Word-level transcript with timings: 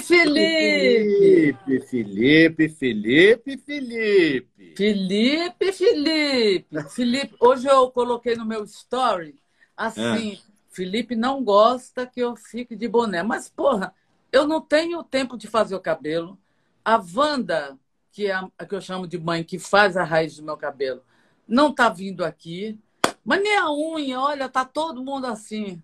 Felipe, 0.00 1.80
Felipe, 1.80 2.68
Felipe, 2.70 3.58
Felipe. 3.58 4.74
Felipe, 4.74 5.72
Felipe! 5.72 6.82
Felipe, 6.88 7.36
hoje 7.38 7.68
eu 7.68 7.90
coloquei 7.90 8.36
no 8.36 8.46
meu 8.46 8.64
story 8.64 9.34
assim: 9.76 10.38
Felipe 10.70 11.14
não 11.14 11.44
gosta 11.44 12.06
que 12.06 12.20
eu 12.20 12.34
fique 12.36 12.74
de 12.74 12.88
boné. 12.88 13.22
Mas, 13.22 13.50
porra, 13.50 13.94
eu 14.32 14.48
não 14.48 14.62
tenho 14.62 15.04
tempo 15.04 15.36
de 15.36 15.46
fazer 15.46 15.74
o 15.74 15.80
cabelo. 15.80 16.38
A 16.82 16.98
Wanda, 17.14 17.78
que 18.10 18.28
é 18.28 18.32
a 18.32 18.64
que 18.64 18.74
eu 18.74 18.80
chamo 18.80 19.06
de 19.06 19.18
mãe, 19.18 19.44
que 19.44 19.58
faz 19.58 19.94
a 19.94 20.04
raiz 20.04 20.38
do 20.38 20.42
meu 20.42 20.56
cabelo, 20.56 21.02
não 21.46 21.70
tá 21.74 21.90
vindo 21.90 22.24
aqui. 22.24 22.78
Mas 23.22 23.42
nem 23.42 23.58
a 23.58 23.70
unha, 23.70 24.18
olha, 24.18 24.48
tá 24.48 24.64
todo 24.64 25.04
mundo 25.04 25.26
assim. 25.26 25.82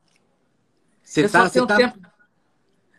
Você 1.05 1.25
Eu 1.25 1.29
só 1.29 1.39
tá, 1.39 1.49
você 1.49 1.67
tá... 1.67 1.77
tempo. 1.77 1.99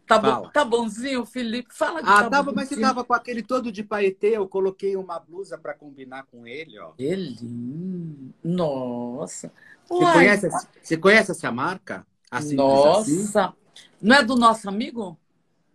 Tá, 0.08 0.20
bom, 0.20 0.28
Fala. 0.28 0.50
tá 0.52 0.64
bonzinho, 0.64 1.26
Felipe? 1.26 1.74
Fala 1.74 2.00
Ah, 2.04 2.24
tá 2.24 2.30
tava, 2.30 2.52
mas 2.52 2.70
você 2.70 2.80
tava 2.80 3.04
com 3.04 3.14
aquele 3.14 3.42
todo 3.42 3.72
de 3.72 3.84
paetê, 3.84 4.38
eu 4.38 4.48
coloquei 4.48 4.96
uma 4.96 5.20
blusa 5.20 5.58
para 5.58 5.74
combinar 5.74 6.28
com 6.32 6.46
ele, 6.46 6.78
ó. 6.80 6.92
Ele, 7.00 8.32
nossa. 8.44 9.52
Você 9.88 9.94
Uai, 9.96 10.14
conhece, 10.14 10.46
essa- 10.48 10.70
você 10.82 10.98
conhece 10.98 11.32
essa 11.32 11.52
marca? 11.52 12.06
A 12.30 12.40
Simples 12.40 12.86
Assim? 12.86 13.18
nossa. 13.24 13.54
Não 14.02 14.16
é 14.16 14.24
do 14.24 14.36
nosso 14.36 14.70
amigo? 14.70 15.18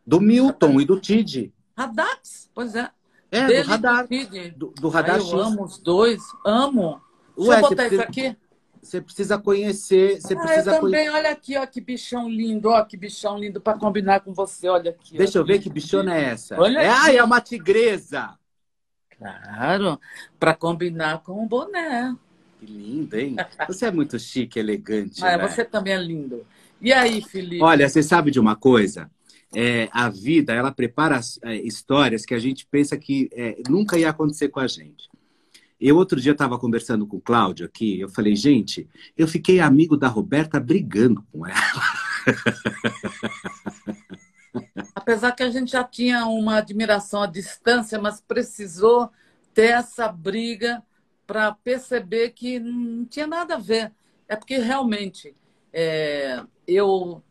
Do 0.07 0.21
Milton 0.21 0.81
e 0.81 0.85
do 0.85 1.01
Tid. 1.01 1.53
Radax? 1.77 2.49
Pois 2.55 2.75
é. 2.77 2.91
É, 3.33 3.47
Dele 3.47 3.63
do 3.65 3.69
Radar. 3.71 4.07
do. 4.07 4.51
Do, 4.57 4.67
do 4.81 4.89
Ai, 4.89 4.95
Radar 4.95 5.17
eu 5.19 5.23
X. 5.23 5.33
amo 5.33 5.65
os 5.65 5.79
dois, 5.79 6.23
amo. 6.45 7.01
Deixa 7.37 7.51
Ué, 7.51 7.57
eu 7.57 7.61
você 7.63 7.69
botar 7.71 7.87
isso 7.87 8.01
aqui. 8.03 8.37
Você 8.83 9.01
precisa 9.01 9.39
conhecer, 9.39 10.21
você 10.21 10.35
Ah, 10.35 10.37
eu 10.37 10.41
precisa 10.43 10.71
também, 10.73 10.81
conhecer. 10.81 11.11
olha 11.11 11.31
aqui, 11.31 11.57
ó, 11.57 11.67
que 11.67 11.81
bichão 11.81 12.29
lindo, 12.29 12.71
ó, 12.71 12.83
que 12.85 12.97
bichão 12.97 13.39
lindo 13.39 13.61
para 13.61 13.79
combinar 13.79 14.21
com 14.21 14.33
você, 14.33 14.69
olha 14.69 14.91
aqui. 14.91 15.15
ó. 15.15 15.19
Deixa 15.19 15.39
eu 15.39 15.45
ver 15.45 15.61
que 15.61 15.69
bichona 15.69 16.17
é 16.17 16.25
essa. 16.25 16.59
Olha 16.59 16.81
é, 16.81 16.89
ai, 16.89 17.17
é 17.19 17.23
uma 17.25 17.41
tigresa. 17.41 18.39
Claro, 19.19 20.01
para 20.39 20.55
combinar 20.55 21.23
com 21.23 21.45
o 21.45 21.47
boné. 21.47 22.17
Que 22.59 22.67
lindo, 22.67 23.19
hein? 23.19 23.37
Você 23.69 23.87
é 23.87 23.91
muito 23.91 24.19
chique, 24.19 24.59
elegante. 24.59 25.21
Ah, 25.25 25.37
né? 25.37 25.47
você 25.47 25.65
também 25.65 25.93
é 25.93 25.99
lindo. 25.99 26.47
E 26.81 26.93
aí, 26.93 27.21
Felipe? 27.23 27.63
Olha, 27.63 27.87
você 27.89 28.03
sabe 28.03 28.31
de 28.31 28.41
uma 28.41 28.57
coisa? 28.57 29.11
É, 29.55 29.89
a 29.93 30.09
vida, 30.09 30.55
ela 30.55 30.73
prepara 30.73 31.21
é, 31.43 31.57
histórias 31.57 32.25
que 32.25 32.33
a 32.35 32.39
gente 32.39 32.67
pensa 32.67 32.97
que 32.97 33.29
é, 33.33 33.57
nunca 33.69 33.99
ia 33.99 34.09
acontecer 34.09 34.49
com 34.49 34.61
a 34.61 34.67
gente. 34.67 35.11
Eu 35.81 35.97
outro 35.97 36.21
dia 36.21 36.33
estava 36.33 36.59
conversando 36.59 37.07
com 37.07 37.17
o 37.17 37.21
Cláudio 37.21 37.65
aqui, 37.65 37.99
eu 37.99 38.09
falei, 38.09 38.37
gente, 38.37 38.87
eu 39.17 39.27
fiquei 39.27 39.61
amigo 39.61 39.97
da 39.97 40.09
Roberta 40.09 40.61
brigando 40.61 41.25
com 41.33 41.47
ela. 41.47 41.57
Apesar 44.95 45.33
que 45.33 45.43
a 45.43 45.51
gente 45.51 45.73
já 45.73 45.83
tinha 45.83 46.27
uma 46.27 46.59
admiração 46.59 47.23
à 47.23 47.27
distância, 47.27 48.01
mas 48.01 48.21
precisou 48.21 49.11
ter 49.55 49.71
essa 49.71 50.09
briga 50.09 50.83
para 51.27 51.53
perceber 51.53 52.31
que 52.31 52.59
não 52.59 53.05
tinha 53.05 53.27
nada 53.27 53.55
a 53.55 53.59
ver. 53.59 53.93
É 54.29 54.37
porque 54.37 54.59
realmente 54.59 55.35
é, 55.73 56.45
eu, 56.67 57.23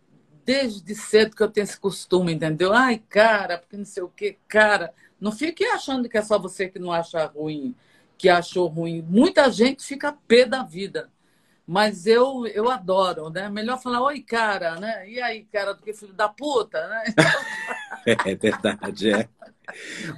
desde 0.43 0.95
cedo 0.95 1.35
que 1.35 1.43
eu 1.43 1.49
tenho 1.49 1.65
esse 1.65 1.79
costume, 1.79 2.33
entendeu? 2.33 2.73
Ai, 2.73 3.01
cara, 3.09 3.57
porque 3.57 3.77
não 3.77 3.85
sei 3.85 4.03
o 4.03 4.09
quê, 4.09 4.37
cara. 4.47 4.93
Não 5.19 5.31
fique 5.31 5.65
achando 5.65 6.09
que 6.09 6.17
é 6.17 6.21
só 6.21 6.39
você 6.39 6.69
que 6.69 6.79
não 6.79 6.91
acha 6.91 7.25
ruim, 7.25 7.75
que 8.19 8.27
achou 8.29 8.67
ruim. 8.67 9.01
Muita 9.01 9.49
gente 9.49 9.83
fica 9.83 10.11
pé 10.27 10.45
da 10.45 10.61
vida. 10.61 11.09
Mas 11.65 12.05
eu, 12.05 12.45
eu 12.47 12.69
adoro, 12.69 13.29
né? 13.29 13.47
Melhor 13.47 13.79
falar, 13.79 14.01
oi, 14.01 14.21
cara, 14.21 14.79
né? 14.79 15.09
E 15.09 15.21
aí, 15.21 15.45
cara, 15.45 15.73
do 15.73 15.81
que 15.81 15.93
filho 15.93 16.13
da 16.13 16.27
puta, 16.27 16.87
né? 16.87 17.03
É 18.05 18.35
verdade, 18.35 19.11
é. 19.11 19.29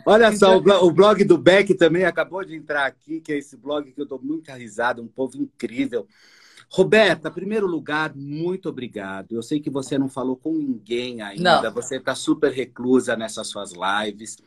Olha 0.05 0.35
só, 0.35 0.55
o 0.55 0.61
blo- 0.61 0.85
o 0.85 0.91
blog 0.91 1.23
do 1.25 1.37
Beck 1.37 1.73
também 1.75 2.05
acabou 2.05 2.43
de 2.43 2.55
entrar 2.55 2.85
aqui, 2.85 3.19
que 3.19 3.33
é 3.33 3.37
esse 3.37 3.57
blog 3.57 3.91
que 3.91 3.99
eu 4.01 4.05
dou 4.05 4.19
muita 4.21 4.53
risada, 4.53 5.01
um 5.01 5.07
povo 5.07 5.37
incrível. 5.37 6.07
Roberta, 6.69 7.29
primeiro 7.29 7.67
lugar, 7.67 8.15
muito 8.15 8.69
obrigado. 8.69 9.33
Eu 9.35 9.41
sei 9.43 9.59
que 9.59 9.69
você 9.69 9.97
não 9.97 10.07
falou 10.07 10.37
com 10.37 10.53
ninguém 10.53 11.21
ainda, 11.21 11.63
Não. 11.63 11.73
você 11.73 11.97
está 11.97 12.15
super 12.15 12.51
reclusa 12.51 13.15
nessas 13.17 13.47
suas 13.47 13.73
lives. 13.73 14.37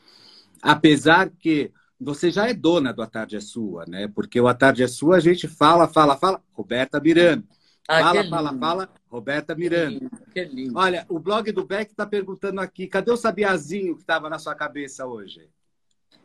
Apesar 0.62 1.28
que 1.28 1.70
você 2.04 2.31
já 2.31 2.48
é 2.48 2.54
dona 2.54 2.92
do 2.92 3.03
A 3.03 3.06
Tarde 3.06 3.37
é 3.37 3.41
Sua, 3.41 3.84
né? 3.88 4.06
Porque 4.09 4.41
o 4.41 4.47
A 4.47 4.54
Tarde 4.54 4.82
é 4.82 4.88
Sua, 4.88 5.16
a 5.16 5.20
gente 5.20 5.48
fala, 5.48 5.88
fala, 5.88 6.16
fala, 6.16 6.42
Roberta 6.53 7.00
Miranda. 7.00 7.44
Ah, 7.87 8.00
Fala, 8.00 8.22
que 8.22 8.31
fala, 8.31 8.59
fala, 8.59 8.88
Roberta 9.10 9.54
Que 9.54 9.60
Miranda. 9.60 9.98
lindo, 9.98 10.10
que 10.32 10.44
lindo. 10.44 10.78
Olha, 10.78 11.04
o 11.09 11.19
blog 11.19 11.53
do 11.53 11.66
Beck 11.66 11.91
está 11.91 12.06
perguntando 12.06 12.60
aqui, 12.60 12.87
cadê 12.87 13.10
o 13.10 13.16
sabiazinho 13.16 13.94
que 13.94 14.00
estava 14.00 14.31
na 14.31 14.38
sua 14.38 14.54
cabeça 14.54 15.06
hoje? 15.06 15.50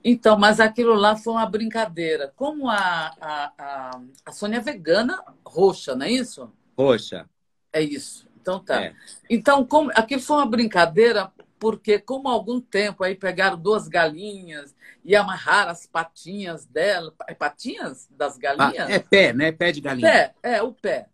Então, 0.04 0.38
mas 0.38 0.60
aquilo 0.62 0.94
lá 0.94 1.18
foi 1.18 1.34
uma 1.34 1.46
brincadeira. 1.46 2.32
Como 2.36 2.70
a, 2.70 2.78
a, 3.20 3.54
a, 3.58 4.02
a 4.26 4.32
Sônia 4.32 4.58
é 4.58 4.62
vegana 4.62 5.22
roxa, 5.46 5.96
não 5.96 6.06
é 6.06 6.12
isso? 6.12 6.50
Poxa, 6.76 7.30
É 7.74 7.82
isso. 7.82 8.26
Então 8.42 8.60
tá. 8.64 8.82
É. 8.82 8.96
Então, 9.30 9.66
como, 9.66 9.92
aquilo 9.94 10.22
foi 10.22 10.38
uma 10.38 10.46
brincadeira, 10.46 11.30
porque 11.60 12.00
como 12.00 12.30
há 12.30 12.32
algum 12.32 12.62
tempo 12.62 13.04
aí 13.04 13.16
pegaram 13.16 13.58
duas 13.58 13.88
galinhas 13.88 14.74
e 15.04 15.16
amarraram 15.16 15.72
as 15.72 15.86
patinhas 15.86 16.66
dela. 16.66 17.14
É 17.28 17.34
patinhas 17.34 18.08
das 18.12 18.36
Ah, 18.36 18.40
galinhas? 18.40 18.90
é 18.90 19.00
pé, 19.00 19.34
né? 19.34 19.52
Pé 19.52 19.72
de 19.72 19.82
galinha. 19.82 20.10
Pé, 20.10 20.34
é, 20.42 20.62
o 20.62 20.72
pé. 20.72 21.08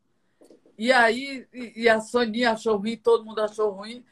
E 0.77 0.91
aí, 0.91 1.47
e, 1.53 1.87
a 1.87 2.01
Soninha 2.01 2.51
achou 2.51 2.77
ruim, 2.77 2.97
todo 2.97 3.25
mundo 3.25 3.39
achou 3.39 3.71
ruim. 3.71 4.03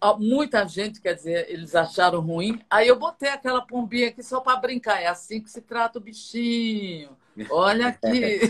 Ah, 0.00 0.14
Muita 0.14 0.66
gente, 0.66 1.00
quer 1.00 1.14
dizer, 1.14 1.46
eles 1.48 1.74
acharam 1.74 2.20
ruim. 2.20 2.60
Aí 2.68 2.88
eu 2.88 2.98
botei 2.98 3.28
aquela 3.30 3.60
pombinha 3.62 4.08
aqui 4.08 4.22
só 4.22 4.40
para 4.40 4.56
brincar. 4.56 5.00
É 5.00 5.06
assim 5.06 5.40
que 5.40 5.50
se 5.50 5.60
trata 5.60 5.98
o 5.98 6.02
bichinho. 6.02 7.16
Olha 7.50 7.88
aqui. 7.88 8.40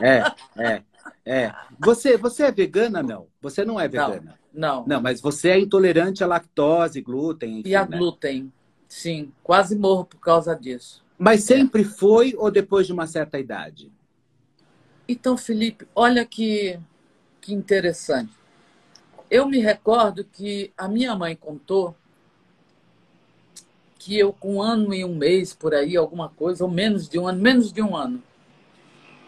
É, 0.00 0.22
é, 0.62 0.82
é. 1.24 1.54
Você, 1.78 2.16
você 2.16 2.44
é 2.44 2.52
vegana, 2.52 3.02
não? 3.02 3.28
Você 3.40 3.64
não 3.64 3.78
é 3.78 3.86
vegana. 3.86 4.22
Não. 4.22 4.41
Não, 4.54 5.00
mas 5.00 5.20
você 5.20 5.50
é 5.50 5.58
intolerante 5.58 6.22
à 6.22 6.26
lactose, 6.26 7.00
glúten, 7.00 7.60
enfim, 7.60 7.68
E 7.68 7.74
a 7.74 7.86
né? 7.86 7.96
glúten? 7.96 8.52
Sim, 8.88 9.32
quase 9.42 9.74
morro 9.76 10.04
por 10.04 10.20
causa 10.20 10.54
disso. 10.54 11.02
Mas 11.18 11.44
sempre 11.44 11.84
foi 11.84 12.34
ou 12.36 12.50
depois 12.50 12.86
de 12.86 12.92
uma 12.92 13.06
certa 13.06 13.38
idade? 13.38 13.90
Então, 15.08 15.36
Felipe, 15.36 15.86
olha 15.94 16.24
que, 16.26 16.78
que 17.40 17.54
interessante. 17.54 18.32
Eu 19.30 19.46
me 19.46 19.58
recordo 19.58 20.24
que 20.24 20.72
a 20.76 20.88
minha 20.88 21.16
mãe 21.16 21.34
contou 21.34 21.96
que 23.98 24.18
eu, 24.18 24.32
com 24.32 24.56
um 24.56 24.62
ano 24.62 24.92
e 24.92 25.04
um 25.04 25.14
mês 25.14 25.54
por 25.54 25.72
aí, 25.72 25.96
alguma 25.96 26.28
coisa, 26.28 26.64
ou 26.64 26.70
menos 26.70 27.08
de 27.08 27.20
um 27.20 27.28
ano, 27.28 27.40
menos 27.40 27.72
de 27.72 27.80
um 27.80 27.96
ano, 27.96 28.20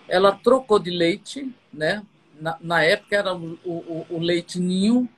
ela 0.08 0.32
trocou 0.32 0.80
de 0.80 0.90
leite, 0.90 1.54
né? 1.72 2.04
Na, 2.40 2.56
na 2.60 2.82
época 2.82 3.16
era 3.16 3.34
o, 3.34 3.58
o, 3.64 4.06
o 4.10 4.18
leite 4.18 4.58
ninho, 4.58 5.08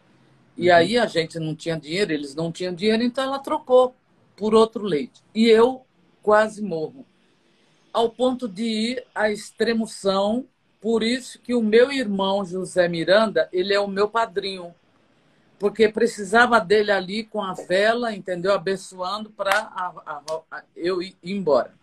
e 0.56 0.70
aí 0.70 0.96
a 0.98 1.06
gente 1.06 1.38
não 1.38 1.54
tinha 1.54 1.78
dinheiro, 1.78 2.12
eles 2.12 2.34
não 2.34 2.50
tinham 2.50 2.74
dinheiro, 2.74 3.02
então 3.02 3.24
ela 3.24 3.38
trocou 3.38 3.94
por 4.36 4.54
outro 4.54 4.84
leite. 4.84 5.22
E 5.34 5.48
eu 5.48 5.84
quase 6.22 6.62
morro. 6.62 7.06
Ao 7.92 8.10
ponto 8.10 8.48
de 8.48 8.64
ir 8.64 9.06
à 9.14 9.30
extremoção, 9.30 10.46
por 10.80 11.02
isso 11.02 11.38
que 11.40 11.54
o 11.54 11.62
meu 11.62 11.90
irmão 11.90 12.44
José 12.44 12.88
Miranda, 12.88 13.48
ele 13.52 13.74
é 13.74 13.80
o 13.80 13.88
meu 13.88 14.08
padrinho. 14.08 14.74
Porque 15.58 15.88
precisava 15.88 16.60
dele 16.60 16.90
ali 16.90 17.24
com 17.24 17.42
a 17.42 17.54
vela, 17.54 18.14
entendeu? 18.14 18.52
Abençoando 18.52 19.30
para 19.30 19.70
eu 20.76 21.02
ir 21.02 21.16
embora. 21.22 21.74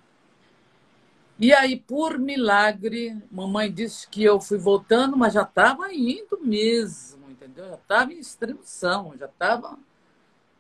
E 1.40 1.52
aí, 1.52 1.80
por 1.80 2.20
milagre, 2.20 3.18
mamãe 3.32 3.72
disse 3.72 4.08
que 4.08 4.24
eu 4.24 4.40
fui 4.40 4.58
voltando, 4.58 5.18
mas 5.18 5.34
já 5.34 5.42
estava 5.42 5.92
indo 5.94 6.40
mesmo, 6.42 7.30
entendeu? 7.30 7.68
Já 7.70 7.76
estava 7.76 8.14
em 8.14 8.20
extremoção, 8.20 9.14
já 9.18 9.26
estava. 9.26 9.78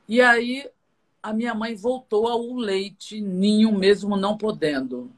E 0.07 0.19
aí, 0.19 0.69
a 1.21 1.31
minha 1.31 1.53
mãe 1.53 1.75
voltou 1.75 2.27
ao 2.27 2.53
leite 2.53 3.21
ninho, 3.21 3.71
mesmo 3.71 4.17
não 4.17 4.37
podendo. 4.37 5.11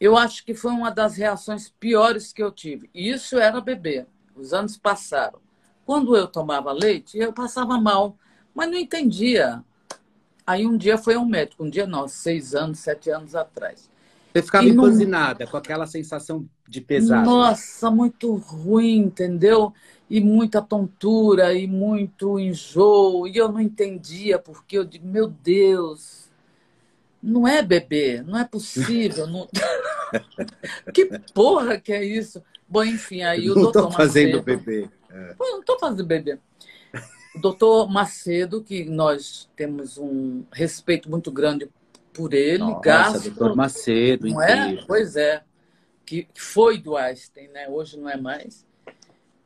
Eu 0.00 0.16
acho 0.16 0.44
que 0.44 0.54
foi 0.54 0.72
uma 0.72 0.90
das 0.90 1.16
reações 1.16 1.68
piores 1.68 2.32
que 2.32 2.42
eu 2.42 2.50
tive. 2.50 2.88
E 2.94 3.10
isso 3.10 3.38
era 3.38 3.60
bebê. 3.60 4.06
Os 4.34 4.52
anos 4.52 4.76
passaram. 4.76 5.40
Quando 5.84 6.16
eu 6.16 6.26
tomava 6.26 6.72
leite, 6.72 7.18
eu 7.18 7.32
passava 7.32 7.78
mal, 7.80 8.16
mas 8.54 8.70
não 8.70 8.76
entendia. 8.76 9.62
Aí 10.46 10.66
um 10.66 10.76
dia 10.76 10.96
foi 10.96 11.16
um 11.16 11.26
médico, 11.26 11.64
um 11.64 11.70
dia 11.70 11.86
não, 11.86 12.08
seis 12.08 12.54
anos, 12.54 12.78
sete 12.78 13.10
anos 13.10 13.34
atrás. 13.34 13.90
Você 14.32 14.42
ficava 14.42 14.64
E 14.64 14.72
não- 14.72 14.84
empanzinada, 14.84 15.46
com 15.46 15.56
aquela 15.56 15.86
sensação 15.86 16.48
de 16.68 16.80
pesar. 16.80 17.24
Nossa, 17.24 17.90
muito 17.90 18.34
ruim, 18.34 18.98
entendeu? 18.98 19.72
E 20.08 20.20
muita 20.20 20.60
tontura, 20.62 21.54
e 21.54 21.66
muito 21.66 22.38
enjoo. 22.38 23.26
E 23.26 23.36
eu 23.36 23.50
não 23.50 23.60
entendia, 23.60 24.38
porque 24.38 24.78
eu 24.78 24.84
digo, 24.84 25.06
meu 25.06 25.28
Deus, 25.28 26.28
não 27.22 27.46
é 27.48 27.62
bebê, 27.62 28.22
não 28.22 28.38
é 28.38 28.44
possível. 28.44 29.26
Não... 29.26 29.48
que 30.94 31.06
porra 31.34 31.78
que 31.78 31.92
é 31.92 32.04
isso? 32.04 32.42
Bom, 32.68 32.84
enfim, 32.84 33.22
aí 33.22 33.50
o 33.50 33.54
não 33.54 33.62
doutor 33.62 33.84
estou 33.84 33.92
fazendo 33.92 34.42
bebê. 34.42 34.88
Eu 35.10 35.52
não 35.52 35.60
estou 35.60 35.78
fazendo 35.78 36.04
bebê. 36.04 36.38
o 37.34 37.40
doutor 37.40 37.90
Macedo, 37.90 38.62
que 38.62 38.84
nós 38.84 39.48
temos 39.56 39.96
um 39.96 40.44
respeito 40.52 41.10
muito 41.10 41.30
grande 41.32 41.68
por 42.18 42.34
ele, 42.34 42.58
Nossa, 42.58 42.80
gasto, 42.80 43.30
doutor 43.30 43.54
Macedo, 43.54 44.26
não 44.26 44.42
incrível. 44.42 44.82
é? 44.82 44.84
Pois 44.88 45.14
é, 45.14 45.44
que 46.04 46.26
foi 46.34 46.76
do 46.76 46.96
Einstein, 46.96 47.46
né? 47.48 47.68
Hoje 47.68 47.96
não 47.96 48.10
é 48.10 48.16
mais. 48.16 48.66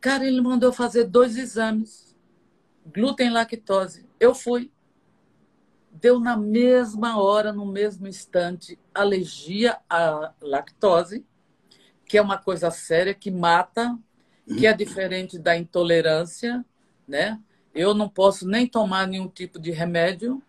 Cara, 0.01 0.27
ele 0.27 0.41
mandou 0.41 0.73
fazer 0.73 1.05
dois 1.05 1.37
exames, 1.37 2.17
glúten 2.87 3.27
e 3.27 3.31
lactose. 3.31 4.07
Eu 4.19 4.35
fui. 4.35 4.73
Deu 5.93 6.19
na 6.19 6.35
mesma 6.35 7.23
hora, 7.23 7.53
no 7.53 7.67
mesmo 7.67 8.09
instante, 8.09 8.79
alergia 8.95 9.79
à 9.89 10.33
lactose, 10.41 11.27
que 12.07 12.17
é 12.17 12.23
uma 12.23 12.39
coisa 12.39 12.71
séria 12.71 13.13
que 13.13 13.31
mata, 13.31 13.99
que 14.47 14.67
é 14.67 14.73
diferente 14.73 15.39
da 15.39 15.55
intolerância, 15.57 16.65
né? 17.07 17.39
Eu 17.75 17.93
não 17.93 18.09
posso 18.09 18.49
nem 18.49 18.67
tomar 18.67 19.07
nenhum 19.07 19.29
tipo 19.29 19.59
de 19.59 19.71
remédio, 19.71 20.43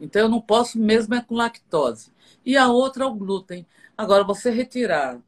então 0.00 0.22
eu 0.22 0.28
não 0.28 0.40
posso 0.40 0.78
mesmo 0.78 1.14
é 1.14 1.20
com 1.20 1.34
lactose. 1.34 2.12
E 2.44 2.56
a 2.56 2.68
outra 2.68 3.04
é 3.04 3.06
o 3.06 3.14
glúten. 3.14 3.66
Agora, 3.96 4.24
você 4.24 4.50
retirar 4.50 5.20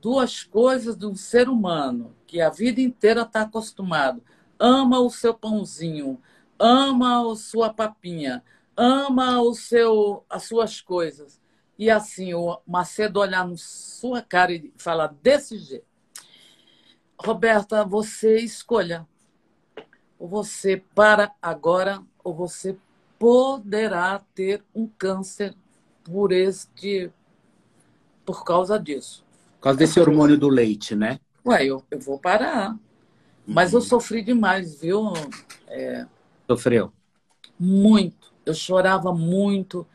duas 0.00 0.42
coisas 0.42 0.96
de 0.96 1.06
um 1.06 1.14
ser 1.14 1.48
humano 1.48 2.14
que 2.26 2.40
a 2.40 2.50
vida 2.50 2.80
inteira 2.80 3.22
está 3.22 3.42
acostumado, 3.42 4.22
ama 4.58 5.00
o 5.00 5.10
seu 5.10 5.34
pãozinho, 5.34 6.20
ama 6.58 7.32
a 7.32 7.36
sua 7.36 7.72
papinha, 7.72 8.42
ama 8.76 9.40
o 9.40 9.54
seu, 9.54 10.24
as 10.28 10.44
suas 10.44 10.80
coisas. 10.80 11.40
E 11.78 11.90
assim, 11.90 12.34
o 12.34 12.58
Macedo 12.66 13.20
olhar 13.20 13.46
na 13.46 13.56
sua 13.56 14.22
cara 14.22 14.52
e 14.52 14.72
falar 14.76 15.14
desse 15.22 15.58
jeito. 15.58 15.86
Roberta, 17.18 17.84
você 17.84 18.38
escolha. 18.38 19.06
Ou 20.18 20.26
você 20.26 20.82
para 20.94 21.34
agora, 21.40 22.02
ou 22.24 22.34
você 22.34 22.76
poderá 23.18 24.20
ter 24.34 24.62
um 24.74 24.86
câncer 24.86 25.54
por 26.04 26.32
este 26.32 27.10
por 28.24 28.44
causa 28.44 28.78
disso. 28.78 29.24
Por 29.56 29.62
causa 29.62 29.78
desse 29.78 30.00
hormônio 30.00 30.38
do 30.38 30.48
leite, 30.48 30.94
né? 30.94 31.18
Ué, 31.44 31.64
eu, 31.64 31.82
eu 31.90 32.00
vou 32.00 32.18
parar. 32.18 32.76
Mas 33.46 33.72
eu 33.72 33.80
sofri 33.80 34.22
demais, 34.22 34.80
viu? 34.80 35.12
É, 35.68 36.06
Sofreu. 36.50 36.92
muito. 37.58 38.34
Eu 38.44 38.54
chorava 38.54 39.12
muito, 39.12 39.86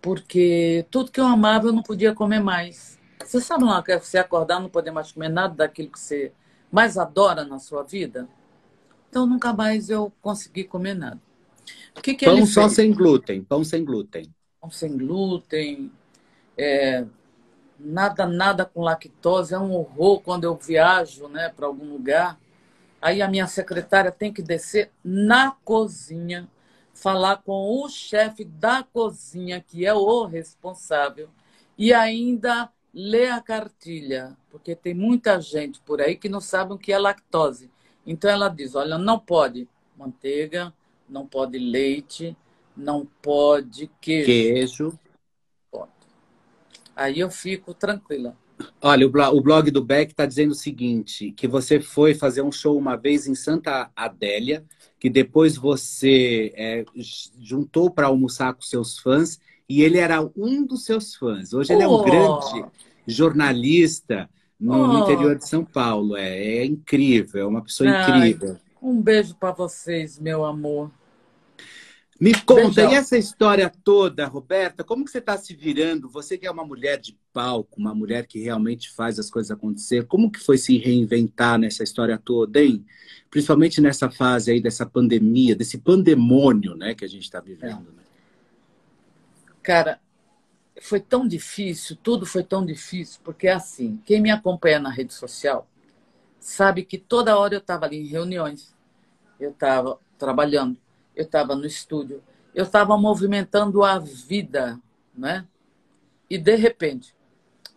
porque 0.00 0.86
tudo 0.90 1.10
que 1.10 1.20
eu 1.20 1.26
amava 1.26 1.68
eu 1.68 1.72
não 1.72 1.82
podia 1.82 2.14
comer 2.14 2.40
mais. 2.40 2.98
Você 3.24 3.40
sabe 3.40 3.64
lá 3.64 3.82
que 3.82 3.92
é 3.92 3.98
você 3.98 4.18
acordar 4.18 4.60
não 4.60 4.68
poder 4.68 4.90
mais 4.90 5.12
comer 5.12 5.28
nada 5.28 5.54
daquilo 5.54 5.90
que 5.90 5.98
você 6.00 6.32
mais 6.70 6.96
adora 6.98 7.44
na 7.44 7.58
sua 7.58 7.82
vida? 7.82 8.28
Então 9.08 9.26
nunca 9.26 9.52
mais 9.52 9.90
eu 9.90 10.12
consegui 10.22 10.64
comer 10.64 10.94
nada. 10.94 11.20
O 11.96 12.00
que, 12.00 12.14
que 12.14 12.24
Pão 12.24 12.46
só 12.46 12.62
fez? 12.62 12.74
sem 12.74 12.92
glúten, 12.92 13.42
pão 13.42 13.64
sem 13.64 13.84
glúten. 13.84 14.22
Pão 14.60 14.70
sem 14.70 14.96
glúten, 14.96 15.92
é, 16.56 17.04
nada, 17.78 18.26
nada 18.26 18.64
com 18.64 18.82
lactose. 18.82 19.54
É 19.54 19.58
um 19.58 19.72
horror 19.72 20.20
quando 20.20 20.44
eu 20.44 20.56
viajo 20.56 21.28
né, 21.28 21.48
para 21.48 21.66
algum 21.66 21.92
lugar. 21.92 22.38
Aí 23.00 23.22
a 23.22 23.28
minha 23.28 23.46
secretária 23.46 24.10
tem 24.10 24.32
que 24.32 24.42
descer 24.42 24.90
na 25.04 25.52
cozinha, 25.64 26.48
falar 26.92 27.38
com 27.38 27.82
o 27.82 27.88
chefe 27.88 28.44
da 28.44 28.82
cozinha, 28.82 29.60
que 29.60 29.86
é 29.86 29.94
o 29.94 30.24
responsável, 30.24 31.28
e 31.76 31.94
ainda 31.94 32.70
ler 32.92 33.30
a 33.30 33.40
cartilha, 33.40 34.36
porque 34.50 34.74
tem 34.74 34.94
muita 34.94 35.40
gente 35.40 35.80
por 35.80 36.00
aí 36.00 36.16
que 36.16 36.28
não 36.28 36.40
sabe 36.40 36.72
o 36.72 36.78
que 36.78 36.92
é 36.92 36.98
lactose. 36.98 37.70
Então 38.04 38.28
ela 38.30 38.48
diz: 38.48 38.74
olha, 38.74 38.98
não 38.98 39.18
pode 39.18 39.68
manteiga, 39.96 40.72
não 41.08 41.26
pode 41.26 41.58
leite, 41.58 42.36
não 42.76 43.06
pode 43.22 43.90
queijo. 44.00 44.26
Queijo. 44.26 44.98
Pode. 45.70 45.90
Aí 46.94 47.20
eu 47.20 47.30
fico 47.30 47.72
tranquila. 47.74 48.36
Olha, 48.82 49.06
o 49.06 49.10
blo- 49.10 49.36
o 49.36 49.40
blog 49.40 49.70
do 49.70 49.84
Beck 49.84 50.10
está 50.10 50.26
dizendo 50.26 50.50
o 50.50 50.54
seguinte: 50.54 51.30
que 51.32 51.46
você 51.46 51.80
foi 51.80 52.14
fazer 52.14 52.42
um 52.42 52.50
show 52.50 52.76
uma 52.76 52.96
vez 52.96 53.26
em 53.26 53.34
Santa 53.34 53.90
Adélia, 53.94 54.64
que 54.98 55.08
depois 55.08 55.56
você 55.56 56.52
é, 56.56 56.84
juntou 57.40 57.90
para 57.90 58.08
almoçar 58.08 58.52
com 58.54 58.62
seus 58.62 58.98
fãs, 58.98 59.38
e 59.68 59.82
ele 59.82 59.98
era 59.98 60.20
um 60.36 60.64
dos 60.66 60.84
seus 60.84 61.14
fãs. 61.14 61.52
Hoje 61.52 61.72
ele 61.72 61.82
é 61.82 61.88
um 61.88 61.92
Oh! 61.92 62.02
grande 62.04 62.64
jornalista 63.06 64.28
no, 64.58 64.88
no 64.88 64.98
Oh! 64.98 65.02
interior 65.04 65.36
de 65.36 65.46
São 65.46 65.64
Paulo. 65.64 66.16
É, 66.16 66.56
é 66.58 66.64
incrível, 66.64 67.42
é 67.42 67.46
uma 67.46 67.62
pessoa 67.62 67.88
Ai. 67.88 68.30
incrível. 68.30 68.56
Um 68.82 69.00
beijo 69.00 69.34
para 69.36 69.52
vocês, 69.52 70.18
meu 70.18 70.44
amor. 70.44 70.90
Me 72.20 72.34
conta, 72.42 72.62
Beijão. 72.62 72.92
e 72.92 72.94
essa 72.96 73.16
história 73.16 73.72
toda, 73.84 74.26
Roberta, 74.26 74.82
como 74.82 75.04
que 75.04 75.10
você 75.10 75.18
está 75.18 75.36
se 75.38 75.54
virando? 75.54 76.08
Você 76.08 76.36
que 76.36 76.46
é 76.46 76.50
uma 76.50 76.64
mulher 76.64 76.98
de 76.98 77.16
palco, 77.32 77.78
uma 77.78 77.94
mulher 77.94 78.26
que 78.26 78.40
realmente 78.40 78.90
faz 78.90 79.20
as 79.20 79.30
coisas 79.30 79.52
acontecer, 79.52 80.04
como 80.06 80.30
que 80.30 80.40
foi 80.40 80.58
se 80.58 80.76
reinventar 80.78 81.58
nessa 81.58 81.84
história 81.84 82.18
toda, 82.18 82.60
hein? 82.60 82.84
Principalmente 83.30 83.80
nessa 83.80 84.10
fase 84.10 84.50
aí 84.50 84.60
dessa 84.60 84.84
pandemia, 84.84 85.54
desse 85.54 85.78
pandemônio, 85.78 86.74
né, 86.74 86.92
que 86.92 87.04
a 87.04 87.08
gente 87.08 87.22
está 87.22 87.40
vivendo. 87.40 87.92
né? 87.92 88.02
Cara, 89.62 90.00
foi 90.80 90.98
tão 90.98 91.26
difícil, 91.26 91.96
tudo 92.02 92.26
foi 92.26 92.42
tão 92.42 92.66
difícil, 92.66 93.20
porque 93.22 93.46
é 93.46 93.52
assim, 93.52 94.00
quem 94.04 94.20
me 94.20 94.30
acompanha 94.30 94.80
na 94.80 94.90
rede 94.90 95.14
social 95.14 95.68
sabe 96.40 96.84
que 96.84 96.98
toda 96.98 97.38
hora 97.38 97.54
eu 97.54 97.58
estava 97.58 97.86
ali 97.86 97.98
em 97.98 98.06
reuniões, 98.06 98.74
eu 99.38 99.50
estava 99.50 99.98
trabalhando, 100.16 100.76
eu 101.18 101.24
estava 101.24 101.56
no 101.56 101.66
estúdio, 101.66 102.22
eu 102.54 102.64
estava 102.64 102.96
movimentando 102.96 103.82
a 103.82 103.98
vida, 103.98 104.80
né? 105.12 105.44
E 106.30 106.38
de 106.38 106.54
repente, 106.54 107.14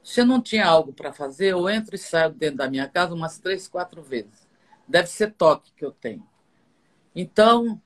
se 0.04 0.22
eu 0.22 0.26
não 0.26 0.40
tinha 0.40 0.66
algo 0.66 0.94
para 0.94 1.12
fazer, 1.12 1.48
eu 1.48 1.68
entro 1.68 1.96
e 1.96 1.98
saio 1.98 2.32
dentro 2.32 2.58
da 2.58 2.70
minha 2.70 2.88
casa 2.88 3.16
umas 3.16 3.40
três, 3.40 3.68
quatro 3.68 4.04
vezes. 4.04 4.48
Deve 4.88 5.08
ser 5.08 5.34
toque 5.34 5.72
que 5.76 5.84
eu 5.84 5.92
tenho. 5.92 6.24
Então, 7.16 7.82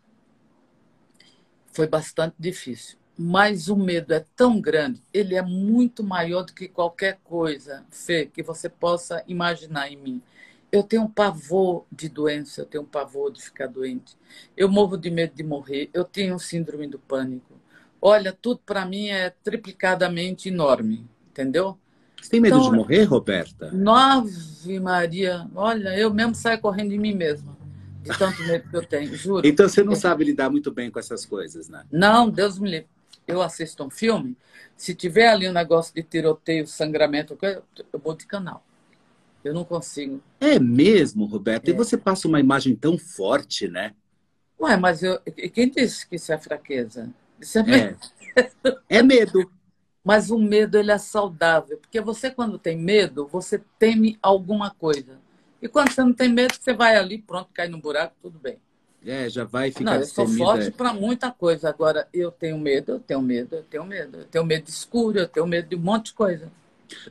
foi 1.71 1.87
bastante 1.87 2.35
difícil. 2.37 2.97
Mas 3.17 3.69
o 3.69 3.77
medo 3.77 4.13
é 4.13 4.25
tão 4.35 4.59
grande, 4.59 5.01
ele 5.13 5.35
é 5.35 5.41
muito 5.41 6.03
maior 6.03 6.43
do 6.43 6.53
que 6.53 6.67
qualquer 6.67 7.17
coisa, 7.23 7.85
Fê, 7.89 8.25
que 8.25 8.43
você 8.43 8.67
possa 8.67 9.23
imaginar 9.25 9.89
em 9.89 9.95
mim. 9.95 10.21
Eu 10.75 10.83
tenho 10.83 11.03
um 11.03 11.07
pavor 11.07 11.85
de 11.89 12.09
doença, 12.09 12.61
eu 12.61 12.65
tenho 12.65 12.83
um 12.83 12.87
pavor 12.87 13.31
de 13.31 13.41
ficar 13.41 13.67
doente. 13.67 14.17
Eu 14.57 14.67
morro 14.67 14.97
de 14.97 15.09
medo 15.09 15.33
de 15.33 15.41
morrer, 15.43 15.89
eu 15.93 16.03
tenho 16.03 16.37
síndrome 16.37 16.85
do 16.85 16.99
pânico. 16.99 17.53
Olha, 18.01 18.33
tudo 18.33 18.59
para 18.65 18.85
mim 18.85 19.07
é 19.07 19.29
triplicadamente 19.29 20.49
enorme, 20.49 21.07
entendeu? 21.31 21.77
Você 22.21 22.29
tem 22.29 22.41
medo 22.41 22.57
Então- 22.57 22.69
de 22.71 22.75
morrer, 22.75 23.03
Roberta? 23.03 23.71
Nove 23.71 24.79
Maria, 24.81 25.47
olha, 25.55 25.97
eu 25.97 26.13
mesmo 26.13 26.35
saio 26.35 26.59
correndo 26.59 26.89
de 26.89 26.97
mim 26.97 27.13
mesma, 27.15 27.55
de 28.03 28.17
tanto 28.17 28.43
medo 28.43 28.69
que 28.69 28.75
eu 28.75 28.85
tenho, 28.85 29.15
juro. 29.15 29.47
Então 29.47 29.69
você 29.69 29.81
não 29.81 29.95
sabe 29.95 30.25
lidar 30.25 30.49
muito 30.49 30.71
bem 30.71 30.91
com 30.91 30.99
essas 30.99 31.25
coisas, 31.25 31.69
né? 31.69 31.85
Não, 31.89 32.29
Deus 32.29 32.59
me 32.59 32.69
livre. 32.69 32.87
Eu 33.25 33.41
assisto 33.41 33.81
um 33.83 33.89
filme, 33.89 34.35
se 34.75 34.93
tiver 34.93 35.29
ali 35.29 35.47
um 35.49 35.53
negócio 35.53 35.93
de 35.95 36.03
tiroteio, 36.03 36.67
sangramento, 36.67 37.37
eu 37.41 37.63
vou 38.03 38.13
de 38.15 38.25
canal. 38.27 38.63
Eu 39.45 39.53
não 39.53 39.63
consigo. 39.63 40.21
É 40.39 40.59
mesmo, 40.59 41.25
Roberta? 41.25 41.69
E 41.69 41.73
É. 41.73 41.77
você 41.77 41.95
passa 41.95 42.27
uma 42.27 42.39
imagem 42.39 42.75
tão 42.75 42.97
forte, 42.97 43.67
né? 43.67 43.93
Ué, 44.59 44.75
mas 44.75 45.03
eu, 45.03 45.19
e 45.37 45.49
quem 45.49 45.69
disse 45.69 46.07
que 46.07 46.15
isso 46.15 46.33
é 46.33 46.37
fraqueza? 46.37 47.13
Isso 47.39 47.59
é 47.59 47.61
É. 47.61 47.65
medo. 47.65 47.99
É 48.89 49.03
medo. 49.03 49.51
Mas 50.03 50.29
o 50.29 50.37
medo 50.37 50.77
ele 50.77 50.91
é 50.91 50.99
saudável, 50.99 51.79
porque 51.79 51.99
você 51.99 52.29
quando 52.29 52.59
tem 52.59 52.77
medo, 52.77 53.27
você 53.27 53.59
teme 53.79 54.19
alguma 54.21 54.69
coisa. 54.69 55.17
E 55.59 55.67
quando 55.67 55.91
você 55.91 56.03
não 56.03 56.13
tem 56.13 56.29
medo, 56.29 56.53
você 56.53 56.73
vai 56.73 56.95
ali, 56.95 57.17
pronto, 57.17 57.49
cai 57.51 57.67
no 57.67 57.79
buraco, 57.79 58.13
tudo 58.21 58.37
bem. 58.37 58.59
É, 59.03 59.27
já 59.27 59.43
vai 59.45 59.71
ficar 59.71 59.83
Não, 59.83 59.95
eu 59.95 60.05
sou 60.05 60.27
forte 60.27 60.69
para 60.69 60.93
muita 60.93 61.31
coisa. 61.31 61.69
Agora, 61.69 62.07
eu 62.13 62.29
tenho 62.31 62.57
medo, 62.59 62.91
eu 62.93 62.99
tenho 62.99 63.21
medo, 63.21 63.55
eu 63.55 63.63
tenho 63.63 63.83
medo. 63.83 64.17
Eu 64.19 64.25
tenho 64.25 64.45
medo 64.45 64.65
de 64.65 64.69
escuro, 64.71 65.17
eu 65.17 65.27
tenho 65.27 65.47
medo 65.47 65.69
de 65.69 65.75
um 65.75 65.79
monte 65.79 66.07
de 66.07 66.13
coisa. 66.13 66.51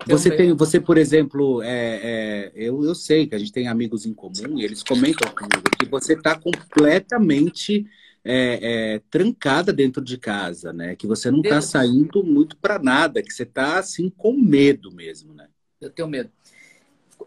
Você 0.07 0.31
tem, 0.31 0.53
você, 0.55 0.81
por 0.81 0.99
exemplo, 0.99 1.63
é, 1.63 2.01
é, 2.03 2.53
eu, 2.55 2.85
eu 2.85 2.95
sei 2.95 3.27
que 3.27 3.35
a 3.35 3.39
gente 3.39 3.53
tem 3.53 3.69
amigos 3.69 4.07
em 4.07 4.15
comum 4.15 4.59
e 4.59 4.65
eles 4.65 4.83
comentam 4.83 5.31
comigo 5.33 5.65
que 5.79 5.87
você 5.87 6.15
está 6.15 6.39
completamente 6.39 7.87
é, 8.25 8.95
é, 8.95 9.03
trancada 9.11 9.73
dentro 9.73 10.03
de 10.03 10.17
casa, 10.17 10.73
né? 10.73 10.97
Que 10.97 11.07
você 11.07 11.31
não 11.31 11.41
está 11.41 11.61
saindo 11.61 12.25
muito 12.25 12.57
para 12.57 12.79
nada, 12.79 13.23
que 13.23 13.33
você 13.33 13.43
está 13.43 13.79
assim 13.79 14.09
com 14.09 14.33
medo 14.33 14.91
mesmo, 14.91 15.35
né? 15.35 15.49
Eu 15.81 15.91
tenho 15.91 16.09
medo. 16.09 16.31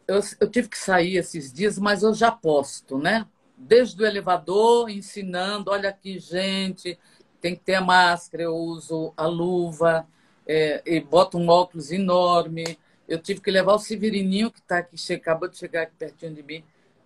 Eu, 0.07 0.21
eu 0.39 0.49
tive 0.49 0.67
que 0.67 0.77
sair 0.77 1.17
esses 1.17 1.53
dias, 1.53 1.77
mas 1.77 2.01
eu 2.01 2.13
já 2.13 2.31
posto, 2.31 2.97
né? 2.97 3.25
Desde 3.55 4.01
o 4.01 4.05
elevador, 4.05 4.89
ensinando, 4.89 5.71
olha 5.71 5.89
aqui, 5.89 6.19
gente, 6.19 6.97
tem 7.39 7.55
que 7.55 7.63
ter 7.63 7.75
a 7.75 7.81
máscara, 7.81 8.43
eu 8.43 8.55
uso 8.55 9.13
a 9.15 9.27
luva, 9.27 10.07
é, 10.47 10.81
e 10.85 10.99
boto 10.99 11.37
um 11.37 11.49
óculos 11.49 11.91
enorme. 11.91 12.77
Eu 13.07 13.19
tive 13.19 13.41
que 13.41 13.51
levar 13.51 13.73
o 13.73 13.79
Severininho, 13.79 14.51
que 14.51 14.61
tá 14.61 14.79
aqui, 14.79 14.95
acabou 15.13 15.47
de 15.47 15.57
chegar 15.57 15.83
aqui 15.83 15.93
pertinho 15.97 16.33
de 16.33 16.43
mim, 16.43 16.63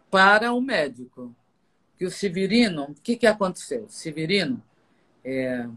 para 0.10 0.53
o 0.53 0.62
médico. 0.62 1.33
que 1.98 2.05
o 2.05 2.12
Severino, 2.12 2.83
o 2.83 2.95
que, 2.95 3.15
que 3.15 3.27
aconteceu? 3.27 3.83
O 3.83 3.89
Severino, 3.89 4.62
é, 5.24 5.67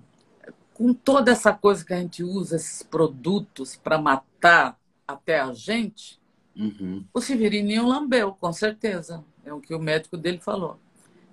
com 0.72 0.92
toda 0.92 1.30
essa 1.30 1.52
coisa 1.52 1.84
que 1.84 1.94
a 1.94 1.98
gente 1.98 2.22
usa, 2.22 2.56
esses 2.56 2.82
produtos 2.82 3.76
para 3.76 3.98
matar 3.98 4.78
até 5.06 5.38
a 5.38 5.52
gente, 5.52 6.18
uhum. 6.56 7.04
o 7.12 7.20
Severininho 7.20 7.86
lambeu, 7.86 8.32
com 8.32 8.52
certeza. 8.52 9.24
É 9.44 9.52
o 9.52 9.60
que 9.60 9.74
o 9.74 9.78
médico 9.78 10.16
dele 10.16 10.38
falou. 10.38 10.78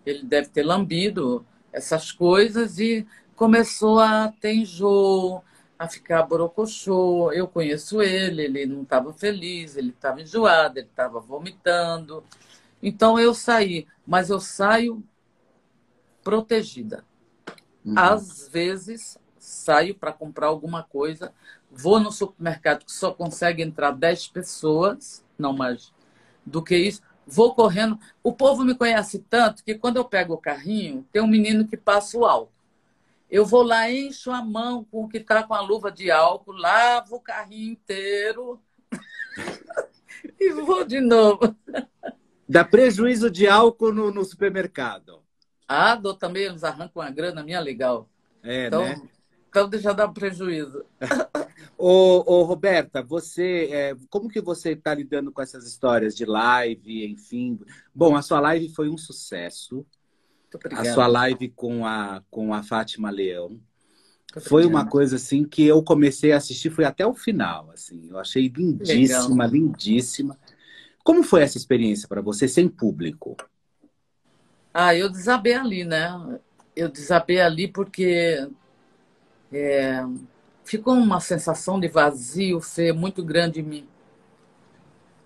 Ele 0.05 0.23
deve 0.23 0.49
ter 0.49 0.63
lambido 0.63 1.45
essas 1.71 2.11
coisas 2.11 2.77
e 2.79 3.07
começou 3.35 3.99
a 3.99 4.27
ter 4.41 4.53
enjoo, 4.53 5.41
a 5.81 5.87
ficar 5.87 6.21
borocochô. 6.21 7.31
Eu 7.31 7.47
conheço 7.47 8.03
ele, 8.03 8.43
ele 8.43 8.67
não 8.67 8.83
estava 8.83 9.11
feliz, 9.11 9.75
ele 9.75 9.89
estava 9.89 10.21
enjoado, 10.21 10.77
ele 10.77 10.85
estava 10.85 11.19
vomitando. 11.19 12.23
Então 12.83 13.19
eu 13.19 13.33
saí, 13.33 13.87
mas 14.05 14.29
eu 14.29 14.39
saio 14.39 15.03
protegida. 16.23 17.03
Uhum. 17.83 17.95
Às 17.97 18.47
vezes 18.47 19.17
saio 19.39 19.95
para 19.95 20.13
comprar 20.13 20.47
alguma 20.47 20.83
coisa, 20.83 21.33
vou 21.71 21.99
no 21.99 22.11
supermercado 22.11 22.85
que 22.85 22.91
só 22.91 23.11
consegue 23.11 23.63
entrar 23.63 23.89
10 23.89 24.27
pessoas, 24.27 25.25
não 25.35 25.51
mais 25.51 25.91
do 26.45 26.61
que 26.61 26.77
isso, 26.77 27.01
vou 27.25 27.55
correndo. 27.55 27.99
O 28.21 28.31
povo 28.31 28.63
me 28.63 28.75
conhece 28.75 29.17
tanto 29.27 29.63
que 29.63 29.73
quando 29.73 29.97
eu 29.97 30.05
pego 30.05 30.35
o 30.35 30.37
carrinho, 30.37 31.03
tem 31.11 31.23
um 31.23 31.27
menino 31.27 31.67
que 31.67 31.75
passa 31.75 32.19
o 32.19 32.25
álcool. 32.25 32.60
Eu 33.31 33.45
vou 33.45 33.63
lá, 33.63 33.89
encho 33.89 34.29
a 34.29 34.43
mão 34.43 34.83
com 34.83 35.05
o 35.05 35.07
que 35.07 35.17
está 35.17 35.41
com 35.41 35.53
a 35.53 35.61
luva 35.61 35.89
de 35.89 36.11
álcool, 36.11 36.51
lavo 36.51 37.15
o 37.15 37.21
carrinho 37.21 37.71
inteiro 37.71 38.61
e 40.37 40.51
vou 40.51 40.83
de 40.83 40.99
novo. 40.99 41.55
Dá 42.47 42.65
prejuízo 42.65 43.31
de 43.31 43.47
álcool 43.47 43.93
no, 43.93 44.11
no 44.11 44.25
supermercado. 44.25 45.23
Ah, 45.65 45.95
dou 45.95 46.13
também, 46.13 46.43
eles 46.43 46.65
arrancam 46.65 47.01
a 47.01 47.09
grana 47.09 47.41
minha 47.41 47.61
legal. 47.61 48.09
É, 48.43 48.67
então, 48.67 48.83
né? 48.83 49.01
Então 49.47 49.69
deixa 49.69 49.93
dar 49.93 50.09
prejuízo. 50.09 50.83
ô, 51.77 52.23
ô, 52.25 52.43
Roberta, 52.43 53.01
você, 53.01 53.69
é, 53.71 53.95
como 54.09 54.27
que 54.27 54.41
você 54.41 54.71
está 54.71 54.93
lidando 54.93 55.31
com 55.31 55.41
essas 55.41 55.65
histórias 55.65 56.17
de 56.17 56.25
live, 56.25 57.05
enfim? 57.09 57.57
Bom, 57.95 58.13
a 58.13 58.21
sua 58.21 58.41
live 58.41 58.67
foi 58.75 58.89
um 58.89 58.97
sucesso 58.97 59.85
a 60.71 60.93
sua 60.93 61.07
live 61.07 61.49
com 61.49 61.85
a, 61.85 62.23
com 62.29 62.53
a 62.53 62.63
Fátima 62.63 63.09
Leão. 63.09 63.59
Foi 64.39 64.65
uma 64.65 64.85
coisa 64.85 65.17
assim 65.17 65.43
que 65.43 65.65
eu 65.65 65.83
comecei 65.83 66.31
a 66.31 66.37
assistir, 66.37 66.69
foi 66.69 66.85
até 66.85 67.05
o 67.05 67.13
final, 67.13 67.69
assim. 67.71 68.07
Eu 68.09 68.17
achei 68.17 68.47
lindíssima, 68.47 69.45
Legal. 69.45 69.49
lindíssima. 69.49 70.37
Como 71.03 71.23
foi 71.23 71.41
essa 71.41 71.57
experiência 71.57 72.07
para 72.07 72.21
você 72.21 72.47
sem 72.47 72.69
público? 72.69 73.35
Ah, 74.73 74.95
eu 74.95 75.09
desabei 75.09 75.53
ali, 75.53 75.83
né? 75.83 76.39
Eu 76.73 76.87
desabei 76.87 77.41
ali 77.41 77.67
porque 77.67 78.47
é, 79.51 80.01
ficou 80.63 80.93
uma 80.93 81.19
sensação 81.19 81.77
de 81.77 81.89
vazio, 81.89 82.61
Fê, 82.61 82.93
muito 82.93 83.23
grande 83.23 83.59
em 83.59 83.63
mim. 83.63 83.87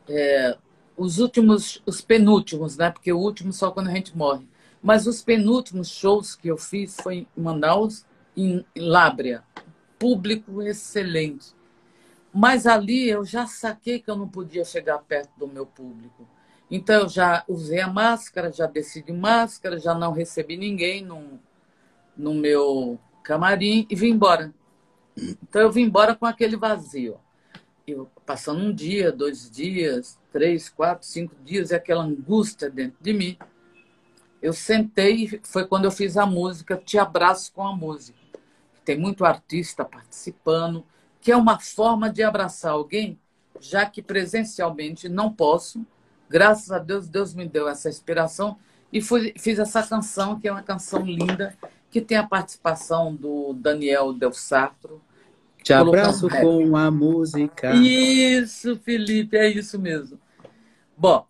É, 0.09 0.57
os 0.97 1.19
últimos, 1.19 1.81
os 1.85 2.01
penúltimos, 2.01 2.77
né? 2.77 2.89
Porque 2.89 3.11
o 3.11 3.19
último 3.19 3.53
só 3.53 3.69
quando 3.69 3.89
a 3.89 3.93
gente 3.93 4.17
morre. 4.17 4.47
Mas 4.85 5.07
os 5.07 5.23
penúltimos 5.23 5.89
shows 5.89 6.35
que 6.35 6.47
eu 6.47 6.57
fiz 6.57 6.95
foi 7.01 7.25
em 7.35 7.41
Manaus, 7.41 8.05
em 8.37 8.63
Lábrea. 8.77 9.43
Público 9.97 10.61
excelente. 10.61 11.55
Mas 12.31 12.67
ali 12.67 13.09
eu 13.09 13.25
já 13.25 13.47
saquei 13.47 13.99
que 13.99 14.11
eu 14.11 14.15
não 14.15 14.27
podia 14.27 14.63
chegar 14.63 14.99
perto 14.99 15.31
do 15.39 15.47
meu 15.47 15.65
público. 15.65 16.27
Então 16.69 17.01
eu 17.01 17.09
já 17.09 17.43
usei 17.47 17.81
a 17.81 17.87
máscara, 17.87 18.51
já 18.51 18.67
desci 18.67 19.01
de 19.01 19.11
máscara, 19.11 19.79
já 19.79 19.95
não 19.95 20.11
recebi 20.11 20.55
ninguém 20.55 21.03
no, 21.03 21.39
no 22.15 22.35
meu 22.35 22.99
camarim 23.23 23.87
e 23.89 23.95
vim 23.95 24.11
embora. 24.11 24.53
Então 25.17 25.63
eu 25.63 25.71
vim 25.71 25.81
embora 25.81 26.13
com 26.13 26.27
aquele 26.27 26.55
vazio. 26.55 27.17
Eu, 27.87 28.07
passando 28.23 28.61
um 28.61 28.71
dia, 28.71 29.11
dois 29.11 29.49
dias, 29.49 30.19
três, 30.31 30.69
quatro, 30.69 31.07
cinco 31.07 31.33
dias, 31.43 31.71
e 31.71 31.75
aquela 31.75 32.03
angústia 32.03 32.69
dentro 32.69 32.97
de 33.01 33.13
mim 33.13 33.35
eu 34.45 34.53
sentei, 34.53 35.39
foi 35.41 35.65
quando 35.65 35.85
eu 35.85 35.91
fiz 35.91 36.17
a 36.17 36.25
música 36.25 36.77
Te 36.77 36.99
Abraço 36.99 37.51
com 37.51 37.65
a 37.65 37.75
Música. 37.75 38.19
Tem 38.85 38.95
muito 38.95 39.25
artista 39.25 39.83
participando, 39.83 40.85
que 41.19 41.31
é 41.31 41.35
uma 41.35 41.59
forma 41.59 42.11
de 42.11 42.21
abraçar 42.21 42.73
alguém, 42.73 43.19
já 43.59 43.87
que 43.87 44.03
presencialmente 44.03 45.09
não 45.09 45.33
posso. 45.33 45.83
Graças 46.29 46.71
a 46.71 46.77
Deus, 46.77 47.07
Deus 47.07 47.33
me 47.33 47.47
deu 47.47 47.67
essa 47.67 47.89
inspiração 47.89 48.55
e 48.93 49.01
fui, 49.01 49.33
fiz 49.35 49.57
essa 49.57 49.81
canção, 49.81 50.39
que 50.39 50.47
é 50.47 50.51
uma 50.51 50.61
canção 50.61 51.01
linda, 51.01 51.57
que 51.89 51.99
tem 51.99 52.15
a 52.15 52.27
participação 52.27 53.15
do 53.15 53.51
Daniel 53.53 54.13
Del 54.13 54.31
Sartro. 54.31 55.01
Te 55.63 55.73
abraço 55.73 56.29
com 56.29 56.77
a 56.77 56.91
música. 56.91 57.73
Isso, 57.73 58.77
Felipe, 58.77 59.37
é 59.37 59.49
isso 59.49 59.79
mesmo. 59.79 60.19
Bom, 60.95 61.25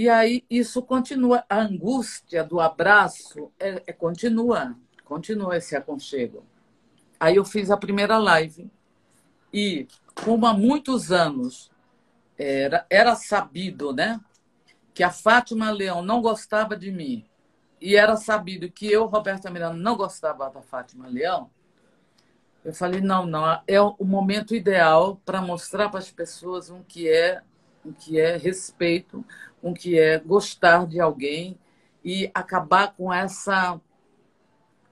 e 0.00 0.08
aí 0.08 0.46
isso 0.48 0.80
continua, 0.80 1.44
a 1.46 1.60
angústia 1.60 2.42
do 2.42 2.58
abraço 2.58 3.52
é, 3.60 3.82
é, 3.86 3.92
continua, 3.92 4.74
continua 5.04 5.58
esse 5.58 5.76
aconchego. 5.76 6.42
Aí 7.20 7.36
eu 7.36 7.44
fiz 7.44 7.70
a 7.70 7.76
primeira 7.76 8.16
live 8.16 8.70
e, 9.52 9.86
como 10.24 10.46
há 10.46 10.54
muitos 10.54 11.12
anos 11.12 11.70
era, 12.38 12.86
era 12.88 13.14
sabido, 13.14 13.92
né, 13.92 14.18
que 14.94 15.02
a 15.02 15.10
Fátima 15.10 15.70
Leão 15.70 16.00
não 16.00 16.22
gostava 16.22 16.74
de 16.74 16.90
mim 16.90 17.26
e 17.78 17.94
era 17.94 18.16
sabido 18.16 18.70
que 18.70 18.90
eu, 18.90 19.04
Roberta 19.04 19.50
Miranda, 19.50 19.76
não 19.76 19.98
gostava 19.98 20.48
da 20.48 20.62
Fátima 20.62 21.08
Leão, 21.08 21.50
eu 22.64 22.72
falei, 22.72 23.02
não, 23.02 23.26
não, 23.26 23.62
é 23.68 23.78
o 23.78 24.02
momento 24.02 24.54
ideal 24.54 25.20
para 25.26 25.42
mostrar 25.42 25.90
para 25.90 25.98
as 25.98 26.10
pessoas 26.10 26.70
o 26.70 26.82
que 26.88 27.06
é, 27.06 27.42
o 27.84 27.92
que 27.92 28.18
é 28.18 28.38
respeito, 28.38 29.22
com 29.60 29.74
que 29.74 29.98
é 29.98 30.18
gostar 30.18 30.86
de 30.86 31.00
alguém 31.00 31.58
e 32.04 32.30
acabar 32.34 32.94
com 32.94 33.12
essa 33.12 33.80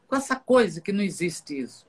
com 0.06 0.16
essa 0.16 0.36
coisa 0.36 0.80
que 0.80 0.92
não 0.92 1.02
existe 1.02 1.58
isso. 1.58 1.86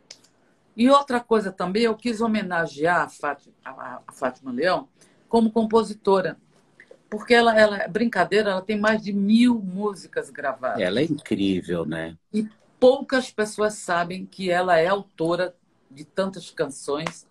E 0.75 0.89
outra 0.89 1.19
coisa 1.19 1.51
também, 1.51 1.83
eu 1.83 1.95
quis 1.95 2.21
homenagear 2.21 3.01
a 3.01 3.09
Fátima, 3.09 3.53
a 3.63 4.01
Fátima 4.13 4.51
Leão 4.51 4.87
como 5.27 5.51
compositora. 5.51 6.37
Porque 7.09 7.33
ela, 7.33 7.57
ela, 7.57 7.77
é 7.77 7.87
brincadeira, 7.87 8.51
ela 8.51 8.61
tem 8.61 8.79
mais 8.79 9.01
de 9.01 9.11
mil 9.11 9.55
músicas 9.55 10.29
gravadas. 10.29 10.81
Ela 10.81 10.99
é 10.99 11.03
incrível, 11.03 11.85
né? 11.85 12.17
E 12.33 12.47
poucas 12.79 13.31
pessoas 13.31 13.73
sabem 13.73 14.25
que 14.25 14.49
ela 14.49 14.77
é 14.77 14.87
autora 14.87 15.55
de 15.89 16.05
tantas 16.05 16.51
canções 16.51 17.27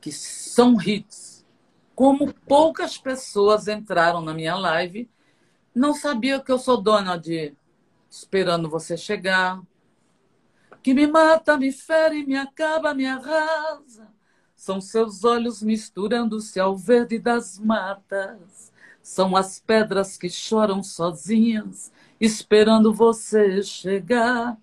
que 0.00 0.10
são 0.10 0.80
hits 0.80 1.31
como 2.02 2.34
poucas 2.34 2.98
pessoas 2.98 3.68
entraram 3.68 4.20
na 4.20 4.34
minha 4.34 4.56
live, 4.56 5.08
não 5.72 5.94
sabia 5.94 6.40
que 6.40 6.50
eu 6.50 6.58
sou 6.58 6.76
dona 6.76 7.16
de 7.16 7.54
Esperando 8.10 8.68
Você 8.68 8.96
Chegar, 8.96 9.62
que 10.82 10.92
me 10.94 11.06
mata, 11.06 11.56
me 11.56 11.70
fere, 11.70 12.26
me 12.26 12.34
acaba, 12.36 12.92
me 12.92 13.06
arrasa. 13.06 14.08
São 14.56 14.80
seus 14.80 15.22
olhos 15.22 15.62
misturando-se 15.62 16.58
ao 16.58 16.76
verde 16.76 17.20
das 17.20 17.56
matas. 17.56 18.72
São 19.00 19.36
as 19.36 19.60
pedras 19.60 20.16
que 20.16 20.28
choram 20.28 20.82
sozinhas, 20.82 21.92
esperando 22.20 22.92
você 22.92 23.62
chegar. 23.62 24.58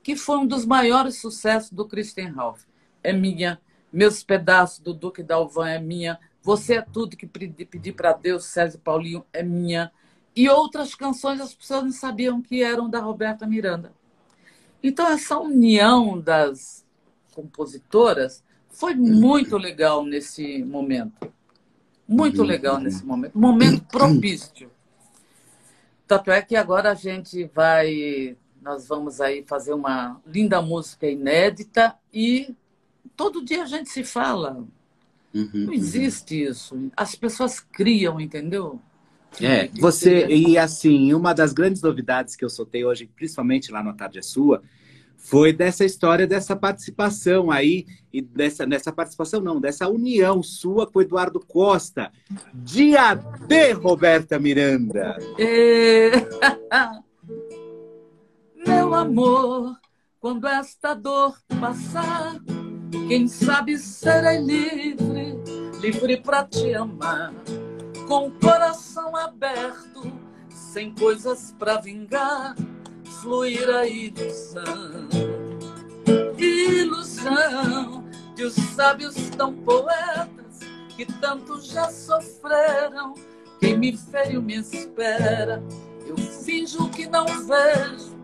Que 0.00 0.14
foi 0.14 0.38
um 0.38 0.46
dos 0.46 0.64
maiores 0.64 1.20
sucessos 1.20 1.72
do 1.72 1.88
Christian 1.88 2.30
Ralph. 2.34 2.62
É 3.02 3.12
minha. 3.12 3.60
Meus 3.92 4.22
pedaços 4.22 4.78
do 4.78 4.94
Duque 4.94 5.24
Dalvan 5.24 5.68
é 5.70 5.80
minha. 5.80 6.20
Você 6.44 6.74
é 6.74 6.82
tudo 6.82 7.16
que 7.16 7.26
pedi 7.26 7.90
para 7.90 8.12
Deus, 8.12 8.44
César 8.44 8.78
Paulinho, 8.84 9.24
é 9.32 9.42
minha. 9.42 9.90
E 10.36 10.46
outras 10.46 10.94
canções 10.94 11.40
as 11.40 11.54
pessoas 11.54 11.84
não 11.84 11.92
sabiam 11.92 12.42
que 12.42 12.62
eram 12.62 12.88
da 12.88 13.00
Roberta 13.00 13.46
Miranda. 13.46 13.92
Então, 14.82 15.08
essa 15.08 15.38
união 15.38 16.20
das 16.20 16.84
compositoras 17.32 18.44
foi 18.68 18.94
muito 18.94 19.56
legal 19.56 20.04
nesse 20.04 20.62
momento. 20.62 21.32
Muito 22.06 22.42
uhum. 22.42 22.46
legal 22.46 22.78
nesse 22.78 23.02
momento. 23.06 23.38
Momento 23.38 23.84
propício. 23.86 24.70
Tanto 26.06 26.30
é 26.30 26.42
que 26.42 26.56
agora 26.56 26.90
a 26.90 26.94
gente 26.94 27.44
vai. 27.54 28.36
Nós 28.60 28.86
vamos 28.86 29.18
aí 29.18 29.42
fazer 29.46 29.72
uma 29.72 30.20
linda 30.26 30.60
música 30.60 31.06
inédita 31.06 31.96
e 32.12 32.54
todo 33.16 33.42
dia 33.42 33.62
a 33.62 33.66
gente 33.66 33.88
se 33.88 34.04
fala. 34.04 34.62
Uhum, 35.34 35.66
não 35.66 35.72
existe 35.72 36.44
uhum. 36.44 36.50
isso. 36.50 36.90
As 36.96 37.14
pessoas 37.14 37.60
criam, 37.60 38.20
entendeu? 38.20 38.80
É, 39.40 39.68
você, 39.80 40.26
e 40.26 40.56
assim, 40.56 41.12
uma 41.12 41.34
das 41.34 41.52
grandes 41.52 41.82
novidades 41.82 42.36
que 42.36 42.44
eu 42.44 42.50
soltei 42.50 42.84
hoje, 42.84 43.10
principalmente 43.16 43.72
lá 43.72 43.82
no 43.82 43.94
Tarde 43.94 44.20
é 44.20 44.22
Sua, 44.22 44.62
foi 45.16 45.52
dessa 45.52 45.84
história 45.84 46.26
dessa 46.26 46.54
participação 46.54 47.50
aí, 47.50 47.86
e 48.12 48.20
dessa, 48.20 48.66
dessa 48.66 48.92
participação 48.92 49.40
não, 49.40 49.58
dessa 49.58 49.88
união 49.88 50.42
sua 50.42 50.86
com 50.86 50.98
o 50.98 51.02
Eduardo 51.02 51.40
Costa. 51.40 52.12
Dia 52.52 53.14
D, 53.14 53.72
Roberta 53.72 54.38
Miranda. 54.38 55.16
É... 55.38 56.10
meu 58.66 58.94
amor, 58.94 59.76
quando 60.20 60.46
esta 60.46 60.94
dor 60.94 61.36
passar, 61.58 62.38
quem 63.08 63.26
sabe 63.26 63.76
serei 63.76 64.38
livre, 64.38 65.38
livre 65.80 66.16
para 66.20 66.44
te 66.44 66.74
amar, 66.74 67.32
com 68.06 68.28
o 68.28 68.30
coração 68.32 69.14
aberto, 69.16 70.12
sem 70.48 70.94
coisas 70.94 71.54
para 71.58 71.80
vingar, 71.80 72.54
fluir 73.20 73.68
a 73.68 73.86
ilusão. 73.86 75.08
Ilusão 76.38 78.04
de 78.34 78.44
os 78.44 78.54
sábios 78.54 79.14
tão 79.36 79.52
poetas 79.52 80.60
que 80.96 81.04
tanto 81.06 81.60
já 81.60 81.90
sofreram. 81.90 83.14
Quem 83.60 83.78
me 83.78 83.96
feriu 83.96 84.42
me 84.42 84.56
espera, 84.56 85.62
eu 86.06 86.16
finjo 86.16 86.88
que 86.90 87.06
não 87.06 87.24
vejo, 87.24 88.14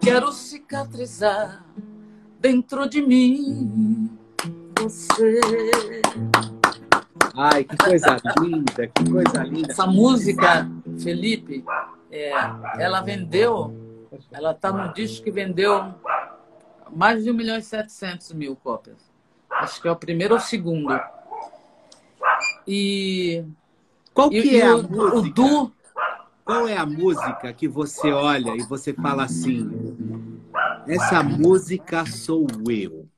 quero 0.00 0.32
cicatrizar 0.32 1.64
dentro 2.42 2.88
de 2.88 3.00
mim 3.00 4.10
você. 4.80 5.40
Ai, 7.36 7.62
que 7.62 7.76
coisa 7.76 8.20
linda, 8.40 8.88
que 8.88 9.10
coisa 9.10 9.44
linda. 9.44 9.70
Essa 9.70 9.86
música, 9.86 10.68
Felipe, 11.00 11.64
é, 12.10 12.32
ela 12.78 13.00
vendeu, 13.00 13.72
ela 14.32 14.50
está 14.50 14.72
no 14.72 14.92
disco 14.92 15.24
que 15.24 15.30
vendeu 15.30 15.94
mais 16.90 17.22
de 17.22 17.30
1 17.30 17.34
milhão 17.34 17.56
e 17.56 17.62
700 17.62 18.32
mil 18.32 18.56
cópias. 18.56 18.98
Acho 19.48 19.80
que 19.80 19.86
é 19.86 19.92
o 19.92 19.96
primeiro 19.96 20.34
ou 20.34 20.40
o 20.40 20.42
segundo. 20.42 21.00
E. 22.66 23.44
Qual 24.12 24.28
que 24.28 24.56
e, 24.56 24.60
é 24.60 24.74
o, 24.74 24.80
a 24.80 24.82
música? 24.82 25.16
O 25.16 25.22
Du... 25.30 25.72
Qual 26.44 26.66
é 26.66 26.76
a 26.76 26.84
música 26.84 27.52
que 27.52 27.68
você 27.68 28.10
olha 28.10 28.56
e 28.56 28.62
você 28.62 28.92
fala 28.92 29.22
assim? 29.22 30.10
Essa 30.86 31.22
música 31.22 32.04
sou 32.06 32.46
eu. 32.68 33.08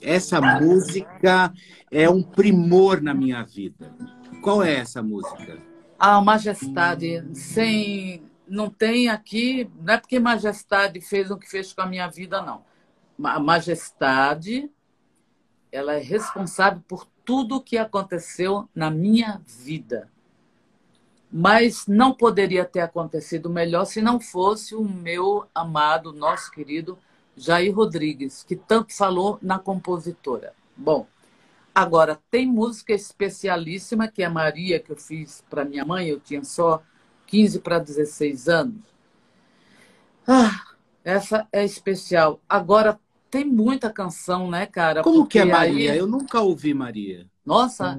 Essa 0.00 0.40
música 0.40 1.52
é 1.90 2.10
um 2.10 2.22
primor 2.22 3.00
na 3.00 3.14
minha 3.14 3.42
vida. 3.44 3.94
Qual 4.42 4.62
é 4.62 4.74
essa 4.74 5.02
música? 5.02 5.58
A 5.98 6.20
Majestade, 6.20 7.24
sem 7.34 8.24
não 8.48 8.68
tem 8.68 9.08
aqui, 9.08 9.70
não 9.80 9.94
é 9.94 9.98
porque 9.98 10.18
Majestade 10.18 11.00
fez 11.00 11.30
o 11.30 11.38
que 11.38 11.48
fez 11.48 11.72
com 11.72 11.82
a 11.82 11.86
minha 11.86 12.08
vida 12.08 12.42
não. 12.42 12.64
A 13.24 13.38
Majestade, 13.38 14.68
ela 15.70 15.94
é 15.94 16.00
responsável 16.00 16.82
por 16.86 17.06
tudo 17.24 17.56
o 17.56 17.62
que 17.62 17.78
aconteceu 17.78 18.68
na 18.74 18.90
minha 18.90 19.40
vida. 19.46 20.11
Mas 21.32 21.86
não 21.86 22.12
poderia 22.12 22.64
ter 22.64 22.80
acontecido 22.80 23.48
melhor 23.48 23.86
se 23.86 24.02
não 24.02 24.20
fosse 24.20 24.74
o 24.74 24.84
meu 24.84 25.46
amado, 25.54 26.12
nosso 26.12 26.50
querido 26.50 26.98
Jair 27.34 27.74
Rodrigues, 27.74 28.42
que 28.42 28.54
tanto 28.54 28.94
falou 28.94 29.38
na 29.40 29.58
compositora. 29.58 30.52
Bom, 30.76 31.06
agora 31.74 32.20
tem 32.30 32.46
música 32.46 32.92
especialíssima, 32.92 34.08
que 34.08 34.22
é 34.22 34.28
Maria, 34.28 34.78
que 34.78 34.92
eu 34.92 34.96
fiz 34.96 35.42
para 35.48 35.64
minha 35.64 35.86
mãe, 35.86 36.08
eu 36.08 36.20
tinha 36.20 36.44
só 36.44 36.82
15 37.26 37.60
para 37.60 37.78
16 37.78 38.48
anos. 38.48 38.82
Ah, 40.28 40.60
essa 41.02 41.48
é 41.50 41.64
especial. 41.64 42.40
Agora 42.46 43.00
tem 43.30 43.44
muita 43.46 43.90
canção, 43.90 44.50
né, 44.50 44.66
cara? 44.66 45.02
Como 45.02 45.20
Porque 45.20 45.38
que 45.42 45.48
é 45.48 45.50
Maria? 45.50 45.92
Aí... 45.92 45.98
Eu 45.98 46.06
nunca 46.06 46.42
ouvi 46.42 46.74
Maria. 46.74 47.26
Nossa. 47.44 47.98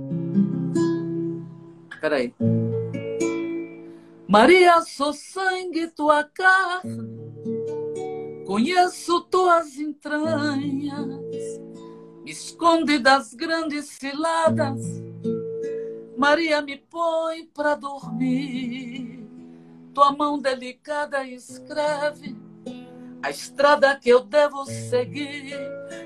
Peraí. 2.00 2.34
Maria, 4.34 4.82
sou 4.82 5.14
sangue, 5.14 5.86
tua 5.90 6.24
carne 6.24 7.08
Conheço 8.48 9.22
tuas 9.26 9.78
entranhas, 9.78 11.62
esconde 12.26 12.98
das 12.98 13.36
grandes 13.36 13.90
ciladas. 13.90 14.82
Maria 16.18 16.64
me 16.64 16.78
põe 16.78 17.46
para 17.46 17.76
dormir. 17.76 19.24
Tua 19.94 20.12
mão 20.12 20.40
delicada 20.40 21.24
escreve 21.28 22.36
a 23.22 23.30
estrada 23.30 23.96
que 23.96 24.10
eu 24.10 24.22
devo 24.22 24.66
seguir. 24.66 25.56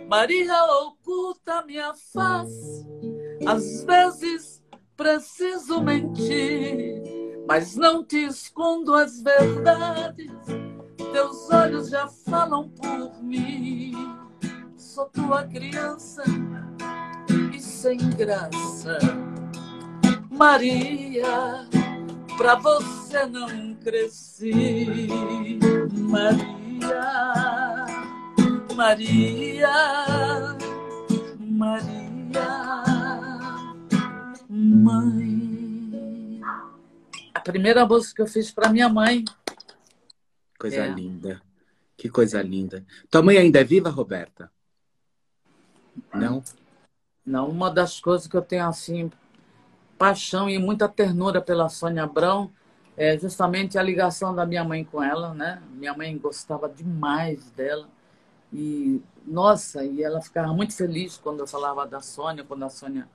Maria 0.10 0.66
oculta 0.82 1.64
minha 1.66 1.94
face. 1.94 2.86
Às 3.46 3.86
vezes 3.86 4.62
preciso 4.98 5.82
mentir, 5.82 7.02
mas 7.48 7.76
não 7.76 8.04
te 8.04 8.26
escondo 8.26 8.94
as 8.94 9.22
verdades 9.22 10.32
teus 11.18 11.50
olhos 11.50 11.90
já 11.90 12.08
falam 12.08 12.70
por 12.70 13.24
mim. 13.24 13.94
Sou 14.76 15.06
tua 15.06 15.44
criança 15.44 16.24
e 17.52 17.60
sem 17.60 17.98
graça. 18.12 19.00
Maria, 20.30 21.68
pra 22.38 22.56
você 22.56 23.26
não 23.26 23.74
cresci. 23.76 25.08
Maria, 25.92 26.46
Maria, 28.76 29.74
Maria, 31.40 32.48
mãe. 34.48 35.27
Primeira 37.52 37.86
música 37.86 38.16
que 38.16 38.22
eu 38.22 38.28
fiz 38.28 38.52
para 38.52 38.70
minha 38.70 38.90
mãe 38.90 39.24
Coisa 40.58 40.78
é. 40.78 40.88
linda. 40.88 41.42
Que 41.96 42.10
coisa 42.10 42.42
linda. 42.42 42.86
Tua 43.10 43.22
mãe 43.22 43.38
ainda 43.38 43.60
é 43.60 43.64
viva, 43.64 43.90
Roberta? 43.90 44.52
Não? 46.14 46.44
Não, 47.26 47.50
uma 47.50 47.70
das 47.72 48.00
coisas 48.00 48.28
que 48.28 48.36
eu 48.36 48.42
tenho 48.42 48.66
assim 48.66 49.12
paixão 49.98 50.50
e 50.50 50.60
muita 50.60 50.88
ternura 50.88 51.42
pela 51.42 51.70
Sônia 51.70 52.04
Abrão 52.04 52.52
é 52.96 53.18
justamente 53.18 53.78
a 53.78 53.84
ligação 53.84 54.34
da 54.34 54.46
minha 54.46 54.64
mãe 54.64 54.84
com 54.84 55.02
ela, 55.02 55.34
né? 55.34 55.62
Minha 55.72 55.96
mãe 55.96 56.18
gostava 56.18 56.70
demais 56.70 57.50
dela 57.52 57.88
e 58.54 59.02
nossa, 59.26 59.84
e 59.84 60.02
ela 60.04 60.22
ficava 60.22 60.54
muito 60.54 60.74
feliz 60.76 61.18
quando 61.18 61.40
eu 61.40 61.48
falava 61.48 61.86
da 61.86 62.00
Sônia, 62.00 62.44
quando 62.44 62.64
a 62.64 62.70
Sônia 62.70 63.08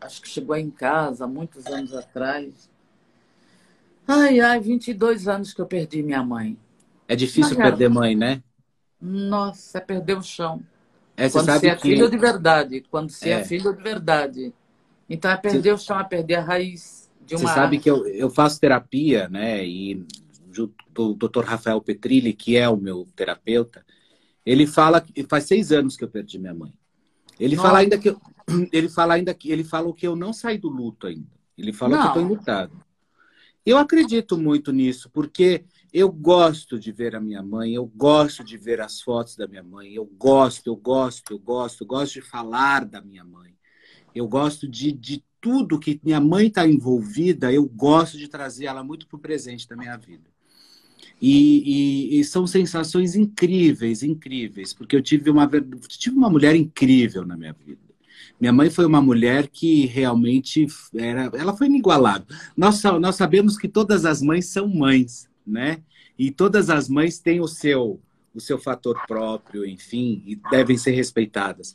acho 0.00 0.20
que 0.20 0.28
chegou 0.28 0.56
em 0.56 0.70
casa 0.70 1.26
muitos 1.26 1.66
anos 1.66 1.94
atrás. 1.94 2.68
Ai, 4.06 4.40
ai, 4.40 4.60
22 4.60 5.28
anos 5.28 5.54
que 5.54 5.60
eu 5.60 5.66
perdi 5.66 6.02
minha 6.02 6.22
mãe. 6.22 6.58
É 7.08 7.16
difícil 7.16 7.56
Mas, 7.56 7.68
perder 7.68 7.88
mãe, 7.88 8.14
né? 8.14 8.42
Nossa, 9.00 9.78
é 9.78 9.80
perder 9.80 10.16
o 10.16 10.22
chão. 10.22 10.62
É, 11.16 11.28
quando 11.28 11.46
você 11.46 11.68
é 11.68 11.76
que... 11.76 11.82
filho 11.82 12.10
de 12.10 12.16
verdade. 12.16 12.84
Quando 12.90 13.10
você 13.10 13.30
é. 13.30 13.32
é 13.40 13.44
filho 13.44 13.74
de 13.74 13.82
verdade. 13.82 14.54
Então 15.08 15.30
é 15.30 15.36
perder 15.36 15.70
você... 15.70 15.70
o 15.70 15.78
chão, 15.78 16.00
é 16.00 16.04
perder 16.04 16.36
a 16.36 16.42
raiz 16.42 17.10
de 17.24 17.34
uma. 17.34 17.48
Você 17.48 17.54
sabe 17.54 17.78
que 17.78 17.90
eu, 17.90 18.06
eu 18.06 18.30
faço 18.30 18.60
terapia, 18.60 19.28
né? 19.28 19.64
E 19.64 20.04
o 20.96 21.14
doutor 21.14 21.44
Rafael 21.44 21.80
Petrilli, 21.80 22.32
que 22.32 22.56
é 22.56 22.68
o 22.68 22.76
meu 22.76 23.06
terapeuta, 23.16 23.84
ele 24.44 24.66
fala 24.66 25.00
que 25.00 25.24
faz 25.24 25.44
seis 25.44 25.72
anos 25.72 25.96
que 25.96 26.04
eu 26.04 26.08
perdi 26.08 26.38
minha 26.38 26.54
mãe. 26.54 26.72
Ele 27.38 27.56
Nossa. 27.56 27.68
fala 27.68 27.80
ainda 27.80 27.98
que 27.98 28.10
eu, 28.10 28.20
ele 28.72 28.88
fala 28.88 29.14
ainda 29.14 29.34
que 29.34 29.50
ele 29.50 29.64
fala 29.64 29.92
que 29.92 30.06
eu 30.06 30.14
não 30.14 30.32
saí 30.32 30.58
do 30.58 30.68
luto 30.68 31.06
ainda. 31.06 31.26
Ele 31.56 31.72
fala 31.72 31.96
não. 31.96 32.00
que 32.00 32.06
eu 32.06 32.08
estou 32.08 32.22
enlutado. 32.22 32.83
Eu 33.66 33.78
acredito 33.78 34.36
muito 34.36 34.72
nisso, 34.72 35.08
porque 35.10 35.64
eu 35.92 36.10
gosto 36.10 36.78
de 36.78 36.92
ver 36.92 37.16
a 37.16 37.20
minha 37.20 37.42
mãe, 37.42 37.74
eu 37.74 37.86
gosto 37.86 38.44
de 38.44 38.58
ver 38.58 38.80
as 38.80 39.00
fotos 39.00 39.36
da 39.36 39.46
minha 39.46 39.62
mãe, 39.62 39.94
eu 39.94 40.04
gosto, 40.04 40.66
eu 40.66 40.76
gosto, 40.76 41.32
eu 41.32 41.38
gosto, 41.38 41.82
eu 41.82 41.86
gosto 41.86 42.12
de 42.14 42.20
falar 42.20 42.84
da 42.84 43.00
minha 43.00 43.24
mãe. 43.24 43.54
Eu 44.14 44.28
gosto 44.28 44.68
de, 44.68 44.92
de 44.92 45.24
tudo 45.40 45.78
que 45.78 46.00
minha 46.04 46.20
mãe 46.20 46.48
está 46.48 46.66
envolvida, 46.66 47.52
eu 47.52 47.64
gosto 47.66 48.18
de 48.18 48.28
trazer 48.28 48.66
ela 48.66 48.84
muito 48.84 49.06
para 49.06 49.16
o 49.16 49.20
presente 49.20 49.68
da 49.68 49.76
minha 49.76 49.96
vida. 49.96 50.34
E, 51.20 52.16
e, 52.16 52.20
e, 52.20 52.24
são 52.24 52.46
sensações 52.46 53.14
incríveis, 53.14 54.02
incríveis, 54.02 54.74
porque 54.74 54.96
eu 54.96 55.02
tive 55.02 55.30
uma, 55.30 55.48
tive 55.88 56.16
uma 56.16 56.28
mulher 56.28 56.54
incrível 56.54 57.24
na 57.24 57.36
minha 57.36 57.52
vida. 57.52 57.83
Minha 58.44 58.52
mãe 58.52 58.68
foi 58.68 58.84
uma 58.84 59.00
mulher 59.00 59.48
que 59.48 59.86
realmente 59.86 60.66
era, 60.94 61.30
ela 61.32 61.56
foi 61.56 61.66
inigualável. 61.66 62.26
Nós, 62.54 62.82
nós 63.00 63.16
sabemos 63.16 63.56
que 63.56 63.66
todas 63.66 64.04
as 64.04 64.20
mães 64.20 64.50
são 64.50 64.68
mães, 64.68 65.30
né? 65.46 65.78
E 66.18 66.30
todas 66.30 66.68
as 66.68 66.86
mães 66.86 67.18
têm 67.18 67.40
o 67.40 67.48
seu 67.48 67.98
o 68.34 68.40
seu 68.40 68.58
fator 68.58 69.00
próprio, 69.06 69.64
enfim, 69.64 70.22
e 70.26 70.36
devem 70.50 70.76
ser 70.76 70.90
respeitadas. 70.90 71.74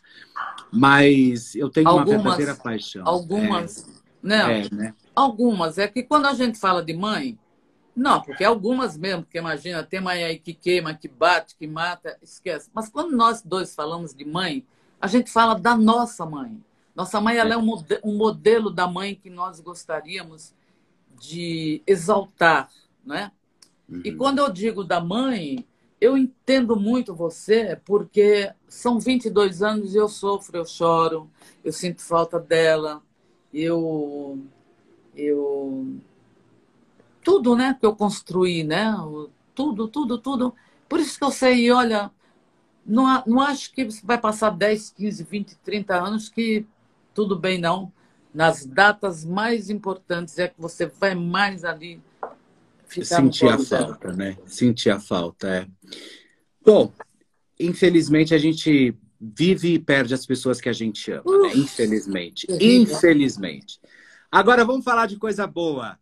Mas 0.72 1.56
eu 1.56 1.72
tenho 1.72 1.88
algumas, 1.88 2.10
uma 2.10 2.18
verdadeira 2.18 2.56
paixão. 2.56 3.02
Algumas, 3.04 3.88
é, 3.88 3.92
não, 4.22 4.50
é, 4.50 4.70
né? 4.72 4.94
Algumas. 5.16 5.80
É 5.80 5.88
que 5.88 6.04
quando 6.04 6.28
a 6.28 6.36
gente 6.36 6.60
fala 6.60 6.84
de 6.84 6.94
mãe, 6.94 7.40
não, 7.96 8.22
porque 8.22 8.44
algumas 8.44 8.96
mesmo, 8.96 9.24
porque 9.24 9.40
imagina, 9.40 9.82
tem 9.82 10.02
mãe 10.02 10.24
aí 10.24 10.38
que 10.38 10.54
queima, 10.54 10.94
que 10.94 11.08
bate, 11.08 11.56
que 11.58 11.66
mata, 11.66 12.16
esquece. 12.22 12.70
Mas 12.76 12.90
quando 12.90 13.18
nós 13.18 13.42
dois 13.42 13.74
falamos 13.74 14.14
de 14.14 14.24
mãe, 14.24 14.64
a 15.02 15.08
gente 15.08 15.32
fala 15.32 15.56
da 15.56 15.76
nossa 15.78 16.26
mãe. 16.26 16.62
Nossa 16.96 17.22
mãe 17.22 17.38
ela 17.38 17.54
é 17.54 17.58
um 17.58 18.18
modelo 18.18 18.70
da 18.70 18.88
mãe 18.88 19.16
que 19.16 19.30
nós 19.30 19.60
gostaríamos 19.60 20.54
de 21.20 21.82
exaltar, 21.88 22.70
né? 23.06 23.32
Uhum. 23.88 24.02
E 24.04 24.12
quando 24.14 24.40
eu 24.40 24.52
digo 24.52 24.84
da 24.84 25.00
mãe, 25.00 25.66
eu 26.00 26.18
entendo 26.18 26.76
muito 26.76 27.16
você, 27.16 27.80
porque 27.86 28.52
são 28.68 29.00
22 29.00 29.62
anos 29.62 29.94
e 29.94 29.98
eu 29.98 30.08
sofro, 30.08 30.58
eu 30.58 30.66
choro, 30.66 31.30
eu 31.64 31.74
sinto 31.74 32.02
falta 32.02 32.40
dela, 32.40 33.02
eu. 33.54 34.40
eu 35.16 36.00
tudo, 37.22 37.56
né, 37.56 37.78
que 37.80 37.86
eu 37.86 37.96
construí, 37.96 38.64
né? 38.64 38.96
Tudo, 39.54 39.88
tudo, 39.88 40.18
tudo. 40.18 40.56
Por 40.88 41.00
isso 41.00 41.18
que 41.18 41.24
eu 41.24 41.32
sei, 41.32 41.70
olha, 41.72 42.10
não, 42.86 43.24
não 43.26 43.42
acho 43.42 43.72
que 43.72 43.88
vai 44.04 44.18
passar 44.18 44.50
10, 44.52 44.92
15, 44.92 45.24
20, 45.24 45.56
30 45.58 45.96
anos 45.96 46.30
que 46.30 46.66
tudo 47.14 47.38
bem, 47.38 47.58
não. 47.58 47.92
Nas 48.34 48.66
datas 48.66 49.26
mais 49.26 49.70
importantes 49.70 50.38
é 50.38 50.48
que 50.48 50.60
você 50.60 50.86
vai 50.86 51.16
mais 51.16 51.66
ali 51.66 52.02
ficar 52.88 53.18
Sentir 53.18 53.48
a 53.48 53.58
falta, 53.58 54.14
né? 54.14 54.38
Sentir 54.46 54.90
a 54.90 55.00
falta, 55.00 55.48
é. 55.48 55.68
Bom, 56.64 56.92
infelizmente 57.60 58.34
a 58.34 58.38
gente 58.38 58.96
vive 59.20 59.74
e 59.74 59.80
perde 59.80 60.14
as 60.14 60.26
pessoas 60.26 60.62
que 60.62 60.70
a 60.70 60.74
gente 60.74 61.12
ama, 61.12 61.24
né? 61.44 61.52
Infelizmente. 61.56 62.48
Infelizmente. 62.50 63.80
Agora 64.32 64.64
vamos 64.64 64.86
falar 64.86 65.08
de 65.08 65.18
coisa 65.18 65.46
boa. 65.46 65.98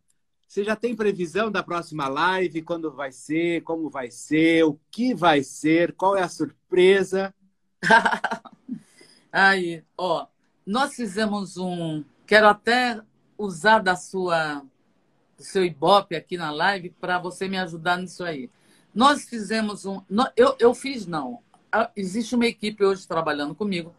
Você 0.47 0.63
já 0.63 0.77
tem 0.77 0.95
previsão 0.95 1.51
da 1.51 1.61
próxima 1.61 2.07
live? 2.07 2.61
Quando 2.61 2.89
vai 2.89 3.11
ser? 3.11 3.61
Como 3.63 3.89
vai 3.89 4.09
ser? 4.09 4.63
O 4.63 4.79
que 4.89 5.13
vai 5.13 5.43
ser? 5.43 5.91
Qual 5.93 6.15
é 6.15 6.23
a 6.23 6.29
surpresa? 6.29 7.33
Aí, 9.31 9.83
ó, 9.97 10.25
nós 10.65 10.95
fizemos 10.95 11.57
um. 11.57 12.03
Quero 12.25 12.47
até 12.47 12.99
usar 13.37 13.79
da 13.79 13.95
sua, 13.95 14.63
do 15.37 15.43
seu 15.43 15.65
ibope 15.65 16.15
aqui 16.15 16.37
na 16.37 16.49
live 16.49 16.89
para 16.99 17.19
você 17.19 17.47
me 17.47 17.57
ajudar 17.57 17.97
nisso 17.97 18.23
aí. 18.23 18.49
Nós 18.95 19.25
fizemos 19.25 19.85
um. 19.85 20.01
Eu, 20.35 20.55
eu 20.59 20.73
fiz, 20.73 21.05
não. 21.05 21.39
Existe 21.95 22.35
uma 22.35 22.47
equipe 22.47 22.83
hoje 22.83 23.07
trabalhando 23.07 23.53
comigo 23.53 23.93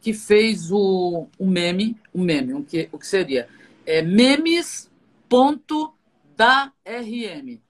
que 0.00 0.12
fez 0.12 0.70
o, 0.70 1.26
o 1.38 1.46
meme, 1.46 1.98
o 2.12 2.20
meme, 2.20 2.52
o 2.52 2.62
que, 2.62 2.90
o 2.92 2.98
que 2.98 3.06
seria? 3.06 3.48
É 3.86 4.02
memes 4.02 4.90
ponto 5.28 5.93
da 6.36 6.72
RM. 6.84 7.60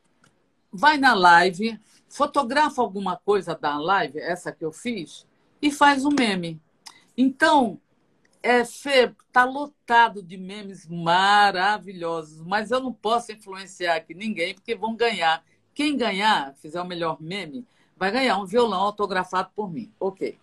Vai 0.73 0.97
na 0.99 1.15
live, 1.15 1.79
fotografa 2.09 2.83
alguma 2.83 3.17
coisa 3.17 3.55
da 3.55 3.79
live, 3.79 4.19
essa 4.19 4.53
que 4.53 4.65
eu 4.65 4.73
fiz, 4.73 5.27
e 5.61 5.71
faz 5.71 6.05
um 6.05 6.11
meme. 6.11 6.61
Então, 7.17 7.81
é, 8.43 8.65
Fê, 8.65 9.15
tá 9.33 9.45
lotado 9.45 10.23
de 10.23 10.37
memes 10.37 10.87
maravilhosos, 10.87 12.43
mas 12.43 12.71
eu 12.71 12.81
não 12.81 12.93
posso 12.93 13.33
influenciar 13.33 13.97
aqui 13.97 14.15
ninguém, 14.15 14.55
porque 14.55 14.75
vão 14.75 14.95
ganhar. 14.95 15.43
Quem 15.75 15.97
ganhar, 15.97 16.55
fizer 16.57 16.81
o 16.81 16.87
melhor 16.87 17.17
meme, 17.21 17.67
vai 17.97 18.11
ganhar 18.11 18.39
um 18.39 18.45
violão 18.45 18.81
autografado 18.81 19.51
por 19.55 19.73
mim. 19.73 19.91
Ok. 19.99 20.39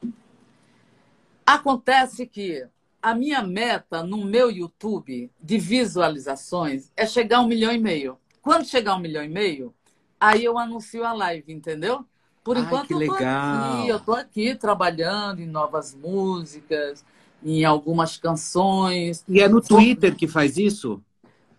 Acontece 1.45 2.25
que 2.25 2.67
a 3.01 3.15
minha 3.15 3.41
meta 3.41 4.03
no 4.03 4.23
meu 4.23 4.51
YouTube 4.51 5.31
de 5.41 5.57
visualizações 5.57 6.91
é 6.95 7.05
chegar 7.05 7.37
a 7.37 7.41
um 7.41 7.47
milhão 7.47 7.71
e 7.71 7.77
meio. 7.77 8.17
Quando 8.41 8.65
chegar 8.65 8.93
a 8.93 8.95
um 8.95 8.99
milhão 8.99 9.23
e 9.23 9.29
meio, 9.29 9.73
aí 10.19 10.43
eu 10.43 10.57
anuncio 10.57 11.03
a 11.03 11.11
live, 11.13 11.51
entendeu? 11.51 12.05
Por 12.43 12.57
Ai, 12.57 12.63
enquanto 12.63 12.91
eu 12.91 13.05
tô 13.05 13.13
aqui, 13.13 13.87
eu 13.87 13.99
tô 13.99 14.13
aqui 14.13 14.55
trabalhando 14.55 15.41
em 15.41 15.47
novas 15.47 15.95
músicas, 15.95 17.03
em 17.43 17.65
algumas 17.65 18.17
canções. 18.17 19.23
E 19.27 19.41
é 19.41 19.47
no 19.47 19.61
Twitter 19.61 20.15
que 20.15 20.27
faz 20.27 20.57
isso? 20.57 21.01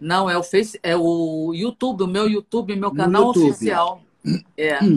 Não, 0.00 0.28
é 0.28 0.37
o 0.37 0.42
Face, 0.42 0.78
é 0.83 0.96
o 0.96 1.52
YouTube, 1.55 2.02
o 2.02 2.09
meu 2.09 2.28
YouTube, 2.28 2.74
meu 2.74 2.92
canal 2.92 3.28
oficial. 3.28 4.02
É. 4.57 4.78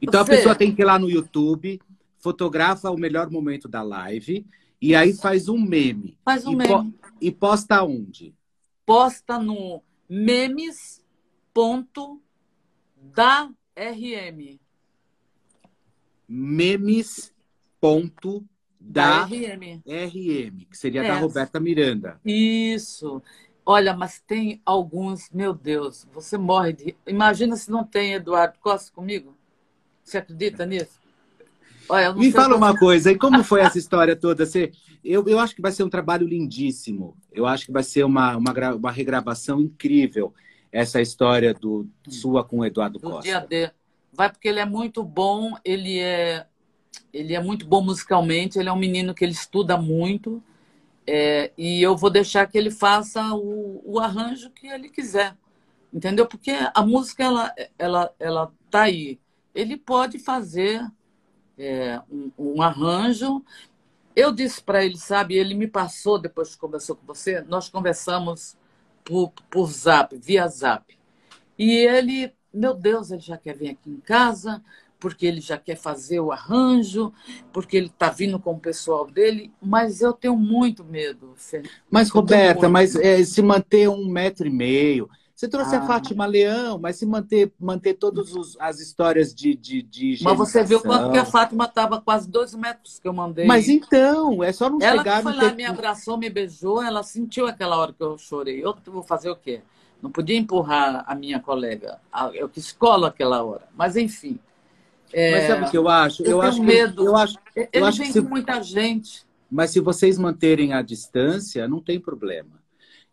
Então 0.00 0.24
Você... 0.24 0.32
a 0.32 0.36
pessoa 0.36 0.54
tem 0.54 0.74
que 0.74 0.82
ir 0.82 0.84
lá 0.84 0.98
no 0.98 1.08
YouTube, 1.08 1.80
fotografa 2.18 2.90
o 2.90 2.98
melhor 2.98 3.30
momento 3.30 3.68
da 3.68 3.82
live 3.82 4.44
e 4.84 4.94
aí 4.94 5.14
faz 5.14 5.48
um 5.48 5.58
meme. 5.58 6.18
Faz 6.22 6.46
um 6.46 6.52
e 6.52 6.56
meme. 6.56 6.68
Po 6.68 6.92
e 7.18 7.32
posta 7.32 7.82
onde? 7.82 8.34
Posta 8.84 9.38
no 9.38 9.82
memes.da 10.06 11.00
RM. 13.74 14.60
Memes.da 16.28 17.32
RM. 19.24 19.82
RM, 19.86 20.66
que 20.70 20.76
seria 20.76 21.02
é. 21.02 21.08
da 21.08 21.18
Roberta 21.18 21.58
Miranda. 21.58 22.20
Isso. 22.22 23.22
Olha, 23.64 23.96
mas 23.96 24.20
tem 24.20 24.60
alguns, 24.66 25.30
meu 25.30 25.54
Deus, 25.54 26.06
você 26.12 26.36
morre 26.36 26.74
de. 26.74 26.94
Imagina 27.06 27.56
se 27.56 27.70
não 27.70 27.84
tem 27.84 28.12
Eduardo 28.12 28.58
Costa 28.58 28.92
comigo. 28.92 29.34
Você 30.02 30.18
acredita 30.18 30.66
nisso? 30.66 31.00
Olha, 31.88 32.12
Me 32.12 32.30
fala 32.32 32.54
como... 32.54 32.64
uma 32.64 32.76
coisa, 32.78 33.12
e 33.12 33.18
como 33.18 33.42
foi 33.44 33.60
essa 33.60 33.78
história 33.78 34.16
toda? 34.16 34.46
Você, 34.46 34.72
eu, 35.04 35.26
eu 35.26 35.38
acho 35.38 35.54
que 35.54 35.62
vai 35.62 35.72
ser 35.72 35.82
um 35.82 35.90
trabalho 35.90 36.26
lindíssimo. 36.26 37.16
Eu 37.32 37.46
acho 37.46 37.66
que 37.66 37.72
vai 37.72 37.82
ser 37.82 38.04
uma, 38.04 38.36
uma, 38.36 38.52
uma 38.74 38.90
regravação 38.90 39.60
incrível 39.60 40.32
essa 40.74 41.00
história 41.00 41.54
do 41.54 41.86
sua 42.08 42.42
com 42.42 42.58
o 42.58 42.64
Eduardo 42.64 42.98
do 42.98 43.08
Costa. 43.08 43.22
Dia 43.22 43.40
D. 43.40 43.70
Vai 44.12 44.28
porque 44.28 44.48
ele 44.48 44.58
é 44.58 44.64
muito 44.64 45.04
bom, 45.04 45.54
ele 45.64 46.00
é 46.00 46.46
ele 47.12 47.32
é 47.32 47.40
muito 47.40 47.64
bom 47.64 47.80
musicalmente, 47.80 48.58
ele 48.58 48.68
é 48.68 48.72
um 48.72 48.78
menino 48.78 49.14
que 49.14 49.24
ele 49.24 49.32
estuda 49.32 49.76
muito. 49.76 50.42
É, 51.06 51.52
e 51.56 51.80
eu 51.80 51.96
vou 51.96 52.10
deixar 52.10 52.46
que 52.46 52.58
ele 52.58 52.70
faça 52.70 53.34
o, 53.34 53.82
o, 53.84 54.00
arranjo 54.00 54.50
que 54.50 54.66
ele 54.66 54.88
quiser, 54.88 55.36
entendeu? 55.92 56.26
Porque 56.26 56.50
a 56.74 56.82
música 56.82 57.22
ela 57.22 57.54
ela 57.78 58.12
ela 58.18 58.52
tá 58.68 58.82
aí. 58.82 59.20
Ele 59.54 59.76
pode 59.76 60.18
fazer 60.18 60.84
é, 61.58 62.00
um, 62.10 62.30
um, 62.38 62.62
arranjo. 62.62 63.42
Eu 64.14 64.32
disse 64.32 64.62
para 64.62 64.84
ele, 64.84 64.96
sabe, 64.96 65.36
ele 65.36 65.54
me 65.54 65.66
passou, 65.66 66.18
depois 66.18 66.54
que 66.54 66.60
conversou 66.60 66.96
com 66.96 67.06
você, 67.06 67.40
nós 67.42 67.68
conversamos 67.68 68.56
por, 69.04 69.32
por 69.50 69.70
zap, 69.70 70.16
via 70.16 70.46
zap. 70.48 70.96
E 71.58 71.72
ele, 71.72 72.32
meu 72.52 72.74
Deus, 72.74 73.10
ele 73.10 73.20
já 73.20 73.36
quer 73.36 73.56
vir 73.56 73.70
aqui 73.70 73.90
em 73.90 74.00
casa, 74.00 74.62
porque 74.98 75.26
ele 75.26 75.40
já 75.40 75.58
quer 75.58 75.76
fazer 75.76 76.20
o 76.20 76.32
arranjo, 76.32 77.12
porque 77.52 77.76
ele 77.76 77.88
está 77.88 78.08
vindo 78.08 78.38
com 78.38 78.52
o 78.52 78.58
pessoal 78.58 79.06
dele, 79.06 79.52
mas 79.60 80.00
eu 80.00 80.12
tenho 80.12 80.36
muito 80.36 80.82
medo. 80.82 81.34
Mas, 81.90 82.08
Roberta, 82.08 82.68
mas 82.68 82.96
é, 82.96 83.22
se 83.22 83.42
manter 83.42 83.88
um 83.88 84.08
metro 84.08 84.46
e 84.46 84.50
meio, 84.50 85.10
você 85.34 85.48
trouxe 85.48 85.74
ah. 85.74 85.80
a 85.80 85.86
Fátima 85.86 86.26
Leão, 86.26 86.78
mas 86.78 86.96
se 86.96 87.04
manter, 87.04 87.52
manter 87.58 87.94
todas 87.94 88.32
as 88.60 88.78
histórias 88.78 89.34
de, 89.34 89.56
de, 89.56 89.82
de 89.82 90.18
Mas 90.22 90.38
você 90.38 90.62
viu 90.62 90.80
quanto 90.80 91.10
que 91.10 91.18
a 91.18 91.24
Fátima 91.24 91.64
estava 91.64 92.00
quase 92.00 92.30
dois 92.30 92.54
metros 92.54 93.00
que 93.00 93.08
eu 93.08 93.12
mandei. 93.12 93.44
Mas 93.44 93.68
então, 93.68 94.44
é 94.44 94.52
só 94.52 94.70
não 94.70 94.78
ela 94.80 94.98
chegar... 94.98 95.14
Ela 95.14 95.22
foi 95.22 95.34
lá, 95.34 95.50
ter... 95.50 95.56
me 95.56 95.64
abraçou, 95.64 96.16
me 96.16 96.30
beijou, 96.30 96.80
ela 96.80 97.02
sentiu 97.02 97.48
aquela 97.48 97.76
hora 97.76 97.92
que 97.92 98.00
eu 98.00 98.16
chorei. 98.16 98.64
Eu 98.64 98.76
vou 98.86 99.02
fazer 99.02 99.28
o 99.28 99.34
quê? 99.34 99.60
Não 100.00 100.08
podia 100.08 100.36
empurrar 100.38 101.04
a 101.04 101.14
minha 101.16 101.40
colega. 101.40 101.98
Eu 102.32 102.48
que 102.48 102.60
escolo 102.60 103.04
aquela 103.04 103.42
hora. 103.42 103.66
Mas, 103.76 103.96
enfim. 103.96 104.38
É... 105.12 105.32
Mas 105.32 105.46
sabe 105.48 105.64
o 105.66 105.70
que 105.70 105.78
eu 105.78 105.88
acho? 105.88 106.22
Eu, 106.22 106.30
eu 106.30 106.42
acho 106.42 106.62
medo. 106.62 107.02
Que, 107.02 107.08
eu 107.08 107.16
acho, 107.16 107.38
Ele 107.56 107.68
eu 107.72 107.84
acho 107.84 107.98
vem 107.98 108.12
se... 108.12 108.22
com 108.22 108.28
muita 108.28 108.62
gente. 108.62 109.26
Mas 109.50 109.72
se 109.72 109.80
vocês 109.80 110.16
manterem 110.16 110.72
a 110.74 110.80
distância, 110.80 111.66
não 111.66 111.80
tem 111.80 111.98
problema 111.98 112.63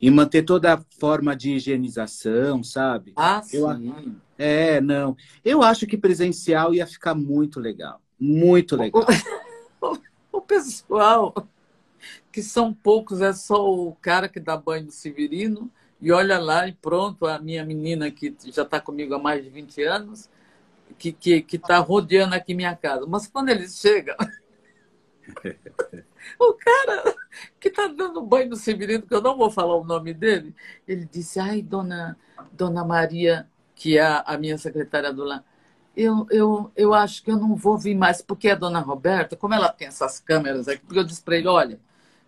e 0.01 0.09
manter 0.09 0.43
toda 0.43 0.73
a 0.73 0.81
forma 0.99 1.35
de 1.35 1.53
higienização, 1.53 2.63
sabe? 2.63 3.13
Ah, 3.15 3.41
eu, 3.53 3.71
sim. 3.75 4.15
É, 4.37 4.81
não. 4.81 5.15
Eu 5.45 5.61
acho 5.61 5.85
que 5.85 5.95
presencial 5.95 6.73
ia 6.73 6.87
ficar 6.87 7.13
muito 7.13 7.59
legal. 7.59 8.01
Muito 8.19 8.75
legal. 8.75 9.05
O, 9.79 9.97
o 10.39 10.41
pessoal, 10.41 11.33
que 12.31 12.41
são 12.41 12.73
poucos, 12.73 13.21
é 13.21 13.31
só 13.31 13.71
o 13.71 13.93
cara 14.01 14.27
que 14.27 14.39
dá 14.39 14.57
banho 14.57 14.85
no 14.85 14.91
Severino, 14.91 15.69
e 16.01 16.11
olha 16.11 16.39
lá 16.39 16.67
e 16.67 16.73
pronto, 16.73 17.27
a 17.27 17.37
minha 17.37 17.63
menina 17.63 18.09
que 18.09 18.35
já 18.45 18.63
está 18.63 18.81
comigo 18.81 19.13
há 19.13 19.19
mais 19.19 19.43
de 19.43 19.51
20 19.51 19.83
anos, 19.83 20.27
que 20.97 21.09
está 21.09 21.19
que, 21.21 21.41
que 21.43 21.57
tá 21.59 21.77
rodeando 21.77 22.33
aqui 22.33 22.55
minha 22.55 22.75
casa. 22.75 23.05
Mas 23.07 23.27
quando 23.27 23.49
eles 23.49 23.77
chegam, 23.77 24.15
o 26.39 26.53
cara 26.53 27.15
que 27.59 27.69
está 27.69 27.87
dando 27.87 28.21
banho 28.21 28.49
no 28.49 28.55
Severino, 28.55 29.03
que 29.03 29.13
eu 29.13 29.21
não 29.21 29.37
vou 29.37 29.49
falar 29.49 29.75
o 29.75 29.83
nome 29.83 30.13
dele, 30.13 30.55
ele 30.87 31.05
disse, 31.05 31.39
ai, 31.39 31.61
dona, 31.61 32.17
dona 32.51 32.83
Maria, 32.83 33.47
que 33.75 33.97
é 33.97 34.23
a, 34.25 34.37
minha 34.37 34.57
secretária 34.57 35.11
do 35.11 35.23
lá, 35.23 35.43
eu, 35.95 36.25
eu, 36.29 36.71
eu 36.75 36.93
acho 36.93 37.23
que 37.23 37.31
eu 37.31 37.37
não 37.37 37.55
vou 37.55 37.77
vir 37.77 37.95
mais, 37.95 38.21
porque 38.21 38.49
a 38.49 38.55
dona 38.55 38.79
Roberta, 38.79 39.35
como 39.35 39.53
ela 39.53 39.69
tem 39.69 39.87
essas 39.87 40.19
câmeras 40.19 40.67
aqui, 40.67 40.83
porque 40.85 40.99
eu 40.99 41.03
disse 41.03 41.21
para 41.21 41.37
ele, 41.37 41.47
olha, 41.47 41.79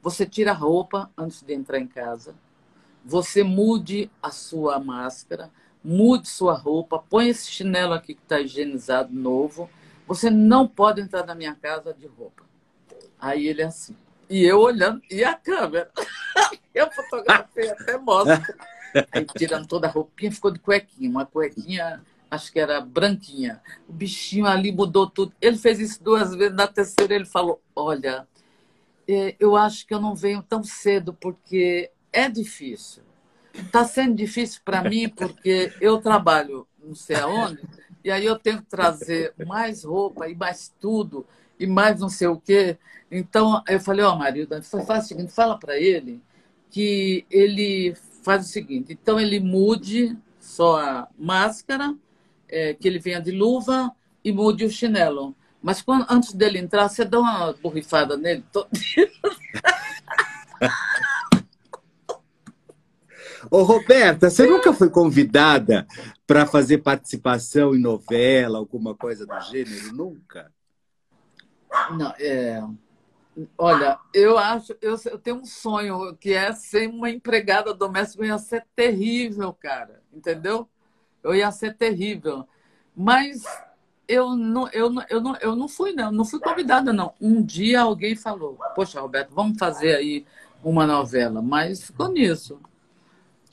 você 0.02 0.26
tira 0.26 0.52
a 0.52 0.56
roupa 0.56 1.10
antes 1.18 1.42
de 1.42 1.54
entrar 1.54 1.80
em 1.80 1.88
casa, 1.88 2.36
você 3.06 3.44
mude 3.44 4.12
a 4.22 4.32
sua 4.32 4.80
máscara, 4.80 5.50
mude 5.84 6.28
sua 6.28 6.54
roupa, 6.54 7.04
põe 7.10 7.30
esse 7.30 7.50
chinelo 7.50 7.94
aqui 7.94 8.14
que 8.14 8.22
está 8.22 8.40
higienizado, 8.40 9.14
novo, 9.14 9.70
você 10.08 10.30
não 10.30 10.68
pode 10.68 11.02
entrar 11.02 11.26
na 11.26 11.36
minha 11.36 11.56
casa 11.56 11.94
de 11.94 12.08
roupa. 12.08 12.44
Aí 13.24 13.48
ele 13.48 13.62
é 13.62 13.66
assim. 13.66 13.96
E 14.30 14.44
eu 14.44 14.60
olhando, 14.60 15.02
e 15.10 15.24
a 15.24 15.34
câmera? 15.34 15.90
eu 16.76 16.92
fotografei 16.92 17.70
até 17.70 17.98
mostra. 17.98 18.44
Aí 19.14 19.26
tirando 19.38 19.66
toda 19.66 19.88
a 19.88 19.90
roupinha, 19.90 20.30
ficou 20.30 20.52
de 20.52 20.60
cuequinha, 20.60 21.10
uma 21.10 21.26
cuequinha 21.26 22.02
acho 22.30 22.52
que 22.52 22.60
era 22.60 22.82
branquinha. 22.82 23.62
O 23.88 23.94
bichinho 23.94 24.46
ali 24.46 24.74
mudou 24.74 25.10
tudo. 25.10 25.32
Ele 25.40 25.58
fez 25.58 25.80
isso 25.80 26.04
duas 26.04 26.36
vezes, 26.36 26.54
na 26.54 26.68
terceira 26.68 27.16
ele 27.16 27.24
falou: 27.24 27.62
Olha, 27.74 28.28
é, 29.08 29.38
eu 29.40 29.56
acho 29.56 29.88
que 29.88 29.94
eu 29.94 30.02
não 30.02 30.14
venho 30.14 30.44
tão 30.44 30.62
cedo 30.62 31.14
porque 31.14 31.92
é 32.12 32.28
difícil. 32.28 33.04
Está 33.54 33.86
sendo 33.86 34.16
difícil 34.16 34.60
para 34.66 34.82
mim 34.84 35.08
porque 35.08 35.72
eu 35.80 36.02
trabalho 36.02 36.68
não 36.84 36.94
sei 36.94 37.16
aonde, 37.16 37.62
e 38.04 38.12
aí 38.12 38.26
eu 38.26 38.38
tenho 38.38 38.58
que 38.58 38.68
trazer 38.68 39.34
mais 39.46 39.86
roupa 39.86 40.28
e 40.28 40.36
mais 40.36 40.74
tudo, 40.80 41.26
e 41.64 41.68
mais 41.68 42.00
não 42.02 42.10
sei 42.10 42.28
o 42.28 42.38
quê. 42.38 42.78
Então, 43.10 43.64
eu 43.68 43.80
falei, 43.80 44.04
ó, 44.04 44.14
oh, 44.14 44.18
marido, 44.18 44.62
faz 44.86 45.06
o 45.06 45.08
seguinte, 45.08 45.32
fala 45.32 45.58
para 45.58 45.80
ele 45.80 46.22
que 46.70 47.26
ele 47.32 47.96
faz 48.24 48.46
o 48.46 48.50
seguinte, 48.50 48.92
então 48.92 49.20
ele 49.20 49.40
mude 49.40 50.18
só 50.40 50.80
a 50.80 51.08
máscara, 51.18 51.96
é, 52.50 52.74
que 52.74 52.88
ele 52.88 53.00
venha 53.00 53.22
de 53.22 53.32
luva 53.32 53.92
e 54.24 54.32
mude 54.32 54.66
o 54.66 54.70
chinelo. 54.70 55.36
Mas 55.62 55.82
quando, 55.82 56.06
antes 56.10 56.34
dele 56.34 56.60
entrar, 56.60 56.90
você 56.90 57.06
dá 57.06 57.20
uma 57.20 57.54
borrifada 57.54 58.18
nele 58.18 58.44
todo. 58.52 58.68
Ô, 63.52 63.64
Roberta, 63.64 64.30
você 64.30 64.46
nunca 64.48 64.74
foi 64.74 64.90
convidada 64.90 65.88
para 66.26 66.46
fazer 66.46 66.80
participação 66.80 67.76
em 67.76 67.80
novela, 67.80 68.58
alguma 68.58 68.96
coisa 68.96 69.26
do 69.26 69.40
gênero? 69.42 69.94
Nunca? 69.94 70.52
Não, 71.92 72.14
é... 72.20 72.64
Olha, 73.58 73.98
eu 74.14 74.38
acho, 74.38 74.76
eu, 74.80 74.96
eu, 75.06 75.18
tenho 75.18 75.38
um 75.38 75.46
sonho 75.46 76.16
que 76.18 76.34
é 76.34 76.54
ser 76.54 76.88
uma 76.88 77.10
empregada 77.10 77.74
doméstica, 77.74 78.26
ia 78.26 78.38
ser 78.38 78.64
terrível, 78.76 79.52
cara, 79.54 80.04
entendeu? 80.14 80.70
Eu 81.24 81.34
ia 81.34 81.52
ser 81.52 81.76
terrível. 81.76 82.48
Mas 82.96 83.44
eu 84.08 84.36
não, 84.36 84.70
eu 84.70 84.90
não, 84.90 85.04
eu 85.10 85.22
não, 85.22 85.36
eu 85.38 85.56
não 85.56 85.68
fui, 85.68 85.94
não, 85.94 86.12
não 86.12 86.26
fui 86.26 86.40
convidada, 86.40 86.94
não. 86.94 87.14
Um 87.20 87.42
dia 87.42 87.82
alguém 87.82 88.16
falou, 88.16 88.60
poxa, 88.76 89.02
Roberto, 89.02 89.34
vamos 89.34 89.58
fazer 89.58 89.96
aí 89.96 90.26
uma 90.64 90.86
novela, 90.86 91.42
mas 91.42 91.82
ficou 91.84 92.10
nisso. 92.10 92.60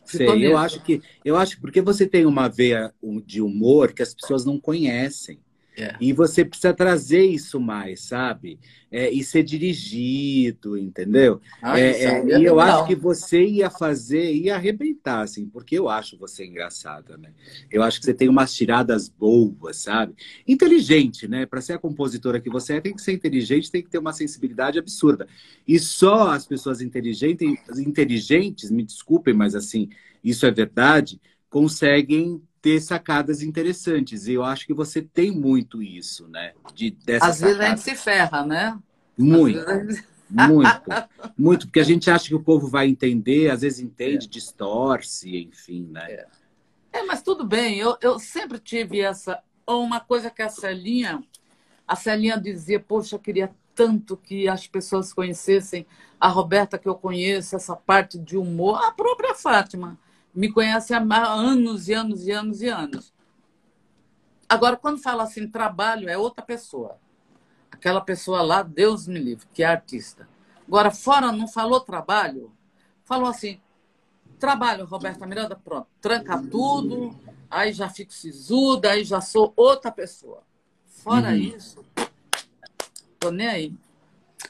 Sei, 0.04 0.46
eu 0.46 0.58
acho 0.58 0.82
que 0.82 1.00
eu 1.24 1.36
acho 1.36 1.60
porque 1.60 1.80
você 1.80 2.06
tem 2.06 2.26
uma 2.26 2.48
veia 2.48 2.92
de 3.24 3.40
humor 3.40 3.92
que 3.92 4.02
as 4.02 4.12
pessoas 4.12 4.44
não 4.44 4.58
conhecem. 4.58 5.40
É. 5.76 5.94
E 6.00 6.12
você 6.12 6.44
precisa 6.44 6.74
trazer 6.74 7.24
isso 7.24 7.60
mais, 7.60 8.00
sabe? 8.00 8.58
É, 8.90 9.08
e 9.08 9.22
ser 9.22 9.44
dirigido, 9.44 10.76
entendeu? 10.76 11.40
Ah, 11.62 11.78
é, 11.78 12.04
é, 12.04 12.38
e 12.40 12.44
eu 12.44 12.58
acho 12.58 12.86
que 12.86 12.94
você 12.94 13.44
ia 13.44 13.70
fazer, 13.70 14.32
ia 14.32 14.56
arrebentar, 14.56 15.20
assim, 15.20 15.48
porque 15.48 15.78
eu 15.78 15.88
acho 15.88 16.18
você 16.18 16.44
engraçada, 16.44 17.16
né? 17.16 17.32
Eu 17.70 17.84
acho 17.84 18.00
que 18.00 18.04
você 18.04 18.12
tem 18.12 18.28
umas 18.28 18.52
tiradas 18.52 19.08
boas, 19.08 19.76
sabe? 19.76 20.14
Inteligente, 20.46 21.28
né? 21.28 21.46
Para 21.46 21.60
ser 21.60 21.74
a 21.74 21.78
compositora 21.78 22.40
que 22.40 22.50
você 22.50 22.74
é, 22.74 22.80
tem 22.80 22.94
que 22.94 23.02
ser 23.02 23.12
inteligente, 23.12 23.70
tem 23.70 23.82
que 23.82 23.90
ter 23.90 23.98
uma 23.98 24.12
sensibilidade 24.12 24.78
absurda. 24.78 25.28
E 25.66 25.78
só 25.78 26.30
as 26.30 26.44
pessoas 26.44 26.80
inteligentes, 26.80 27.48
inteligentes, 27.78 28.70
me 28.70 28.82
desculpem, 28.82 29.32
mas 29.32 29.54
assim, 29.54 29.88
isso 30.22 30.44
é 30.44 30.50
verdade, 30.50 31.20
conseguem 31.48 32.42
ter 32.62 32.80
sacadas 32.80 33.42
interessantes. 33.42 34.26
E 34.26 34.34
eu 34.34 34.44
acho 34.44 34.66
que 34.66 34.74
você 34.74 35.02
tem 35.02 35.30
muito 35.30 35.82
isso, 35.82 36.28
né? 36.28 36.52
De, 36.74 36.90
dessa 36.90 37.26
Às 37.26 37.36
sacada. 37.36 37.58
vezes 37.58 37.60
a 37.60 37.68
gente 37.68 37.80
se 37.80 37.94
ferra, 37.96 38.44
né? 38.44 38.78
Muito. 39.16 39.64
Muito, 40.32 40.82
muito, 41.36 41.66
porque 41.66 41.80
a 41.80 41.84
gente 41.84 42.08
acha 42.08 42.28
que 42.28 42.34
o 42.34 42.42
povo 42.42 42.68
vai 42.68 42.86
entender, 42.86 43.50
às 43.50 43.62
vezes 43.62 43.80
entende, 43.80 44.26
é. 44.26 44.30
distorce, 44.30 45.36
enfim, 45.36 45.88
né? 45.90 46.06
É. 46.08 46.26
é, 46.92 47.02
mas 47.02 47.20
tudo 47.20 47.44
bem, 47.44 47.78
eu, 47.78 47.96
eu 48.00 48.18
sempre 48.18 48.60
tive 48.60 49.00
essa. 49.00 49.42
Uma 49.66 49.98
coisa 49.98 50.30
que 50.30 50.40
a 50.40 50.48
Celinha, 50.48 51.22
a 51.86 51.96
Celinha 51.96 52.40
dizia, 52.40 52.78
poxa, 52.78 53.16
eu 53.16 53.18
queria 53.18 53.50
tanto 53.74 54.16
que 54.16 54.48
as 54.48 54.66
pessoas 54.66 55.12
conhecessem 55.12 55.86
a 56.20 56.28
Roberta 56.28 56.78
que 56.78 56.88
eu 56.88 56.94
conheço, 56.94 57.56
essa 57.56 57.74
parte 57.74 58.18
de 58.18 58.36
humor, 58.36 58.80
a 58.84 58.92
própria 58.92 59.34
Fátima 59.34 59.98
me 60.34 60.52
conhece 60.52 60.94
há 60.94 61.00
anos 61.00 61.88
e 61.88 61.92
anos 61.92 62.26
e 62.26 62.32
anos 62.32 62.62
e 62.62 62.68
anos. 62.68 63.12
Agora, 64.48 64.76
quando 64.76 65.00
fala 65.00 65.22
assim, 65.22 65.48
trabalho, 65.48 66.08
é 66.08 66.18
outra 66.18 66.44
pessoa. 66.44 66.98
Aquela 67.70 68.00
pessoa 68.00 68.42
lá, 68.42 68.62
Deus 68.62 69.06
me 69.06 69.18
livre, 69.18 69.46
que 69.52 69.62
é 69.62 69.66
artista. 69.66 70.28
Agora, 70.66 70.90
fora 70.90 71.32
não 71.32 71.46
falou 71.46 71.80
trabalho, 71.80 72.52
falou 73.04 73.28
assim, 73.28 73.60
trabalho, 74.38 74.84
Roberta 74.86 75.26
Miranda, 75.26 75.54
pronto, 75.54 75.86
tranca 76.00 76.42
tudo, 76.50 77.14
aí 77.50 77.72
já 77.72 77.88
fico 77.88 78.12
sisuda, 78.12 78.90
aí 78.90 79.04
já 79.04 79.20
sou 79.20 79.52
outra 79.56 79.92
pessoa. 79.92 80.42
Fora 80.86 81.28
uhum. 81.28 81.36
isso, 81.36 81.84
tô 83.18 83.30
nem 83.30 83.46
aí. 83.46 83.74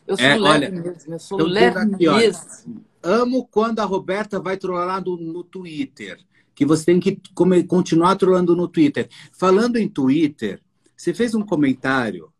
Eu 0.06 0.16
sou 0.16 0.26
é, 0.26 0.36
leve 0.36 0.44
olha, 0.44 0.70
mesmo, 0.70 1.14
eu 1.14 1.18
sou 1.18 1.42
leve 1.42 1.78
aqui, 1.78 2.08
mesmo. 2.08 2.84
Amo 3.02 3.46
quando 3.46 3.80
a 3.80 3.84
Roberta 3.84 4.38
vai 4.38 4.56
trollar 4.56 5.02
no, 5.02 5.16
no 5.16 5.42
Twitter. 5.42 6.18
Que 6.54 6.66
você 6.66 6.84
tem 6.86 7.00
que 7.00 7.20
come, 7.34 7.64
continuar 7.64 8.16
trollando 8.16 8.54
no 8.54 8.68
Twitter. 8.68 9.08
Falando 9.32 9.76
em 9.76 9.88
Twitter, 9.88 10.62
você 10.96 11.14
fez 11.14 11.34
um 11.34 11.42
comentário. 11.42 12.32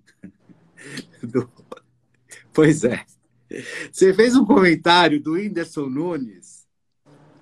do... 1.22 1.50
Pois 2.52 2.84
é. 2.84 3.04
Você 3.90 4.14
fez 4.14 4.36
um 4.36 4.44
comentário 4.44 5.20
do 5.20 5.32
Whindersson 5.32 5.86
Nunes. 5.86 6.66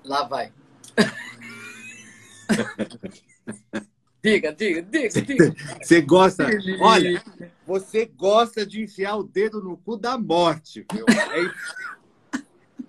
Lá 0.05 0.25
vai. 0.25 0.53
diga, 4.23 4.53
diga, 4.57 4.83
diga, 4.83 5.23
diga. 5.23 5.55
Você 5.81 6.01
gosta. 6.01 6.49
Olha, 6.81 7.23
você 7.67 8.07
gosta 8.07 8.67
de 8.67 8.83
enfiar 8.83 9.17
o 9.17 9.23
dedo 9.23 9.63
no 9.63 9.77
cu 9.77 9.97
da 9.97 10.19
morte, 10.19 10.85
viu? 10.93 11.05
É 11.09 12.00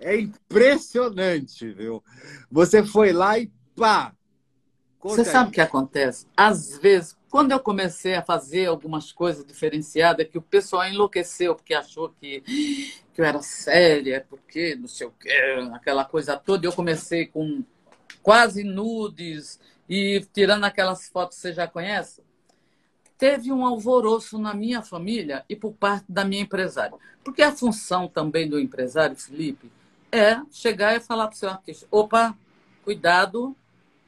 é 0.02 0.20
impressionante, 0.20 1.70
viu? 1.72 2.02
Você 2.50 2.84
foi 2.84 3.12
lá 3.12 3.38
e 3.38 3.50
pá! 3.76 4.12
Você 5.02 5.24
sabe 5.24 5.50
o 5.50 5.52
que 5.52 5.60
acontece? 5.60 6.26
Às 6.36 6.78
vezes, 6.78 7.16
quando 7.28 7.50
eu 7.50 7.58
comecei 7.58 8.14
a 8.14 8.22
fazer 8.22 8.66
algumas 8.66 9.10
coisas 9.10 9.44
diferenciadas, 9.44 10.28
que 10.28 10.38
o 10.38 10.42
pessoal 10.42 10.86
enlouqueceu, 10.86 11.56
porque 11.56 11.74
achou 11.74 12.10
que, 12.10 12.40
que 13.12 13.20
eu 13.20 13.24
era 13.24 13.42
séria, 13.42 14.24
porque 14.28 14.76
não 14.76 14.86
sei 14.86 15.08
o 15.08 15.10
quê, 15.10 15.30
aquela 15.72 16.04
coisa 16.04 16.36
toda. 16.36 16.66
Eu 16.66 16.72
comecei 16.72 17.26
com 17.26 17.64
quase 18.22 18.62
nudes 18.62 19.58
e 19.88 20.24
tirando 20.32 20.64
aquelas 20.64 21.08
fotos 21.08 21.36
que 21.36 21.42
você 21.42 21.52
já 21.52 21.66
conhece. 21.66 22.22
Teve 23.18 23.50
um 23.52 23.64
alvoroço 23.66 24.38
na 24.38 24.54
minha 24.54 24.82
família 24.82 25.44
e 25.48 25.56
por 25.56 25.72
parte 25.72 26.04
da 26.08 26.24
minha 26.24 26.42
empresária. 26.42 26.96
Porque 27.24 27.42
a 27.42 27.52
função 27.52 28.08
também 28.08 28.48
do 28.48 28.58
empresário, 28.58 29.16
Felipe, 29.16 29.70
é 30.12 30.40
chegar 30.50 30.94
e 30.94 31.00
falar 31.00 31.26
para 31.26 31.34
o 31.34 31.38
seu 31.38 31.48
artista: 31.48 31.86
opa, 31.90 32.36
cuidado, 32.84 33.56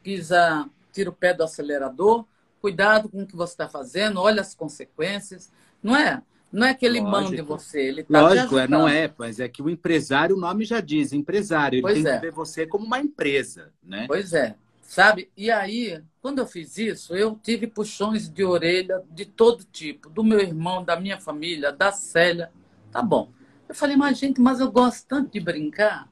pisa, 0.02 0.68
tira 0.92 1.08
o 1.08 1.12
pé 1.12 1.32
do 1.32 1.42
acelerador, 1.42 2.26
cuidado 2.60 3.08
com 3.08 3.22
o 3.22 3.26
que 3.26 3.34
você 3.34 3.54
está 3.54 3.68
fazendo, 3.68 4.20
olha 4.20 4.42
as 4.42 4.54
consequências. 4.54 5.50
Não 5.82 5.96
é? 5.96 6.22
Não 6.52 6.66
é 6.66 6.72
que 6.72 6.86
ele 6.86 7.00
Lógico. 7.00 7.20
mande 7.20 7.42
você, 7.42 7.80
ele 7.80 8.04
tá 8.04 8.20
Lógico, 8.22 8.56
é, 8.56 8.68
não 8.68 8.86
é, 8.86 9.12
mas 9.18 9.40
é 9.40 9.48
que 9.48 9.60
o 9.60 9.68
empresário, 9.68 10.36
o 10.36 10.38
nome 10.38 10.64
já 10.64 10.80
diz, 10.80 11.12
empresário, 11.12 11.78
ele 11.78 11.82
pois 11.82 11.94
tem 11.94 12.06
é. 12.06 12.14
que 12.14 12.20
ver 12.20 12.30
você 12.30 12.64
como 12.64 12.86
uma 12.86 13.00
empresa, 13.00 13.72
né? 13.82 14.04
Pois 14.06 14.32
é, 14.32 14.54
sabe? 14.80 15.28
E 15.36 15.50
aí, 15.50 16.00
quando 16.22 16.38
eu 16.38 16.46
fiz 16.46 16.78
isso, 16.78 17.16
eu 17.16 17.36
tive 17.42 17.66
puxões 17.66 18.28
de 18.28 18.44
orelha 18.44 19.02
de 19.10 19.24
todo 19.24 19.64
tipo, 19.64 20.08
do 20.08 20.22
meu 20.22 20.38
irmão, 20.38 20.84
da 20.84 20.98
minha 20.98 21.18
família, 21.18 21.72
da 21.72 21.90
Célia. 21.90 22.52
Tá 22.92 23.02
bom. 23.02 23.32
Eu 23.74 23.78
falei, 23.78 23.96
mas 23.96 24.18
gente, 24.18 24.40
mas 24.40 24.60
eu 24.60 24.70
gosto 24.70 25.04
tanto 25.08 25.32
de 25.32 25.40
brincar. 25.40 26.08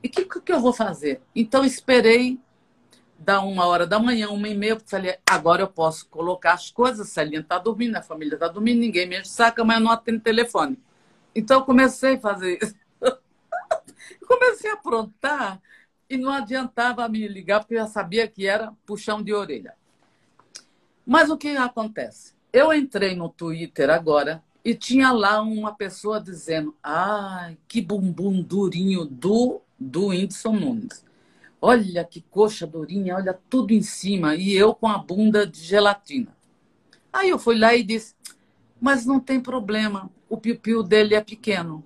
E 0.00 0.06
o 0.06 0.10
que, 0.12 0.24
que 0.24 0.52
eu 0.52 0.60
vou 0.60 0.72
fazer? 0.72 1.20
Então 1.34 1.64
esperei 1.64 2.38
da 3.18 3.40
uma 3.40 3.66
hora 3.66 3.84
da 3.84 3.98
manhã, 3.98 4.28
uma 4.28 4.48
e 4.48 4.56
meia, 4.56 4.80
falei, 4.86 5.18
agora 5.28 5.60
eu 5.60 5.66
posso 5.66 6.06
colocar 6.06 6.52
as 6.52 6.70
coisas, 6.70 7.08
Celinha 7.08 7.40
está 7.40 7.58
dormindo, 7.58 7.96
a 7.96 8.00
família 8.00 8.34
está 8.34 8.46
dormindo, 8.46 8.78
ninguém 8.78 9.08
me 9.08 9.24
saca, 9.24 9.64
mas 9.64 9.78
eu 9.78 9.82
não 9.82 9.90
atendo 9.90 10.20
telefone. 10.20 10.78
Então 11.34 11.58
eu 11.58 11.64
comecei 11.64 12.14
a 12.14 12.20
fazer 12.20 12.60
isso. 12.62 12.76
comecei 14.24 14.70
a 14.70 14.74
aprontar 14.74 15.60
e 16.08 16.16
não 16.16 16.30
adiantava 16.30 17.08
me 17.08 17.26
ligar, 17.26 17.58
porque 17.58 17.74
eu 17.74 17.80
já 17.80 17.88
sabia 17.88 18.28
que 18.28 18.46
era 18.46 18.72
puxão 18.86 19.20
de 19.20 19.34
orelha. 19.34 19.74
Mas 21.04 21.28
o 21.28 21.36
que 21.36 21.56
acontece? 21.56 22.34
Eu 22.52 22.72
entrei 22.72 23.16
no 23.16 23.28
Twitter 23.28 23.90
agora 23.90 24.40
e 24.70 24.74
tinha 24.74 25.12
lá 25.12 25.42
uma 25.42 25.74
pessoa 25.74 26.20
dizendo: 26.20 26.76
ai, 26.82 27.58
que 27.66 27.80
bumbum 27.80 28.40
durinho 28.42 29.04
do, 29.04 29.60
do 29.78 30.08
Whindersson 30.08 30.52
Nunes. 30.52 31.04
Olha 31.60 32.04
que 32.04 32.22
coxa 32.22 32.66
durinha, 32.66 33.16
olha 33.16 33.38
tudo 33.50 33.72
em 33.72 33.82
cima. 33.82 34.34
E 34.34 34.52
eu 34.52 34.74
com 34.74 34.88
a 34.88 34.96
bunda 34.96 35.46
de 35.46 35.60
gelatina. 35.60 36.34
Aí 37.12 37.28
eu 37.28 37.38
fui 37.38 37.58
lá 37.58 37.74
e 37.74 37.82
disse: 37.82 38.14
Mas 38.80 39.04
não 39.04 39.18
tem 39.20 39.40
problema, 39.40 40.10
o 40.28 40.36
piu-piu 40.36 40.82
dele 40.82 41.14
é 41.14 41.20
pequeno. 41.20 41.84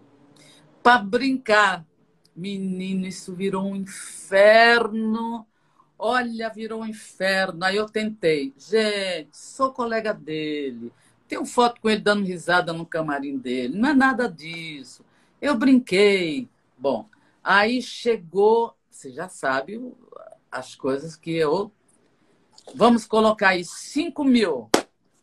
Para 0.83 1.03
brincar, 1.03 1.87
menino, 2.37 3.07
isso 3.07 3.35
virou 3.35 3.65
um 3.65 3.77
inferno. 3.77 5.47
Olha, 5.99 6.51
virou 6.51 6.83
um 6.83 6.87
inferno. 6.87 7.65
Aí 7.65 7.77
eu 7.77 7.87
tentei. 7.87 8.53
Gente, 8.59 9.31
sou 9.33 9.73
colega 9.73 10.13
dele. 10.13 10.93
Tenho 11.35 11.45
foto 11.45 11.81
com 11.81 11.91
ele 11.91 12.01
dando 12.01 12.25
risada 12.25 12.73
no 12.73 12.87
camarim 12.87 13.37
dele. 13.37 13.77
Não 13.77 13.89
é 13.89 13.93
nada 13.93 14.29
disso. 14.29 15.05
Eu 15.43 15.57
brinquei. 15.57 16.49
Bom, 16.79 17.09
aí 17.43 17.83
chegou, 17.83 18.73
você 18.89 19.11
já 19.11 19.29
sabe 19.29 19.93
as 20.49 20.77
coisas 20.77 21.17
que 21.17 21.33
eu. 21.33 21.73
Vamos 22.73 23.05
colocar 23.05 23.49
aí 23.49 23.65
5 23.65 24.23
mil 24.23 24.71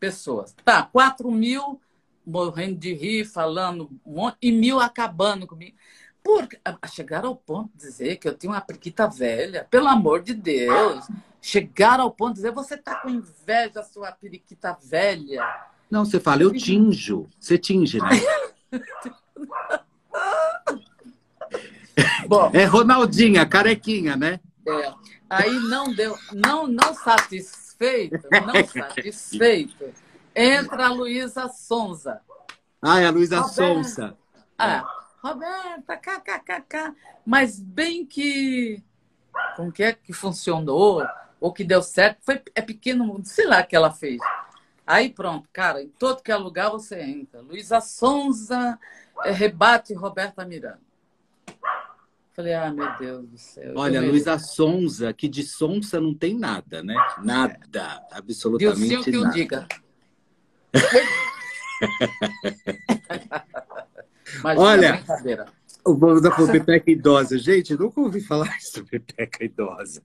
pessoas. 0.02 0.54
Tá, 0.66 0.84
4 0.84 1.32
mil 1.32 1.80
morrendo 2.28 2.78
de 2.78 2.94
rir, 2.94 3.24
falando 3.24 3.90
um 4.06 4.12
monte, 4.14 4.38
e 4.42 4.52
mil 4.52 4.82
acabando 4.82 5.48
comigo. 5.48 5.78
Porque 6.22 6.60
chegaram 6.94 7.30
ao 7.30 7.38
ponto 7.38 7.72
de 7.74 7.86
dizer 7.86 8.18
que 8.18 8.28
eu 8.28 8.38
tinha 8.38 8.52
uma 8.52 8.60
periquita 8.60 9.08
velha, 9.08 9.66
pelo 9.72 9.88
amor 9.88 10.22
de 10.22 10.34
Deus. 10.34 11.08
Chegaram 11.42 12.04
ao 12.04 12.12
ponto 12.12 12.32
de 12.32 12.42
dizer, 12.42 12.52
você 12.52 12.76
está 12.76 12.96
com 12.96 13.10
inveja 13.10 13.82
sua 13.82 14.12
periquita 14.12 14.78
velha. 14.84 15.71
Não, 15.92 16.06
você 16.06 16.22
fala, 16.22 16.44
eu 16.44 16.54
tinjo. 16.54 17.28
Você 17.38 17.58
tinge, 17.58 18.00
né? 18.00 18.10
Bom, 22.26 22.50
é 22.54 22.64
Ronaldinha, 22.64 23.46
carequinha, 23.46 24.16
né? 24.16 24.40
É. 24.66 24.94
Aí 25.30 25.54
não 25.60 25.94
deu, 25.94 26.16
não, 26.34 26.66
não 26.66 26.94
satisfeito, 26.94 28.26
não 28.32 28.54
satisfeito. 28.66 29.94
Entra 30.34 30.88
a 30.88 30.94
Luísa 30.94 31.50
Sonza. 31.50 32.22
Ah, 32.82 33.02
é 33.02 33.08
a 33.08 33.12
Luísa 33.12 33.44
Sonza. 33.44 34.18
Ah, 34.58 34.86
Roberta, 35.22 35.98
kkkk. 35.98 36.96
Mas 37.26 37.60
bem 37.60 38.06
que. 38.06 38.82
Como 39.58 39.72
que 39.72 39.84
é 39.84 39.94
que 39.94 40.14
funcionou? 40.14 41.06
Ou 41.40 41.52
que 41.52 41.64
deu 41.64 41.82
certo? 41.82 42.20
Foi, 42.22 42.42
é 42.56 42.62
pequeno, 42.62 43.20
sei 43.24 43.46
lá 43.46 43.62
que 43.64 43.76
ela 43.76 43.92
fez. 43.92 44.22
Aí 44.86 45.10
pronto, 45.10 45.48
cara, 45.54 45.82
em 45.82 45.90
todo 45.90 46.24
que 46.24 46.32
é 46.32 46.36
lugar 46.36 46.70
você 46.70 47.00
entra. 47.02 47.42
Luísa 47.42 47.80
Sonza 47.82 48.78
é, 49.24 49.32
rebate 49.32 49.94
Roberta 49.94 50.44
Miranda. 50.46 50.80
Falei, 52.34 52.54
ah, 52.54 52.72
meu 52.72 52.98
Deus 52.98 53.28
do 53.28 53.38
céu. 53.38 53.74
Olha, 53.76 54.02
Luísa 54.02 54.40
Sonza, 54.40 55.14
que 55.14 55.28
de 55.28 55.44
sonsa 55.44 56.00
não 56.00 56.14
tem 56.14 56.38
nada, 56.38 56.82
né? 56.82 56.96
Nada, 57.22 58.02
absolutamente 58.10 59.04
que 59.04 59.12
nada. 59.12 59.28
o 59.28 59.32
diga. 59.32 59.68
Olha, 64.56 65.04
o 65.86 65.98
povo 65.98 66.22
da 66.22 66.32
Pepeca 66.32 66.92
idosa. 66.92 67.38
Gente, 67.38 67.76
nunca 67.76 68.00
ouvi 68.00 68.22
falar 68.22 68.56
isso, 68.58 68.84
Pepeca 68.90 69.44
idosa. 69.44 70.02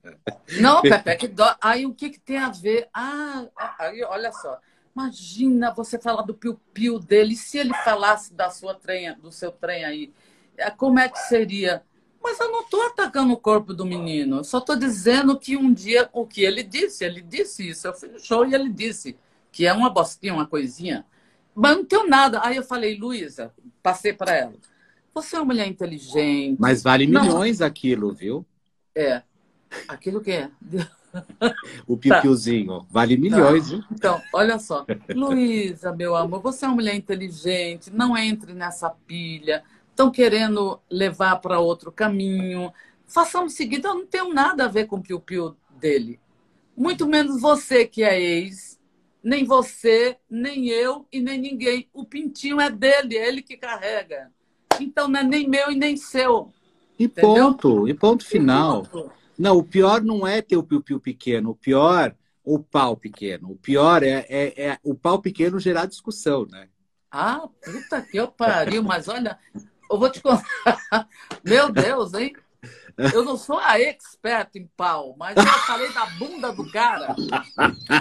Não, 0.59 0.81
Pepeca 0.81 1.25
idosa. 1.25 1.57
Aí 1.61 1.85
o 1.85 1.93
que, 1.93 2.09
que 2.09 2.19
tem 2.19 2.37
a 2.37 2.49
ver? 2.49 2.87
Ah, 2.93 3.47
aí 3.79 4.03
olha 4.03 4.31
só. 4.31 4.59
Imagina 4.95 5.71
você 5.73 5.99
falar 5.99 6.23
do 6.23 6.33
piu-piu 6.33 6.99
dele. 6.99 7.33
E 7.33 7.37
se 7.37 7.57
ele 7.59 7.73
falasse 7.83 8.33
da 8.33 8.49
sua 8.49 8.73
trem, 8.73 9.15
do 9.19 9.31
seu 9.31 9.51
trem 9.51 9.85
aí? 9.85 10.13
É, 10.57 10.71
como 10.71 10.99
é 10.99 11.07
que 11.07 11.19
seria? 11.19 11.83
Mas 12.21 12.39
eu 12.39 12.51
não 12.51 12.61
estou 12.61 12.83
atacando 12.87 13.31
o 13.31 13.37
corpo 13.37 13.73
do 13.73 13.85
menino. 13.85 14.37
Eu 14.37 14.43
só 14.43 14.57
estou 14.57 14.75
dizendo 14.75 15.37
que 15.39 15.55
um 15.55 15.71
dia, 15.71 16.09
o 16.11 16.25
que 16.25 16.41
ele 16.41 16.63
disse, 16.63 17.05
ele 17.05 17.21
disse 17.21 17.69
isso. 17.69 17.87
Eu 17.87 17.93
fui 17.93 18.09
no 18.09 18.19
show 18.19 18.45
e 18.45 18.55
ele 18.55 18.69
disse 18.69 19.15
que 19.51 19.67
é 19.67 19.73
uma 19.73 19.89
bostinha, 19.89 20.33
uma 20.33 20.47
coisinha. 20.47 21.05
Mas 21.53 21.77
não 21.77 21.85
tenho 21.85 22.07
nada. 22.07 22.41
Aí 22.43 22.55
eu 22.55 22.63
falei, 22.63 22.97
Luísa, 22.97 23.53
passei 23.83 24.13
para 24.13 24.35
ela. 24.35 24.53
Você 25.17 25.35
é 25.35 25.39
uma 25.39 25.45
mulher 25.45 25.67
inteligente. 25.67 26.57
Mas 26.59 26.83
vale 26.83 27.07
não... 27.07 27.23
milhões 27.23 27.59
aquilo, 27.59 28.13
viu? 28.13 28.45
É. 28.93 29.23
Aquilo 29.87 30.21
que 30.21 30.29
é. 30.29 30.51
o 31.87 31.97
pipiuzinho. 31.97 32.81
Tá. 32.81 32.85
Vale 32.91 33.17
milhões, 33.17 33.63
tá. 33.63 33.75
viu? 33.77 33.83
Então, 33.91 34.21
olha 34.31 34.59
só. 34.59 34.85
Luísa, 35.09 35.91
meu 35.91 36.15
amor, 36.15 36.39
você 36.39 36.65
é 36.65 36.67
uma 36.67 36.75
mulher 36.75 36.93
inteligente. 36.93 37.89
Não 37.89 38.15
entre 38.15 38.53
nessa 38.53 38.91
pilha. 38.91 39.63
Estão 39.89 40.11
querendo 40.11 40.79
levar 40.87 41.37
para 41.37 41.59
outro 41.59 41.91
caminho. 41.91 42.71
Façamos 43.07 43.53
o 43.53 43.55
seguinte: 43.57 43.87
eu 43.87 43.95
não 43.95 44.05
tenho 44.05 44.31
nada 44.31 44.65
a 44.65 44.69
ver 44.69 44.85
com 44.85 44.97
o 44.97 45.01
piu-piu 45.01 45.57
dele. 45.79 46.19
Muito 46.75 47.07
menos 47.07 47.41
você 47.41 47.87
que 47.87 48.03
é 48.03 48.21
ex 48.21 48.77
nem 49.23 49.43
você, 49.43 50.15
nem 50.29 50.69
eu 50.69 51.07
e 51.11 51.19
nem 51.19 51.41
ninguém. 51.41 51.89
O 51.91 52.05
pintinho 52.05 52.61
é 52.61 52.69
dele, 52.69 53.17
é 53.17 53.27
ele 53.27 53.41
que 53.41 53.57
carrega. 53.57 54.31
Então 54.83 55.07
não 55.07 55.19
é 55.19 55.23
nem 55.23 55.47
meu 55.47 55.71
e 55.71 55.75
nem 55.75 55.95
seu. 55.97 56.51
E 56.97 57.05
entendeu? 57.05 57.53
ponto, 57.53 57.87
e 57.87 57.93
ponto 57.93 58.25
final. 58.25 58.83
E 58.83 58.87
ponto. 58.87 59.11
Não, 59.37 59.57
o 59.57 59.63
pior 59.63 60.01
não 60.01 60.25
é 60.25 60.41
ter 60.41 60.57
o 60.57 60.63
piu-piu 60.63 60.99
pequeno, 60.99 61.51
o 61.51 61.55
pior 61.55 62.15
o 62.47 62.59
pau 62.59 62.95
pequeno. 62.95 63.51
O 63.51 63.55
pior 63.57 64.01
é, 64.03 64.25
é, 64.29 64.67
é, 64.67 64.79
o 64.81 64.95
pau 64.95 65.19
pequeno 65.19 65.59
gerar 65.59 65.85
discussão, 65.85 66.45
né? 66.49 66.69
Ah, 67.11 67.47
puta 67.63 68.01
que 68.01 68.17
eu 68.17 68.29
pariu, 68.29 68.81
mas 68.81 69.09
olha, 69.09 69.37
eu 69.91 69.99
vou 69.99 70.09
te 70.09 70.21
contar. 70.21 70.47
Meu 71.43 71.69
Deus, 71.69 72.13
hein? 72.13 72.33
Eu 73.13 73.23
não 73.23 73.37
sou 73.37 73.59
a 73.59 73.79
expert 73.79 74.49
em 74.55 74.67
pau, 74.75 75.13
mas 75.19 75.35
eu 75.35 75.43
falei 75.43 75.91
da 75.91 76.05
bunda 76.05 76.51
do 76.53 76.71
cara. 76.71 77.15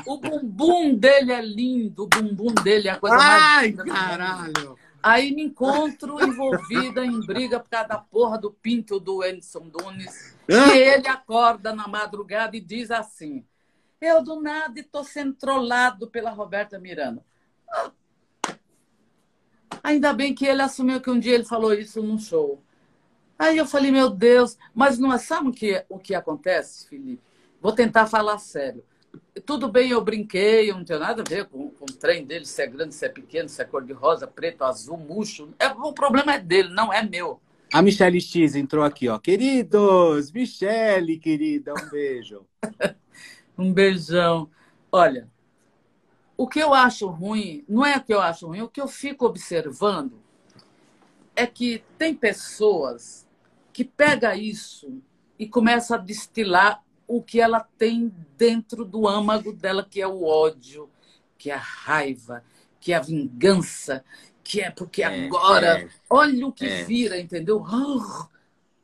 O 0.07 0.17
bumbum 0.19 0.95
dele 0.95 1.33
é 1.33 1.43
lindo, 1.43 2.05
o 2.05 2.07
bumbum 2.07 2.55
dele 2.55 2.89
é 2.89 2.93
a 2.93 2.99
coisa 2.99 3.17
Ai, 3.17 3.73
mais. 3.73 3.79
Ai, 3.81 3.87
caralho! 3.87 4.79
Aí 5.09 5.33
me 5.33 5.45
encontro 5.45 6.21
envolvida 6.21 7.07
em 7.07 7.21
briga 7.21 7.61
por 7.61 7.71
causa 7.71 7.87
da 7.87 7.97
porra 7.97 8.37
do 8.37 8.51
pinto 8.51 8.99
do 8.99 9.23
Edson 9.23 9.71
Nunes. 9.73 10.35
E 10.49 10.77
ele 10.77 11.07
acorda 11.07 11.73
na 11.73 11.87
madrugada 11.87 12.57
e 12.57 12.61
diz 12.61 12.91
assim: 12.91 13.47
Eu 14.01 14.21
do 14.21 14.43
nada 14.43 14.81
estou 14.81 15.05
sendo 15.05 15.33
trollado 15.35 16.09
pela 16.09 16.31
Roberta 16.31 16.77
Miranda. 16.81 17.25
Ainda 19.81 20.13
bem 20.13 20.35
que 20.35 20.45
ele 20.45 20.63
assumiu 20.63 21.01
que 21.01 21.09
um 21.09 21.21
dia 21.21 21.37
ele 21.37 21.45
falou 21.45 21.73
isso 21.73 22.03
num 22.03 22.19
show. 22.19 22.61
Aí 23.39 23.57
eu 23.57 23.65
falei, 23.65 23.93
meu 23.93 24.11
Deus, 24.11 24.59
mas 24.75 24.99
não 24.99 25.13
é, 25.13 25.19
sabe 25.19 25.51
o 25.51 25.53
que, 25.53 25.85
o 25.89 26.01
que 26.01 26.17
acontece, 26.17 26.89
Felipe? 26.89 27.23
Vou 27.61 27.73
tentar 27.73 28.09
falar 28.09 28.39
sério. 28.39 28.85
Tudo 29.45 29.69
bem, 29.69 29.91
eu 29.91 30.03
brinquei, 30.03 30.71
eu 30.71 30.77
não 30.77 30.85
tenho 30.85 31.01
nada 31.01 31.23
a 31.23 31.29
ver 31.29 31.47
com, 31.47 31.71
com 31.71 31.85
o 31.85 31.93
trem 31.93 32.25
dele, 32.25 32.45
se 32.45 32.63
é 32.63 32.67
grande, 32.67 32.95
se 32.95 33.05
é 33.05 33.09
pequeno, 33.09 33.49
se 33.49 33.61
é 33.61 33.65
cor-de-rosa, 33.65 34.27
preto, 34.27 34.65
azul, 34.65 34.97
murcho. 34.97 35.49
É, 35.59 35.69
o 35.69 35.93
problema 35.93 36.35
é 36.35 36.39
dele, 36.39 36.71
não 36.71 36.93
é 36.93 37.03
meu. 37.03 37.41
A 37.73 37.83
Michelle 37.83 38.21
X 38.21 38.55
entrou 38.55 38.85
aqui, 38.85 39.09
ó. 39.09 39.19
Queridos, 39.19 40.31
Michelle, 40.31 41.19
querida, 41.19 41.75
um 41.75 41.91
beijo. 41.91 42.47
um 43.59 43.73
beijão. 43.73 44.49
Olha, 44.91 45.29
o 46.37 46.47
que 46.47 46.61
eu 46.61 46.75
acho 46.75 47.09
ruim, 47.09 47.65
não 47.69 47.85
é 47.85 47.97
o 47.97 48.03
que 48.03 48.15
eu 48.15 48.21
acho 48.21 48.47
ruim, 48.47 48.63
o 48.63 48.69
que 48.69 48.81
eu 48.81 48.89
fico 48.89 49.27
observando 49.27 50.21
é 51.35 51.47
que 51.47 51.83
tem 51.99 52.15
pessoas 52.15 53.27
que 53.73 53.85
pega 53.85 54.37
isso 54.37 55.03
e 55.39 55.47
começa 55.47 55.95
a 55.97 55.99
destilar 55.99 56.83
o 57.07 57.23
que 57.23 57.41
ela 57.41 57.61
tem 57.79 58.13
dentro 58.37 58.85
do 58.85 59.07
âmago 59.07 59.53
dela, 59.53 59.87
que 59.89 60.01
é 60.01 60.07
o 60.07 60.25
ódio, 60.25 60.89
que 61.39 61.51
é 61.51 61.55
a 61.55 61.59
raiva, 61.59 62.43
que 62.81 62.93
é 62.93 62.97
a 62.97 63.01
vingança, 63.01 64.05
que 64.43 64.61
é 64.61 64.71
porque 64.71 65.03
é, 65.03 65.27
agora. 65.27 65.81
É, 65.81 65.89
olha 66.09 66.47
o 66.47 66.53
que 66.53 66.67
é. 66.67 66.85
vira, 66.85 67.19
entendeu? 67.19 67.65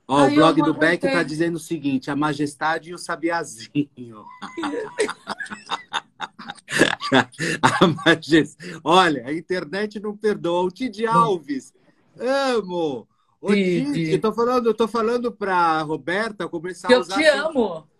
Oh, 0.07 0.25
o 0.25 0.31
blog 0.31 0.61
do 0.63 0.75
Beck 0.75 1.07
está 1.07 1.23
dizendo 1.23 1.57
o 1.57 1.61
seguinte: 1.61 2.11
a 2.11 2.17
majestade 2.17 2.91
e 2.91 2.95
o 2.95 2.99
sabiazinho. 2.99 4.25
a. 8.05 8.57
Olha, 8.83 9.27
a 9.27 9.33
internet 9.33 10.01
não 10.01 10.17
perdoa. 10.17 10.63
O 10.63 10.71
Tid 10.71 11.07
Alves, 11.07 11.73
amo! 12.19 13.07
Ô, 13.41 13.53
eu 13.53 14.21
tô 14.21 14.33
falando, 14.33 14.67
eu 14.67 14.75
tô 14.75 14.87
falando 14.87 15.33
pra 15.33 15.83
Roberta 15.83 16.49
começar 16.49 16.89
que 16.89 16.95
a 16.95 17.01
usar. 17.01 17.15
Eu 17.15 17.21
te 17.21 17.27
amo! 17.27 17.92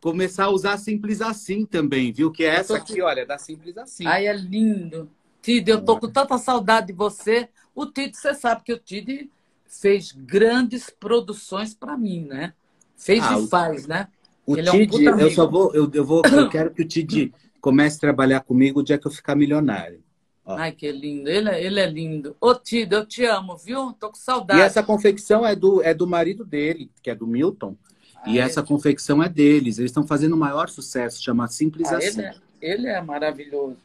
Começar 0.00 0.44
a 0.44 0.50
usar 0.50 0.78
simples 0.78 1.20
assim 1.20 1.66
também, 1.66 2.12
viu? 2.12 2.30
Que 2.30 2.44
é 2.44 2.56
essa 2.56 2.76
aqui, 2.76 3.02
olha, 3.02 3.26
da 3.26 3.36
simples 3.36 3.76
assim. 3.76 4.06
Ai, 4.06 4.26
é 4.26 4.32
lindo. 4.32 5.10
Tid, 5.42 5.68
eu 5.68 5.82
tô 5.82 5.98
com 5.98 6.08
tanta 6.08 6.38
saudade 6.38 6.88
de 6.88 6.92
você. 6.92 7.48
O 7.74 7.86
Tid, 7.86 8.16
você 8.16 8.34
sabe 8.34 8.62
que 8.64 8.72
o 8.72 8.78
Tid 8.78 9.30
fez 9.66 10.12
grandes 10.12 10.90
produções 10.90 11.74
para 11.74 11.96
mim, 11.96 12.26
né? 12.26 12.52
Fez 12.96 13.22
ah, 13.24 13.38
e 13.38 13.46
faz, 13.46 13.86
né? 13.86 14.08
O 14.46 14.56
Ele 14.56 14.70
Tid, 14.70 15.06
é 15.06 15.14
um 15.14 15.20
eu 15.20 15.30
só 15.30 15.46
vou, 15.46 15.74
eu, 15.74 15.90
eu 15.92 16.04
vou, 16.04 16.22
eu 16.24 16.48
quero 16.48 16.70
que 16.70 16.82
o 16.82 16.88
Tid 16.88 17.32
comece 17.60 17.96
a 17.96 18.00
trabalhar 18.00 18.40
comigo 18.40 18.80
o 18.80 18.82
dia 18.82 18.98
que 18.98 19.06
eu 19.06 19.12
ficar 19.12 19.34
milionário. 19.34 20.02
Ó. 20.44 20.56
Ai, 20.56 20.72
que 20.72 20.90
lindo. 20.90 21.28
Ele, 21.28 21.48
é, 21.48 21.64
ele 21.64 21.80
é 21.80 21.86
lindo. 21.86 22.36
Ô, 22.40 22.54
Tido, 22.54 22.94
eu 22.94 23.06
te 23.06 23.24
amo, 23.24 23.56
viu? 23.56 23.92
Tô 23.92 24.08
com 24.08 24.16
saudade. 24.16 24.60
E 24.60 24.62
essa 24.62 24.82
confecção 24.82 25.46
é 25.46 25.54
do, 25.54 25.82
é 25.82 25.94
do 25.94 26.06
marido 26.06 26.44
dele, 26.44 26.90
que 27.02 27.10
é 27.10 27.14
do 27.14 27.26
Milton. 27.26 27.76
Ah, 28.22 28.30
e 28.30 28.38
é. 28.38 28.42
essa 28.42 28.62
confecção 28.62 29.22
é 29.22 29.28
deles. 29.28 29.78
Eles 29.78 29.90
estão 29.90 30.06
fazendo 30.06 30.34
o 30.34 30.38
maior 30.38 30.68
sucesso, 30.68 31.22
chama 31.22 31.48
Simples 31.48 31.90
ah, 31.92 31.96
Assim. 31.96 32.20
Ele 32.20 32.22
é, 32.22 32.34
ele 32.60 32.88
é 32.88 33.00
maravilhoso. 33.00 33.76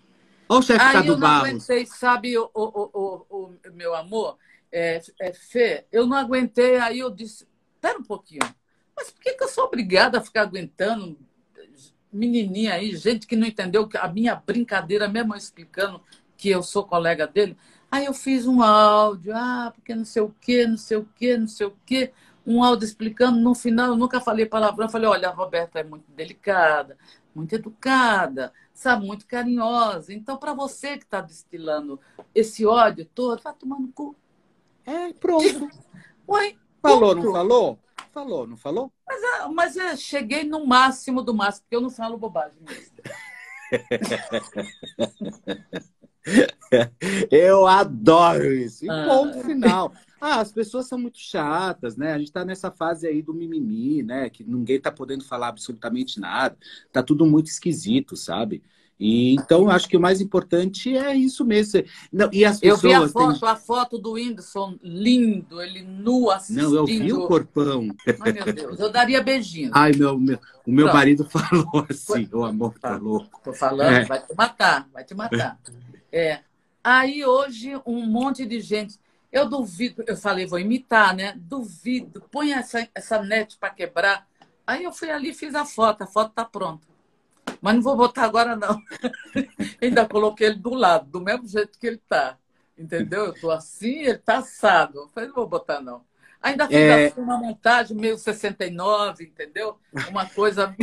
Olha 0.47 0.59
o 0.59 0.61
chefe 0.61 0.81
Aí 0.81 0.93
Cadu 0.93 1.07
eu 1.07 1.13
não 1.13 1.19
Barros. 1.19 1.49
aguentei, 1.49 1.85
sabe, 1.85 2.37
o, 2.37 2.49
o, 2.53 2.89
o, 2.93 3.25
o, 3.29 3.53
meu 3.73 3.95
amor? 3.95 4.37
É, 4.71 5.01
é, 5.19 5.33
Fê, 5.33 5.85
eu 5.91 6.05
não 6.05 6.17
aguentei, 6.17 6.77
aí 6.77 6.99
eu 6.99 7.09
disse, 7.09 7.47
espera 7.73 7.97
um 7.97 8.03
pouquinho. 8.03 8.41
Mas 8.95 9.09
por 9.09 9.21
que, 9.21 9.33
que 9.33 9.43
eu 9.43 9.47
sou 9.47 9.65
obrigada 9.65 10.19
a 10.19 10.21
ficar 10.21 10.41
aguentando 10.41 11.17
menininha 12.15 12.73
aí, 12.73 12.95
gente 12.95 13.27
que 13.27 13.35
não 13.35 13.45
entendeu 13.45 13.89
a 13.99 14.07
minha 14.07 14.35
brincadeira, 14.35 15.07
mesmo 15.07 15.35
explicando 15.35 16.01
que 16.37 16.49
eu 16.49 16.63
sou 16.63 16.85
colega 16.85 17.27
dele. 17.27 17.57
Aí 17.91 18.05
eu 18.05 18.13
fiz 18.13 18.47
um 18.47 18.61
áudio, 18.61 19.33
ah, 19.35 19.71
porque 19.75 19.93
não 19.93 20.05
sei 20.05 20.21
o 20.21 20.33
quê, 20.41 20.65
não 20.65 20.77
sei 20.77 20.97
o 20.97 21.07
quê, 21.15 21.37
não 21.37 21.47
sei 21.47 21.67
o 21.67 21.73
quê. 21.85 22.11
Um 22.45 22.63
áudio 22.63 22.85
explicando, 22.85 23.39
no 23.39 23.55
final 23.55 23.87
eu 23.87 23.95
nunca 23.95 24.21
falei 24.21 24.45
palavrão, 24.45 24.85
eu 24.85 24.91
falei, 24.91 25.09
olha, 25.09 25.29
a 25.29 25.33
Roberta 25.33 25.79
é 25.79 25.83
muito 25.83 26.11
delicada, 26.11 26.97
muito 27.33 27.53
educada, 27.53 28.53
sabe, 28.73 29.05
muito 29.05 29.25
carinhosa. 29.25 30.13
Então, 30.13 30.37
para 30.37 30.53
você 30.53 30.97
que 30.97 31.05
está 31.05 31.21
destilando 31.21 31.99
esse 32.33 32.65
ódio 32.65 33.05
todo, 33.05 33.41
vai 33.41 33.53
tomar 33.53 33.79
no 33.79 33.87
cu. 33.87 34.15
É, 34.85 35.13
pronto. 35.13 35.69
Ué, 36.29 36.55
falou, 36.81 37.15
não 37.15 37.31
falou? 37.31 37.79
Falou, 38.11 38.47
não 38.47 38.57
falou? 38.57 38.91
Mas, 39.07 39.23
é, 39.23 39.47
mas 39.47 39.77
é, 39.77 39.97
cheguei 39.97 40.43
no 40.43 40.65
máximo 40.65 41.21
do 41.21 41.33
máximo, 41.33 41.63
porque 41.63 41.75
eu 41.75 41.81
não 41.81 41.89
falo 41.89 42.17
bobagem 42.17 42.57
mesmo. 42.61 42.95
Eu 47.29 47.67
adoro 47.67 48.51
isso. 48.51 48.85
E 48.85 48.89
ah. 48.89 49.05
ponto 49.07 49.39
final. 49.41 49.93
Ah, 50.19 50.39
as 50.39 50.51
pessoas 50.51 50.87
são 50.87 50.97
muito 50.97 51.19
chatas, 51.19 51.97
né? 51.97 52.13
A 52.13 52.19
gente 52.19 52.31
tá 52.31 52.45
nessa 52.45 52.71
fase 52.71 53.07
aí 53.07 53.21
do 53.21 53.33
mimimi, 53.33 54.03
né? 54.03 54.29
Que 54.29 54.43
ninguém 54.43 54.79
tá 54.79 54.91
podendo 54.91 55.23
falar 55.23 55.49
absolutamente 55.49 56.19
nada. 56.19 56.57
Tá 56.91 57.03
tudo 57.03 57.25
muito 57.25 57.47
esquisito, 57.47 58.15
sabe? 58.15 58.63
E 58.97 59.35
então 59.35 59.69
acho 59.69 59.89
que 59.89 59.97
o 59.97 59.99
mais 59.99 60.21
importante 60.21 60.95
é 60.95 61.13
isso 61.13 61.43
mesmo. 61.43 61.83
Não, 62.11 62.29
e 62.31 62.45
as 62.45 62.59
pessoas, 62.59 62.83
eu 62.83 62.89
vi 62.89 62.95
a 62.95 63.09
foto, 63.09 63.39
têm... 63.39 63.49
a 63.49 63.55
foto 63.55 63.97
do 63.97 64.13
Whindersson, 64.13 64.79
lindo, 64.81 65.61
ele 65.61 65.81
nu 65.81 66.31
assistindo. 66.31 66.69
Não, 66.69 66.75
eu 66.75 66.85
vi 66.85 67.11
o 67.11 67.27
corpão. 67.27 67.89
Ai, 68.21 68.31
meu 68.31 68.53
Deus, 68.53 68.79
eu 68.79 68.89
daria 68.89 69.21
beijinho. 69.21 69.71
Ai, 69.73 69.91
meu, 69.91 70.17
meu 70.17 70.39
o 70.65 70.71
meu 70.71 70.85
Pronto. 70.85 70.95
marido 70.95 71.29
falou 71.29 71.85
assim, 71.89 72.27
o 72.33 72.43
amor 72.43 72.79
tá 72.79 72.97
louco. 72.97 73.39
Tô 73.43 73.53
falando, 73.53 73.93
é. 73.93 74.05
vai 74.05 74.25
te 74.25 74.35
matar, 74.35 74.89
vai 74.91 75.03
te 75.03 75.13
matar. 75.13 75.59
É. 76.17 76.39
Aí 76.81 77.25
hoje 77.25 77.73
um 77.85 78.05
monte 78.05 78.45
de 78.45 78.61
gente. 78.61 78.97
Eu 79.35 79.47
duvido, 79.49 80.01
eu 80.07 80.15
falei, 80.15 80.45
vou 80.45 80.57
imitar, 80.57 81.13
né? 81.13 81.33
Duvido, 81.35 82.23
põe 82.31 82.53
essa, 82.53 82.87
essa 82.95 83.21
net 83.21 83.57
para 83.57 83.69
quebrar. 83.69 84.25
Aí 84.65 84.85
eu 84.85 84.93
fui 84.93 85.11
ali 85.11 85.31
e 85.31 85.33
fiz 85.33 85.53
a 85.53 85.65
foto, 85.65 86.05
a 86.05 86.07
foto 86.07 86.31
tá 86.31 86.45
pronta. 86.45 86.87
Mas 87.59 87.75
não 87.75 87.81
vou 87.81 87.97
botar 87.97 88.23
agora, 88.23 88.55
não. 88.55 88.81
Ainda 89.83 90.07
coloquei 90.07 90.47
ele 90.47 90.55
do 90.55 90.73
lado, 90.73 91.09
do 91.09 91.19
mesmo 91.19 91.45
jeito 91.49 91.77
que 91.77 91.85
ele 91.85 92.01
tá. 92.07 92.37
Entendeu? 92.77 93.25
Eu 93.25 93.33
tô 93.33 93.51
assim, 93.51 94.03
ele 94.03 94.19
tá 94.19 94.37
assado. 94.37 94.99
Eu 94.99 95.09
falei, 95.09 95.27
não 95.27 95.35
vou 95.35 95.49
botar, 95.49 95.81
não. 95.81 96.01
Ainda 96.41 96.65
fiz 96.65 96.77
é... 96.77 97.07
assim, 97.07 97.19
uma 97.19 97.37
montagem 97.37 97.97
meio 97.97 98.17
69, 98.17 99.25
entendeu? 99.25 99.77
Uma 100.07 100.29
coisa. 100.29 100.73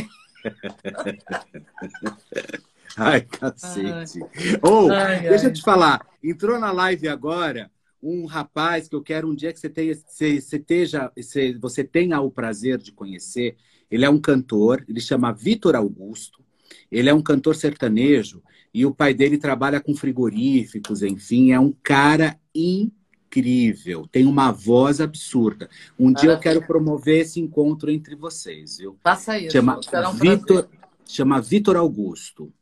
Ai, 2.99 3.23
cacete. 3.23 4.21
Ou, 4.61 4.85
oh, 4.85 4.89
deixa 5.23 5.47
eu 5.47 5.53
te 5.55 5.63
falar, 5.63 6.07
entrou 6.23 6.59
na 6.59 6.71
live 6.71 7.09
agora 7.09 7.71
um 8.03 8.27
rapaz 8.27 8.89
que 8.89 8.97
eu 8.97 9.03
quero 9.03 9.29
um 9.29 9.35
dia 9.35 9.53
que 9.53 9.61
você 9.61 9.69
tenha, 9.69 9.95
você, 9.95 10.41
você, 10.41 10.59
teja, 10.59 11.13
você, 11.17 11.57
você 11.59 11.85
tenha 11.85 12.21
o 12.21 12.31
prazer 12.31 12.79
de 12.79 12.91
conhecer. 12.91 13.57
Ele 13.91 14.05
é 14.05 14.11
um 14.11 14.21
cantor, 14.21 14.85
ele 14.89 15.01
chama 15.01 15.33
Vitor 15.33 15.77
Augusto. 15.77 16.43
Ele 16.91 17.09
é 17.09 17.15
um 17.15 17.23
cantor 17.23 17.55
sertanejo 17.55 18.43
e 18.73 18.85
o 18.85 18.95
pai 18.95 19.13
dele 19.15 19.39
trabalha 19.39 19.81
com 19.81 19.95
frigoríficos, 19.95 21.03
enfim, 21.03 21.53
é 21.53 21.61
um 21.61 21.73
cara 21.83 22.39
incrível, 22.55 24.07
tem 24.11 24.27
uma 24.27 24.51
voz 24.51 25.01
absurda. 25.01 25.69
Um 25.99 26.07
Maravilha. 26.07 26.21
dia 26.21 26.31
eu 26.33 26.41
quero 26.41 26.67
promover 26.67 27.21
esse 27.21 27.39
encontro 27.39 27.91
entre 27.91 28.15
vocês, 28.15 28.79
viu? 28.79 28.97
Faça 29.03 29.39
isso. 29.39 29.53
Chama 29.53 29.79
um 29.79 30.15
Vitor, 30.15 30.69
chama 31.05 31.41
Vitor 31.41 31.77
Augusto. 31.77 32.53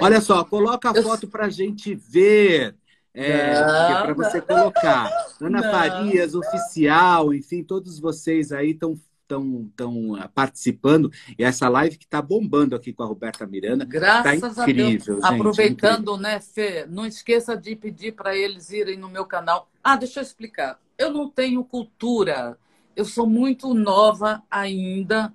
Olha 0.00 0.20
só, 0.20 0.42
coloca 0.44 0.90
a 0.90 0.94
eu... 0.94 1.02
foto 1.02 1.28
para 1.28 1.48
gente 1.48 1.94
ver. 1.94 2.74
É, 3.12 3.30
é 3.30 4.02
para 4.02 4.14
você 4.14 4.40
colocar. 4.40 5.10
Ana 5.40 5.60
não. 5.60 5.70
Farias, 5.70 6.34
oficial, 6.34 7.34
enfim, 7.34 7.62
todos 7.62 7.98
vocês 7.98 8.52
aí 8.52 8.70
estão 8.70 8.96
estão 9.30 9.70
tão 9.76 10.16
ah, 10.16 10.28
participando. 10.28 11.10
E 11.38 11.44
essa 11.44 11.68
live 11.68 11.96
que 11.96 12.04
está 12.04 12.20
bombando 12.20 12.74
aqui 12.74 12.92
com 12.92 13.02
a 13.02 13.06
Roberta 13.06 13.46
Miranda. 13.46 13.84
Tá 13.84 13.90
Graças 13.90 14.54
tá 14.54 14.62
incrível, 14.62 15.14
a 15.14 15.20
Deus. 15.20 15.24
Gente, 15.24 15.34
Aproveitando, 15.34 16.14
incrível. 16.14 16.16
né, 16.16 16.40
Fê? 16.40 16.86
Não 16.86 17.06
esqueça 17.06 17.56
de 17.56 17.76
pedir 17.76 18.12
para 18.12 18.36
eles 18.36 18.70
irem 18.70 18.98
no 18.98 19.08
meu 19.08 19.24
canal. 19.24 19.70
Ah, 19.82 19.96
deixa 19.96 20.20
eu 20.20 20.24
explicar. 20.24 20.80
Eu 20.98 21.12
não 21.12 21.28
tenho 21.30 21.64
cultura. 21.64 22.58
Eu 22.96 23.04
sou 23.04 23.26
muito 23.26 23.72
nova 23.72 24.42
ainda 24.50 25.32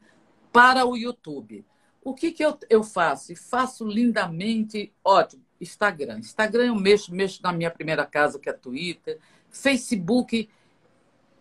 para 0.52 0.86
o 0.86 0.98
YouTube. 0.98 1.66
O 2.04 2.14
que, 2.14 2.32
que 2.32 2.46
eu, 2.46 2.58
eu 2.70 2.84
faço? 2.84 3.32
E 3.32 3.36
faço 3.36 3.88
lindamente, 3.88 4.94
ótimo, 5.04 5.44
Instagram. 5.60 6.20
Instagram 6.20 6.66
eu 6.66 6.76
mexo, 6.76 7.14
mexo 7.14 7.42
na 7.42 7.52
minha 7.52 7.72
primeira 7.72 8.06
casa, 8.06 8.40
que 8.40 8.50
é 8.50 8.54
Twitter. 8.54 9.20
Facebook 9.50 10.50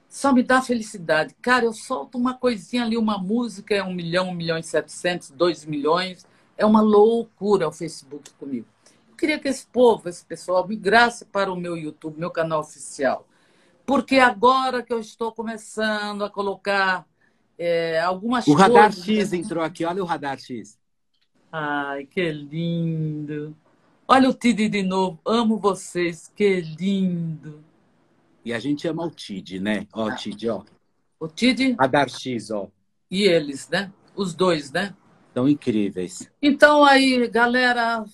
só 0.09 0.33
me 0.33 0.43
dá 0.43 0.63
felicidade. 0.63 1.35
Cara, 1.43 1.65
eu 1.65 1.73
solto 1.73 2.17
uma 2.17 2.35
coisinha 2.35 2.85
ali, 2.85 2.97
uma 2.97 3.19
música, 3.19 3.75
é 3.75 3.83
um 3.83 3.93
milhão, 3.93 4.29
um 4.29 4.35
milhão 4.35 4.57
e 4.57 4.63
setecentos, 4.63 5.31
dois 5.31 5.65
milhões. 5.65 6.25
É 6.57 6.65
uma 6.65 6.81
loucura 6.81 7.67
o 7.67 7.73
Facebook 7.73 8.31
comigo. 8.35 8.67
Eu 9.09 9.17
queria 9.17 9.41
que 9.41 9.49
esse 9.49 9.67
povo, 9.67 10.09
esse 10.09 10.25
pessoal, 10.25 10.67
migrasse 10.69 11.25
para 11.25 11.53
o 11.53 11.57
meu 11.57 11.77
YouTube, 11.77 12.19
meu 12.19 12.31
canal 12.31 12.61
oficial. 12.61 13.27
Porque 13.85 14.19
agora 14.19 14.83
que 14.83 14.93
eu 14.93 15.01
estou 15.01 15.33
começando 15.33 16.25
a 16.25 16.31
colocar 16.31 17.05
é, 17.59 18.01
algumas 18.01 18.47
O 18.47 18.55
Radar 18.55 18.93
X 18.93 19.33
né? 19.33 19.39
entrou 19.39 19.63
aqui, 19.63 19.85
olha 19.85 20.03
o 20.03 20.07
Radar 20.07 20.39
X. 20.39 20.79
Ai, 21.51 22.07
que 22.07 22.31
lindo. 22.31 23.57
Olha 24.07 24.29
o 24.29 24.35
Tid 24.35 24.69
de 24.69 24.83
novo, 24.83 25.19
amo 25.25 25.57
vocês, 25.57 26.31
que 26.37 26.61
lindo. 26.61 27.65
E 28.45 28.53
a 28.53 28.59
gente 28.59 28.87
ama 28.87 29.07
o 29.07 29.11
Tid, 29.11 29.59
né? 29.59 29.87
Ó, 29.95 30.09
ah. 30.09 30.15
Tid, 30.15 30.47
ó. 30.51 30.63
O 31.19 31.27
Tid? 31.27 31.75
Radar 31.81 32.11
X, 32.11 32.51
ó. 32.51 32.69
E 33.11 33.23
eles, 33.23 33.67
né? 33.71 33.91
Os 34.15 34.35
dois, 34.35 34.71
né? 34.71 34.95
São 35.33 35.49
incríveis. 35.49 36.31
Então 36.43 36.85
aí, 36.85 37.27
galera, 37.29 38.05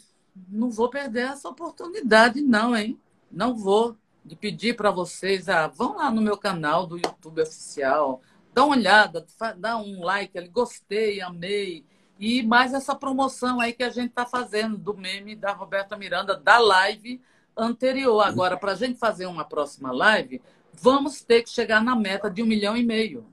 não 0.49 0.71
vou 0.71 0.89
perder 0.89 1.31
essa 1.31 1.49
oportunidade, 1.49 2.41
não, 2.41 2.77
hein? 2.77 2.97
Não 3.31 3.57
vou. 3.57 3.97
De 4.25 4.37
pedir 4.37 4.77
para 4.77 4.93
vocês, 4.93 5.49
ah, 5.49 5.67
vão 5.67 5.97
lá 5.97 6.09
no 6.09 6.21
meu 6.21 6.37
canal 6.37 6.87
do 6.87 6.99
YouTube 6.99 7.41
oficial, 7.41 8.21
dá 8.55 8.65
uma 8.65 8.77
olhada, 8.77 9.27
dá 9.57 9.77
um 9.79 10.05
like 10.05 10.39
ali, 10.39 10.47
gostei, 10.47 11.21
amei. 11.21 11.85
E 12.21 12.43
mais 12.43 12.75
essa 12.75 12.95
promoção 12.95 13.63
aí 13.63 13.73
que 13.73 13.83
a 13.83 13.89
gente 13.89 14.11
está 14.11 14.27
fazendo 14.27 14.77
do 14.77 14.95
meme 14.95 15.35
da 15.35 15.53
Roberta 15.53 15.97
Miranda, 15.97 16.37
da 16.37 16.59
live 16.59 17.19
anterior. 17.57 18.21
Agora, 18.21 18.59
para 18.59 18.73
a 18.73 18.75
gente 18.75 18.99
fazer 18.99 19.25
uma 19.25 19.43
próxima 19.43 19.91
live, 19.91 20.43
vamos 20.75 21.23
ter 21.23 21.43
que 21.43 21.49
chegar 21.49 21.83
na 21.83 21.97
meta 21.97 22.31
de 22.31 22.43
um 22.43 22.47
milhão 22.47 22.77
e 22.77 22.85
meio. 22.85 23.27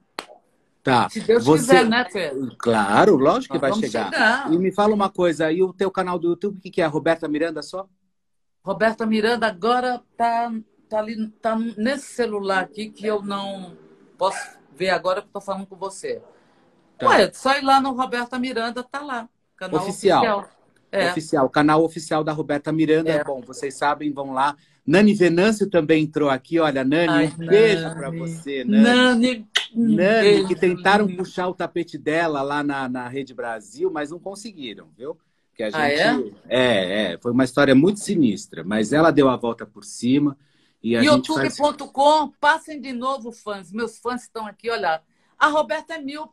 Tá. 0.82 1.10
Se 1.10 1.20
Deus 1.20 1.44
Você... 1.44 1.66
quiser, 1.66 1.86
né, 1.86 2.06
Pedro? 2.06 2.56
Claro, 2.58 3.18
lógico 3.18 3.60
que 3.60 3.62
Nós 3.62 3.78
vai 3.78 3.90
chegar. 3.90 4.06
chegar. 4.06 4.54
E 4.54 4.58
me 4.58 4.72
fala 4.72 4.96
uma 4.96 5.10
coisa, 5.10 5.52
e 5.52 5.62
o 5.62 5.74
teu 5.74 5.92
canal 5.92 6.18
do 6.18 6.30
YouTube, 6.30 6.58
o 6.58 6.62
que, 6.62 6.72
que 6.72 6.82
é? 6.82 6.86
Roberta 6.86 7.28
Miranda 7.28 7.62
só? 7.62 7.90
Roberta 8.64 9.06
Miranda 9.06 9.48
agora 9.48 10.02
tá, 10.16 10.50
tá 10.88 11.00
ali, 11.00 11.28
tá 11.42 11.58
nesse 11.58 12.06
celular 12.14 12.64
aqui 12.64 12.90
que 12.90 13.06
eu 13.06 13.22
não 13.22 13.76
posso 14.18 14.58
ver 14.74 14.92
agora 14.92 15.22
que 15.22 15.28
estou 15.28 15.42
falando 15.42 15.66
com 15.66 15.76
você. 15.76 16.22
Tá. 16.98 17.08
Ué, 17.08 17.32
só 17.34 17.58
ir 17.58 17.64
lá 17.64 17.80
no 17.80 17.92
Roberta 17.92 18.40
Miranda, 18.40 18.84
tá 18.84 19.02
lá. 19.02 19.30
Canal 19.56 19.82
oficial. 19.82 20.22
Oficial. 20.22 20.50
É. 20.92 21.12
oficial. 21.12 21.50
Canal 21.50 21.84
oficial 21.84 22.24
da 22.24 22.32
Roberta 22.32 22.72
Miranda. 22.72 23.12
É. 23.12 23.24
Bom, 23.24 23.42
vocês 23.42 23.76
sabem, 23.76 24.12
vão 24.12 24.34
lá. 24.34 24.56
Nani 24.86 25.14
Venâncio 25.14 25.70
também 25.70 26.04
entrou 26.04 26.30
aqui. 26.30 26.60
Olha, 26.60 26.84
Nani, 26.84 27.10
Ai, 27.10 27.26
um 27.28 27.38
Nani. 27.38 27.50
beijo 27.50 27.94
para 27.94 28.10
você, 28.10 28.64
Nani. 28.64 28.84
Nani, 28.84 29.48
Nani 29.76 29.96
beijo, 29.96 30.48
que 30.48 30.56
tentaram 30.56 31.06
lindo. 31.06 31.18
puxar 31.18 31.48
o 31.50 31.54
tapete 31.54 31.98
dela 31.98 32.42
lá 32.42 32.64
na, 32.64 32.88
na 32.88 33.08
Rede 33.08 33.34
Brasil, 33.34 33.92
mas 33.92 34.12
não 34.12 34.20
conseguiram, 34.20 34.88
viu? 34.98 35.18
Que 35.54 35.64
a 35.64 35.70
gente, 35.70 35.80
ah, 35.80 35.90
é? 35.90 36.32
é? 36.48 37.14
É, 37.14 37.18
foi 37.18 37.32
uma 37.32 37.44
história 37.44 37.76
muito 37.76 38.00
sinistra, 38.00 38.64
mas 38.64 38.94
ela 38.94 39.12
deu 39.12 39.28
a 39.28 39.36
volta 39.36 39.66
por 39.66 39.84
cima. 39.84 40.38
YouTube.com, 40.82 42.20
faz... 42.20 42.32
passem 42.40 42.80
de 42.80 42.94
novo, 42.94 43.32
fãs. 43.32 43.72
Meus 43.72 43.98
fãs 43.98 44.24
estão 44.24 44.46
aqui, 44.46 44.70
olha. 44.70 45.02
A 45.38 45.48
Roberta 45.48 45.96
é 45.96 46.02
mil. 46.02 46.30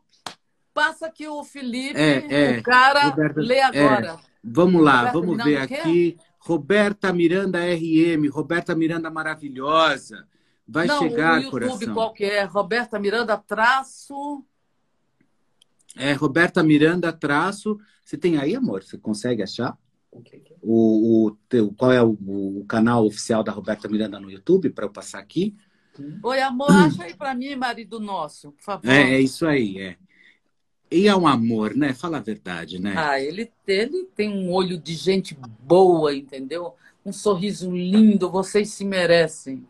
Passa 0.75 1.09
que 1.09 1.25
o 1.25 1.41
Felipe, 1.41 1.97
é, 1.97 2.55
é. 2.55 2.59
o 2.59 2.63
cara, 2.63 3.07
Roberta, 3.07 3.39
lê 3.39 3.61
agora. 3.61 4.07
É. 4.07 4.17
Vamos 4.43 4.83
lá, 4.83 5.09
Roberta 5.09 5.19
vamos 5.19 5.43
ver 5.45 5.57
aqui. 5.57 6.17
Roberta 6.37 7.13
Miranda 7.13 7.59
RM, 7.59 8.27
Roberta 8.29 8.75
Miranda 8.75 9.09
maravilhosa. 9.09 10.27
Vai 10.67 10.85
Não, 10.85 10.99
chegar, 10.99 11.39
o 11.39 11.43
YouTube 11.43 11.69
coração. 11.69 11.93
qual 11.93 12.11
que 12.11 12.25
é? 12.25 12.43
Roberta 12.43 12.99
Miranda 12.99 13.37
traço. 13.37 14.43
É, 15.95 16.11
Roberta 16.11 16.61
Miranda 16.61 17.13
traço. 17.13 17.79
Você 18.03 18.17
tem 18.17 18.37
aí, 18.37 18.53
amor? 18.53 18.83
Você 18.83 18.97
consegue 18.97 19.41
achar? 19.41 19.77
O, 20.61 21.27
o 21.27 21.31
teu, 21.47 21.73
qual 21.73 21.93
é 21.93 22.03
o, 22.03 22.17
o, 22.27 22.65
canal 22.67 23.05
oficial 23.05 23.45
da 23.45 23.53
Roberta 23.53 23.87
Miranda 23.87 24.19
no 24.19 24.29
YouTube 24.29 24.71
para 24.71 24.83
eu 24.83 24.89
passar 24.89 25.19
aqui? 25.19 25.55
Oi, 26.21 26.41
amor, 26.41 26.69
acha 26.69 27.03
aí 27.03 27.13
para 27.13 27.33
mim, 27.33 27.55
marido 27.55 27.97
nosso, 27.97 28.51
por 28.51 28.61
favor. 28.61 28.89
É, 28.89 29.15
é 29.15 29.21
isso 29.21 29.47
aí, 29.47 29.77
é. 29.79 29.97
E 30.89 31.07
é 31.07 31.15
um 31.15 31.27
amor, 31.27 31.75
né? 31.75 31.93
Fala 31.93 32.17
a 32.17 32.21
verdade, 32.21 32.79
né? 32.79 32.93
Ah, 32.95 33.19
ele, 33.19 33.51
ele 33.67 34.05
tem 34.15 34.29
um 34.29 34.51
olho 34.51 34.77
de 34.77 34.93
gente 34.93 35.37
boa, 35.61 36.15
entendeu? 36.15 36.73
Um 37.05 37.11
sorriso 37.11 37.71
lindo, 37.71 38.29
vocês 38.29 38.69
se 38.69 38.85
merecem. 38.85 39.65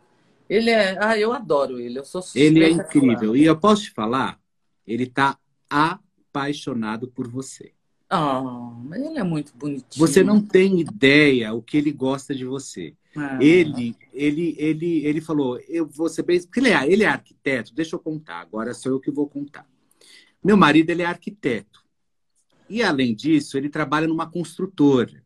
Ele 0.48 0.70
é. 0.70 0.96
Ah, 1.00 1.18
eu 1.18 1.32
adoro 1.32 1.80
ele. 1.80 1.98
Eu 1.98 2.04
sou 2.04 2.22
Ele 2.34 2.64
é 2.64 2.70
incrível. 2.70 3.36
E 3.36 3.44
eu 3.44 3.58
posso 3.58 3.84
te 3.84 3.90
falar, 3.90 4.38
ele 4.86 5.04
está 5.04 5.38
apaixonado 5.68 7.08
por 7.08 7.28
você. 7.28 7.72
Ah, 8.08 8.72
ele 8.94 9.18
é 9.18 9.24
muito 9.24 9.52
bonitinho. 9.56 10.06
Você 10.06 10.22
não 10.22 10.40
tem 10.40 10.80
ideia 10.80 11.52
o 11.52 11.60
que 11.60 11.76
ele 11.76 11.90
gosta 11.90 12.34
de 12.34 12.44
você. 12.44 12.94
Ah. 13.16 13.38
Ele, 13.42 13.96
ele, 14.12 14.54
ele, 14.58 15.04
ele 15.04 15.20
falou, 15.20 15.58
eu 15.68 15.86
vou 15.86 16.08
ser 16.08 16.22
bem. 16.22 16.40
Porque 16.40 16.60
ele 16.60 16.70
é, 16.70 16.86
ele 16.86 17.02
é 17.02 17.08
arquiteto, 17.08 17.74
deixa 17.74 17.96
eu 17.96 18.00
contar, 18.00 18.40
agora 18.40 18.72
sou 18.74 18.92
eu 18.92 19.00
que 19.00 19.10
vou 19.10 19.26
contar. 19.26 19.66
Meu 20.46 20.56
marido 20.56 20.90
ele 20.90 21.02
é 21.02 21.06
arquiteto. 21.06 21.84
E 22.70 22.80
além 22.80 23.16
disso, 23.16 23.58
ele 23.58 23.68
trabalha 23.68 24.06
numa 24.06 24.30
construtora. 24.30 25.20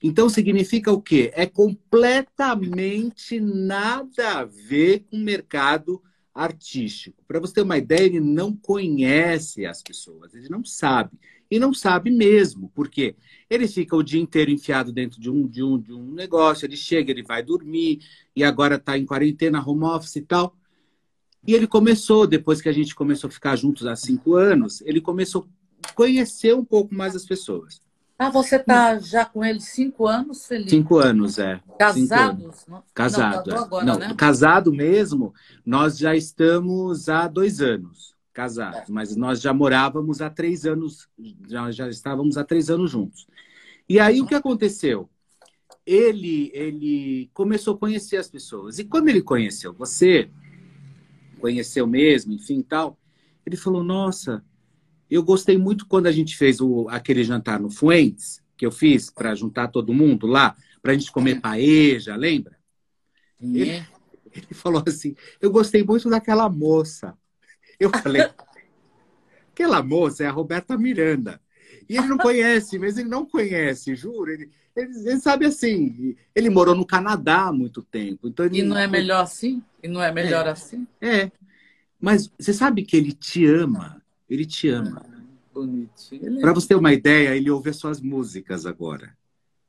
Então 0.00 0.28
significa 0.28 0.92
o 0.92 1.02
quê? 1.02 1.32
É 1.34 1.44
completamente 1.44 3.40
nada 3.40 4.38
a 4.38 4.44
ver 4.44 5.00
com 5.10 5.16
o 5.16 5.24
mercado 5.24 6.00
artístico. 6.32 7.20
Para 7.26 7.40
você 7.40 7.54
ter 7.54 7.62
uma 7.62 7.78
ideia, 7.78 8.04
ele 8.04 8.20
não 8.20 8.54
conhece 8.54 9.66
as 9.66 9.82
pessoas, 9.82 10.36
ele 10.36 10.48
não 10.48 10.64
sabe. 10.64 11.18
E 11.50 11.58
não 11.58 11.74
sabe 11.74 12.08
mesmo, 12.08 12.70
porque 12.72 13.16
ele 13.50 13.66
fica 13.66 13.96
o 13.96 14.04
dia 14.04 14.20
inteiro 14.20 14.52
enfiado 14.52 14.92
dentro 14.92 15.20
de 15.20 15.28
um, 15.28 15.48
de 15.48 15.64
um, 15.64 15.80
de 15.80 15.92
um 15.92 16.12
negócio, 16.12 16.64
ele 16.64 16.76
chega, 16.76 17.10
ele 17.10 17.24
vai 17.24 17.42
dormir, 17.42 17.98
e 18.36 18.44
agora 18.44 18.76
está 18.76 18.96
em 18.96 19.04
quarentena, 19.04 19.68
home 19.68 19.82
office 19.82 20.14
e 20.14 20.20
tal. 20.20 20.56
E 21.46 21.54
ele 21.54 21.66
começou, 21.66 22.26
depois 22.26 22.60
que 22.60 22.68
a 22.68 22.72
gente 22.72 22.94
começou 22.94 23.28
a 23.28 23.30
ficar 23.30 23.56
juntos 23.56 23.86
há 23.86 23.96
cinco 23.96 24.34
anos, 24.34 24.80
ele 24.82 25.00
começou 25.00 25.46
a 25.84 25.92
conhecer 25.92 26.54
um 26.54 26.64
pouco 26.64 26.94
mais 26.94 27.16
as 27.16 27.24
pessoas. 27.24 27.80
Ah, 28.18 28.28
você 28.28 28.56
está 28.56 28.98
já 28.98 29.24
com 29.24 29.42
ele 29.42 29.60
cinco 29.60 30.06
anos, 30.06 30.46
Felipe? 30.46 30.68
Cinco 30.68 30.98
anos, 30.98 31.38
é. 31.38 31.58
Casados? 31.78 32.66
Não? 32.68 32.82
Casado. 32.92 33.48
Não, 33.48 33.56
é. 33.56 33.60
agora, 33.60 33.86
não 33.86 33.98
né? 33.98 34.14
casado 34.14 34.70
mesmo, 34.70 35.32
nós 35.64 35.96
já 35.96 36.14
estamos 36.14 37.08
há 37.08 37.26
dois 37.26 37.62
anos 37.62 38.14
casados, 38.34 38.80
é. 38.80 38.84
mas 38.92 39.16
nós 39.16 39.40
já 39.40 39.54
morávamos 39.54 40.20
há 40.20 40.28
três 40.28 40.66
anos, 40.66 41.08
já, 41.48 41.70
já 41.70 41.88
estávamos 41.88 42.36
há 42.36 42.44
três 42.44 42.68
anos 42.68 42.90
juntos. 42.90 43.26
E 43.88 43.98
aí 43.98 44.20
o 44.20 44.26
que 44.26 44.34
aconteceu? 44.34 45.08
Ele, 45.86 46.50
ele 46.52 47.30
começou 47.32 47.74
a 47.74 47.78
conhecer 47.78 48.18
as 48.18 48.28
pessoas. 48.28 48.78
E 48.78 48.84
como 48.84 49.08
ele 49.08 49.22
conheceu 49.22 49.72
você, 49.72 50.30
conheceu 51.40 51.86
mesmo, 51.86 52.32
enfim, 52.32 52.62
tal. 52.62 52.98
Ele 53.44 53.56
falou: 53.56 53.82
Nossa, 53.82 54.44
eu 55.10 55.22
gostei 55.22 55.58
muito 55.58 55.86
quando 55.86 56.06
a 56.06 56.12
gente 56.12 56.36
fez 56.36 56.60
o, 56.60 56.88
aquele 56.88 57.24
jantar 57.24 57.58
no 57.58 57.70
Fuentes, 57.70 58.42
que 58.56 58.64
eu 58.64 58.70
fiz 58.70 59.10
para 59.10 59.34
juntar 59.34 59.68
todo 59.68 59.94
mundo 59.94 60.26
lá, 60.26 60.56
para 60.80 60.92
a 60.92 60.94
gente 60.94 61.10
comer 61.10 61.40
paeja, 61.40 62.14
lembra? 62.14 62.56
Ele, 63.40 63.84
ele 64.32 64.46
falou 64.52 64.82
assim: 64.86 65.16
Eu 65.40 65.50
gostei 65.50 65.82
muito 65.82 66.08
daquela 66.08 66.48
moça. 66.48 67.16
Eu 67.78 67.90
falei: 67.90 68.22
Aquela 69.52 69.82
moça 69.82 70.24
é 70.24 70.26
a 70.26 70.32
Roberta 70.32 70.76
Miranda. 70.78 71.40
E 71.88 71.96
ele 71.96 72.06
não 72.06 72.18
conhece, 72.18 72.78
mas 72.78 72.96
ele 72.96 73.08
não 73.08 73.26
conhece, 73.26 73.94
juro. 73.94 74.30
Ele, 74.30 74.50
ele, 74.76 75.08
ele, 75.08 75.20
sabe 75.20 75.46
assim, 75.46 76.16
ele 76.34 76.50
morou 76.50 76.74
no 76.74 76.86
Canadá 76.86 77.48
há 77.48 77.52
muito 77.52 77.82
tempo. 77.82 78.28
Então 78.28 78.46
ele... 78.46 78.60
E 78.60 78.62
não 78.62 78.78
é 78.78 78.86
melhor 78.86 79.22
assim? 79.22 79.62
E 79.82 79.88
não 79.88 80.02
é 80.02 80.12
melhor 80.12 80.46
é, 80.46 80.50
assim? 80.50 80.86
É. 81.00 81.30
Mas 82.00 82.30
você 82.38 82.52
sabe 82.52 82.82
que 82.82 82.96
ele 82.96 83.12
te 83.12 83.44
ama. 83.46 84.00
Ele 84.28 84.46
te 84.46 84.68
ama. 84.68 85.02
Ah, 85.04 85.20
bonitinho. 85.52 86.40
Para 86.40 86.52
você 86.52 86.68
ter 86.68 86.74
uma 86.76 86.92
ideia, 86.92 87.36
ele 87.36 87.50
ouve 87.50 87.70
as 87.70 87.76
suas 87.76 88.00
músicas 88.00 88.64
agora. 88.64 89.16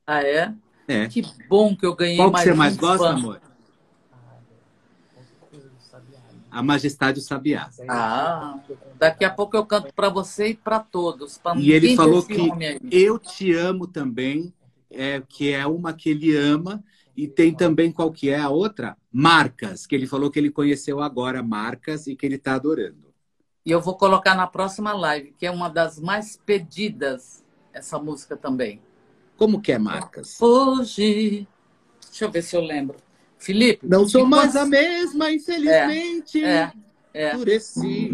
Ah, 0.06 0.22
é? 0.22 0.54
É. 0.86 1.08
Que 1.08 1.22
bom 1.48 1.76
que 1.76 1.84
eu 1.84 1.94
ganhei 1.94 2.16
Qual 2.16 2.30
mais 2.30 2.44
que 2.44 2.50
você 2.50 2.56
mais 2.56 2.76
gosta, 2.76 3.04
fã. 3.04 3.14
amor? 3.14 3.40
A 6.52 6.62
Majestade 6.62 7.18
do 7.18 7.24
Sabiá. 7.24 7.70
Ah, 7.88 8.60
daqui 8.98 9.24
a 9.24 9.30
pouco 9.30 9.56
eu 9.56 9.64
canto 9.64 9.92
para 9.94 10.10
você 10.10 10.48
e 10.48 10.54
para 10.54 10.80
todos. 10.80 11.38
pra 11.38 11.56
E 11.56 11.72
ele 11.72 11.96
falou 11.96 12.22
que. 12.22 12.36
Eu 12.90 13.18
Te 13.18 13.54
Amo 13.54 13.86
também, 13.86 14.52
é, 14.90 15.22
que 15.26 15.50
é 15.50 15.66
uma 15.66 15.94
que 15.94 16.10
ele 16.10 16.36
ama. 16.36 16.84
E 17.16 17.26
tem 17.26 17.54
também 17.54 17.90
qual 17.90 18.12
que 18.12 18.28
é 18.28 18.38
a 18.38 18.50
outra? 18.50 18.96
Marcas, 19.10 19.86
que 19.86 19.94
ele 19.94 20.06
falou 20.06 20.30
que 20.30 20.38
ele 20.38 20.50
conheceu 20.50 21.00
agora, 21.00 21.42
Marcas, 21.42 22.06
e 22.06 22.14
que 22.14 22.26
ele 22.26 22.36
está 22.36 22.54
adorando. 22.54 23.12
E 23.64 23.70
eu 23.70 23.80
vou 23.80 23.96
colocar 23.96 24.34
na 24.34 24.46
próxima 24.46 24.92
live, 24.92 25.34
que 25.38 25.46
é 25.46 25.50
uma 25.50 25.70
das 25.70 25.98
mais 25.98 26.36
pedidas, 26.36 27.42
essa 27.72 27.98
música 27.98 28.36
também. 28.36 28.82
Como 29.38 29.60
que 29.60 29.72
é 29.72 29.78
Marcas? 29.78 30.40
Hoje. 30.40 31.46
Deixa 32.06 32.24
eu 32.26 32.30
ver 32.30 32.42
se 32.42 32.54
eu 32.54 32.60
lembro. 32.60 32.96
Felipe. 33.42 33.84
Não 33.84 34.08
sou 34.08 34.24
mais 34.24 34.54
a 34.54 34.64
mesma, 34.64 35.32
infelizmente. 35.32 36.44
É, 36.44 36.72
é. 37.12 37.34
Endureci. 37.34 38.12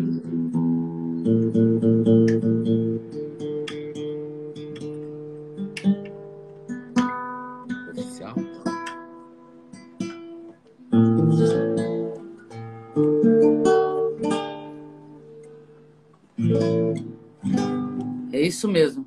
Oficial. 7.90 8.34
É 18.32 18.40
isso 18.40 18.66
mesmo. 18.66 19.04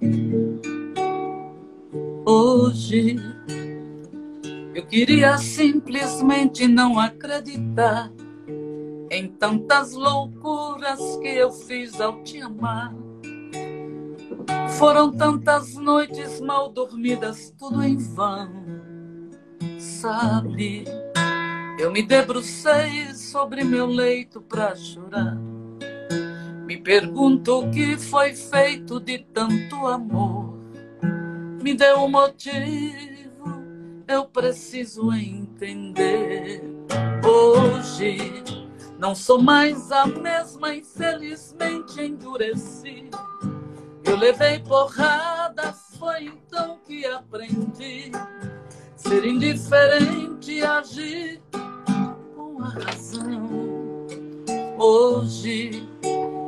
Hoje 2.23 3.30
queria 4.91 5.37
simplesmente 5.37 6.67
não 6.67 6.99
acreditar 6.99 8.11
em 9.09 9.25
tantas 9.25 9.93
loucuras 9.93 10.99
que 11.21 11.29
eu 11.29 11.49
fiz 11.49 12.01
ao 12.01 12.21
te 12.23 12.41
amar. 12.41 12.93
Foram 14.77 15.09
tantas 15.09 15.75
noites 15.75 16.41
mal 16.41 16.69
dormidas, 16.69 17.53
tudo 17.57 17.81
em 17.81 17.95
vão. 17.95 18.51
Sabe, 19.79 20.83
eu 21.79 21.89
me 21.89 22.03
debrucei 22.03 23.13
sobre 23.13 23.63
meu 23.63 23.85
leito 23.85 24.41
pra 24.41 24.75
chorar. 24.75 25.37
Me 26.65 26.75
pergunto 26.75 27.61
o 27.61 27.71
que 27.71 27.95
foi 27.97 28.33
feito 28.33 28.99
de 28.99 29.19
tanto 29.19 29.87
amor. 29.87 30.53
Me 31.63 31.73
deu 31.73 31.99
um 31.99 32.09
motivo, 32.09 33.10
eu 34.11 34.25
preciso 34.25 35.11
entender. 35.13 36.61
Hoje 37.23 38.43
não 38.99 39.15
sou 39.15 39.41
mais 39.41 39.91
a 39.91 40.05
mesma, 40.05 40.75
infelizmente 40.75 42.01
endureci. 42.01 43.09
Eu 44.03 44.17
levei 44.17 44.59
porradas, 44.59 45.95
foi 45.97 46.25
então 46.25 46.77
que 46.85 47.05
aprendi. 47.05 48.11
Ser 48.97 49.25
indiferente 49.25 50.51
e 50.51 50.63
agir 50.63 51.41
com 52.35 52.61
a 52.61 52.67
razão. 52.67 53.49
Hoje 54.77 55.87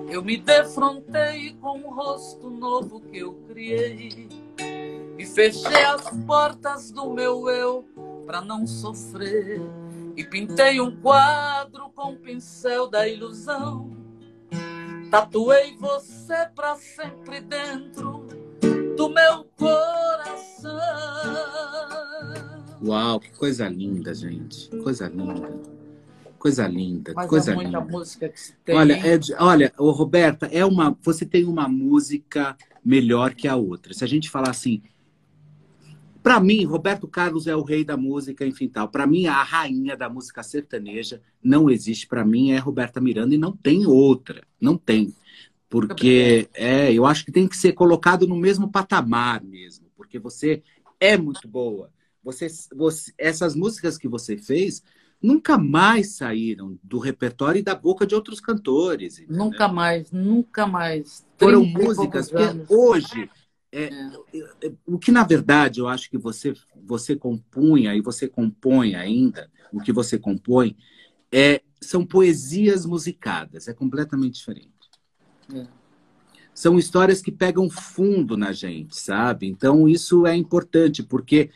eu 0.10 0.22
me 0.22 0.38
defrontei 0.38 1.54
com 1.62 1.78
um 1.78 1.94
rosto 1.94 2.50
novo 2.50 3.00
que 3.00 3.20
eu 3.20 3.34
criei 3.48 4.43
e 5.24 5.26
fechei 5.26 5.86
as 5.86 6.10
portas 6.26 6.92
do 6.92 7.14
meu 7.14 7.50
eu 7.50 7.86
para 8.26 8.42
não 8.42 8.68
sofrer 8.68 9.62
e 10.18 10.24
pintei 10.26 10.82
um 10.82 10.98
quadro 10.98 11.90
com 11.96 12.12
o 12.12 12.18
pincel 12.18 12.90
da 12.90 13.08
ilusão. 13.08 13.90
Tatuei 15.10 15.78
você 15.78 16.46
para 16.54 16.76
sempre 16.76 17.40
dentro 17.40 18.26
do 18.98 19.08
meu 19.08 19.46
coração. 19.58 20.74
Uau, 22.86 23.18
que 23.22 23.32
coisa 23.32 23.70
linda, 23.70 24.14
gente. 24.14 24.70
Coisa 24.84 25.08
linda. 25.08 25.58
Coisa 26.38 26.68
linda, 26.68 27.14
Mas 27.16 27.30
coisa 27.30 27.54
é 27.54 27.56
muita 27.56 27.80
linda. 27.80 27.92
música 27.98 28.28
que 28.28 28.38
se 28.38 28.54
tem. 28.66 28.76
Olha, 28.76 28.96
é 28.96 29.18
olha, 29.40 29.74
ô, 29.78 29.92
Roberta, 29.92 30.48
é 30.48 30.66
uma, 30.66 30.98
você 31.02 31.26
tem 31.26 31.46
uma 31.46 31.70
música 31.70 32.58
melhor 32.84 33.34
que 33.34 33.48
a 33.48 33.56
outra. 33.56 33.94
Se 33.94 34.04
a 34.04 34.08
gente 34.08 34.30
falar 34.30 34.50
assim, 34.50 34.82
para 36.24 36.40
mim, 36.40 36.64
Roberto 36.66 37.08
Carlos 37.08 37.48
é 37.48 37.56
o 37.56 37.64
rei 37.64 37.84
da 37.84 37.98
música, 37.98 38.46
enfim, 38.48 38.70
tal. 38.70 38.88
Para 38.90 39.06
mim, 39.06 39.28
a 39.28 39.44
rainha 39.44 39.98
da 39.98 40.10
música 40.10 40.42
sertaneja 40.42 41.22
não 41.44 41.70
existe. 41.70 42.08
Para 42.08 42.26
mim 42.26 42.52
é 42.52 42.58
Roberta 42.58 43.02
Miranda 43.02 43.36
e 43.36 43.38
não 43.38 43.56
tem 43.56 43.86
outra, 43.86 44.42
não 44.60 44.78
tem, 44.78 45.14
porque 45.70 46.50
é, 46.54 46.94
eu 46.94 47.06
acho 47.06 47.26
que 47.26 47.32
tem 47.32 47.48
que 47.48 47.58
ser 47.58 47.74
colocado 47.74 48.28
no 48.28 48.38
mesmo 48.38 48.72
patamar 48.72 49.44
mesmo, 49.44 49.88
porque 49.96 50.20
você 50.20 50.64
é 51.00 51.18
muito 51.18 51.48
boa. 51.48 51.92
Você, 52.24 52.48
você- 52.74 53.14
essas 53.18 53.56
músicas 53.56 53.98
que 53.98 54.08
você 54.08 54.38
fez, 54.38 54.84
nunca 55.22 55.58
mais 55.58 56.16
saíram 56.16 56.78
do 56.84 57.00
repertório 57.00 57.60
e 57.60 57.64
da 57.64 57.76
boca 57.76 58.06
de 58.06 58.16
outros 58.16 58.40
cantores. 58.40 59.20
Entendeu? 59.20 59.46
Nunca 59.46 59.68
mais, 59.68 60.12
nunca 60.12 60.68
mais. 60.68 61.26
Foram 61.38 61.66
músicas 61.66 62.30
que 62.30 62.44
hoje 62.70 63.30
é, 63.74 63.90
é. 64.62 64.72
o 64.86 65.00
que 65.00 65.12
na 65.12 65.24
verdade 65.24 65.80
eu 65.80 65.88
acho 65.88 66.08
que 66.08 66.18
você 66.18 66.54
você 66.86 67.16
compunha 67.16 67.96
e 67.96 68.02
você 68.02 68.28
compõe 68.28 68.94
ainda 68.94 69.50
o 69.72 69.82
que 69.82 69.92
você 69.92 70.20
compõe 70.20 70.78
é 71.32 71.62
são 71.82 72.06
poesias 72.06 72.86
musicadas 72.86 73.68
é 73.68 73.74
completamente 73.74 74.36
diferente. 74.36 74.72
É. 75.54 75.68
são 76.54 76.78
histórias 76.78 77.22
que 77.22 77.32
pegam 77.32 77.68
fundo 77.68 78.38
na 78.38 78.52
gente 78.52 78.96
sabe? 78.96 79.48
Então 79.48 79.90
isso 79.90 80.28
é 80.28 80.36
importante 80.36 81.02
porque 81.02 81.50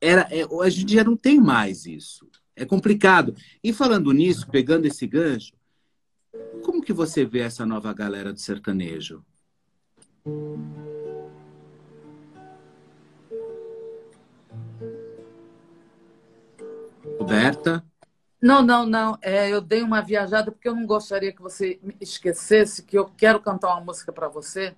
era 0.00 0.26
é, 0.30 0.46
hoje 0.46 0.82
em 0.82 0.86
dia 0.86 1.04
não 1.04 1.16
tem 1.16 1.38
mais 1.38 1.84
isso. 1.84 2.26
É 2.56 2.64
complicado. 2.64 3.34
E 3.62 3.72
falando 3.74 4.10
nisso 4.12 4.48
pegando 4.50 4.86
esse 4.86 5.06
gancho 5.06 5.52
como 6.62 6.80
que 6.80 6.94
você 6.94 7.26
vê 7.26 7.40
essa 7.40 7.66
nova 7.66 7.92
galera 7.92 8.32
do 8.32 8.40
sertanejo 8.40 9.22
Roberta? 17.22 17.84
Não, 18.40 18.60
não, 18.62 18.84
não. 18.84 19.16
É, 19.22 19.48
eu 19.48 19.60
dei 19.60 19.82
uma 19.82 20.00
viajada 20.00 20.50
porque 20.50 20.68
eu 20.68 20.74
não 20.74 20.84
gostaria 20.84 21.32
que 21.32 21.40
você 21.40 21.78
esquecesse 22.00 22.82
que 22.82 22.98
eu 22.98 23.06
quero 23.16 23.40
cantar 23.40 23.68
uma 23.68 23.84
música 23.84 24.12
para 24.12 24.28
você 24.28 24.74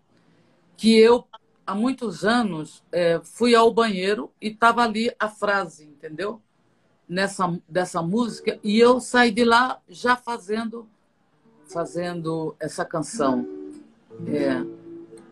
que 0.76 0.98
eu 0.98 1.26
há 1.66 1.74
muitos 1.74 2.24
anos 2.24 2.82
é, 2.92 3.20
fui 3.24 3.54
ao 3.54 3.72
banheiro 3.72 4.30
e 4.40 4.48
estava 4.48 4.82
ali 4.82 5.10
a 5.18 5.28
frase, 5.28 5.84
entendeu? 5.84 6.42
Nessa 7.08 7.58
dessa 7.68 8.02
música 8.02 8.58
e 8.62 8.78
eu 8.78 9.00
saí 9.00 9.30
de 9.30 9.44
lá 9.44 9.80
já 9.88 10.16
fazendo 10.16 10.86
fazendo 11.72 12.54
essa 12.60 12.84
canção. 12.84 13.48
É, 14.26 14.62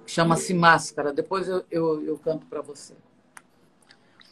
Chama-se 0.06 0.52
Máscara. 0.52 1.12
Depois 1.12 1.48
eu, 1.48 1.64
eu, 1.70 2.02
eu 2.02 2.18
canto 2.18 2.46
para 2.46 2.60
você 2.60 2.94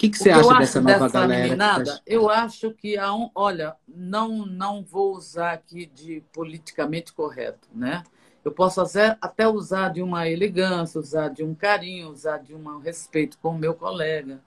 que, 0.00 0.08
que 0.08 0.16
você 0.16 0.30
acha 0.30 0.58
dessa 0.58 0.80
nova 0.80 0.98
dessa 0.98 1.08
galera? 1.20 1.42
Meninada, 1.42 1.84
tá... 1.84 2.02
Eu 2.06 2.30
acho 2.30 2.70
que 2.72 2.96
há 2.96 3.12
um. 3.14 3.30
Olha, 3.34 3.76
não, 3.86 4.46
não 4.46 4.82
vou 4.82 5.14
usar 5.14 5.52
aqui 5.52 5.84
de 5.84 6.22
politicamente 6.32 7.12
correto, 7.12 7.68
né? 7.74 8.02
Eu 8.42 8.50
posso 8.50 8.80
até 9.20 9.46
usar 9.46 9.90
de 9.90 10.00
uma 10.02 10.26
elegância, 10.26 10.98
usar 10.98 11.28
de 11.28 11.44
um 11.44 11.54
carinho, 11.54 12.08
usar 12.08 12.38
de 12.38 12.54
um 12.54 12.78
respeito 12.78 13.36
com 13.42 13.50
o 13.50 13.58
meu 13.58 13.74
colega. 13.74 14.40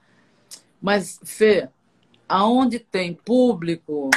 Mas, 0.82 1.20
Fê, 1.22 1.68
aonde 2.28 2.80
tem 2.80 3.14
público 3.14 4.10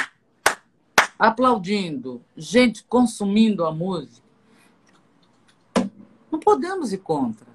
aplaudindo, 1.16 2.20
gente 2.36 2.82
consumindo 2.82 3.64
a 3.64 3.70
música, 3.70 4.26
não 6.32 6.40
podemos 6.40 6.92
ir 6.92 6.98
contra 6.98 7.47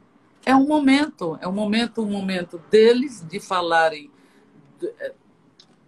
é 0.46 0.56
um 0.56 0.68
momento, 0.68 1.38
é 1.41 1.48
um 1.48 1.54
momento, 1.54 2.02
um 2.02 2.12
momento 2.12 2.58
deles 2.70 3.26
de 3.28 3.39
falarem 3.39 4.12
eh, 4.82 5.14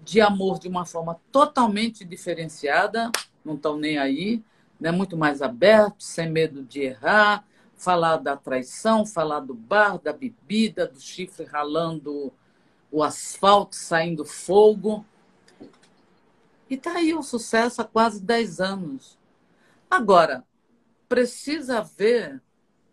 de 0.04 0.22
amor 0.22 0.60
de 0.60 0.68
uma 0.68 0.86
forma 0.86 1.20
totalmente 1.32 2.06
diferenciada, 2.06 3.12
não 3.44 3.56
estão 3.56 3.76
nem 3.76 3.98
aí, 3.98 4.44
né? 4.80 4.92
muito 4.92 5.18
mais 5.18 5.42
aberto, 5.42 6.04
sem 6.04 6.30
medo 6.30 6.64
de 6.64 6.82
errar, 6.82 7.46
falar 7.76 8.18
da 8.18 8.38
traição, 8.38 9.06
falar 9.06 9.42
do 9.42 9.54
bar, 9.54 10.00
da 10.00 10.14
bebida, 10.14 10.88
do 10.88 11.00
chifre 11.00 11.46
ralando 11.46 12.32
o 12.92 13.04
asfalto, 13.04 13.76
saindo 13.76 14.24
fogo. 14.24 15.06
E 16.70 16.76
está 16.76 16.94
aí 16.94 17.14
o 17.14 17.22
sucesso 17.22 17.82
há 17.82 17.86
quase 17.86 18.22
10 18.22 18.60
anos. 18.60 19.18
Agora, 19.90 20.44
precisa 21.10 21.82
ver 21.82 22.42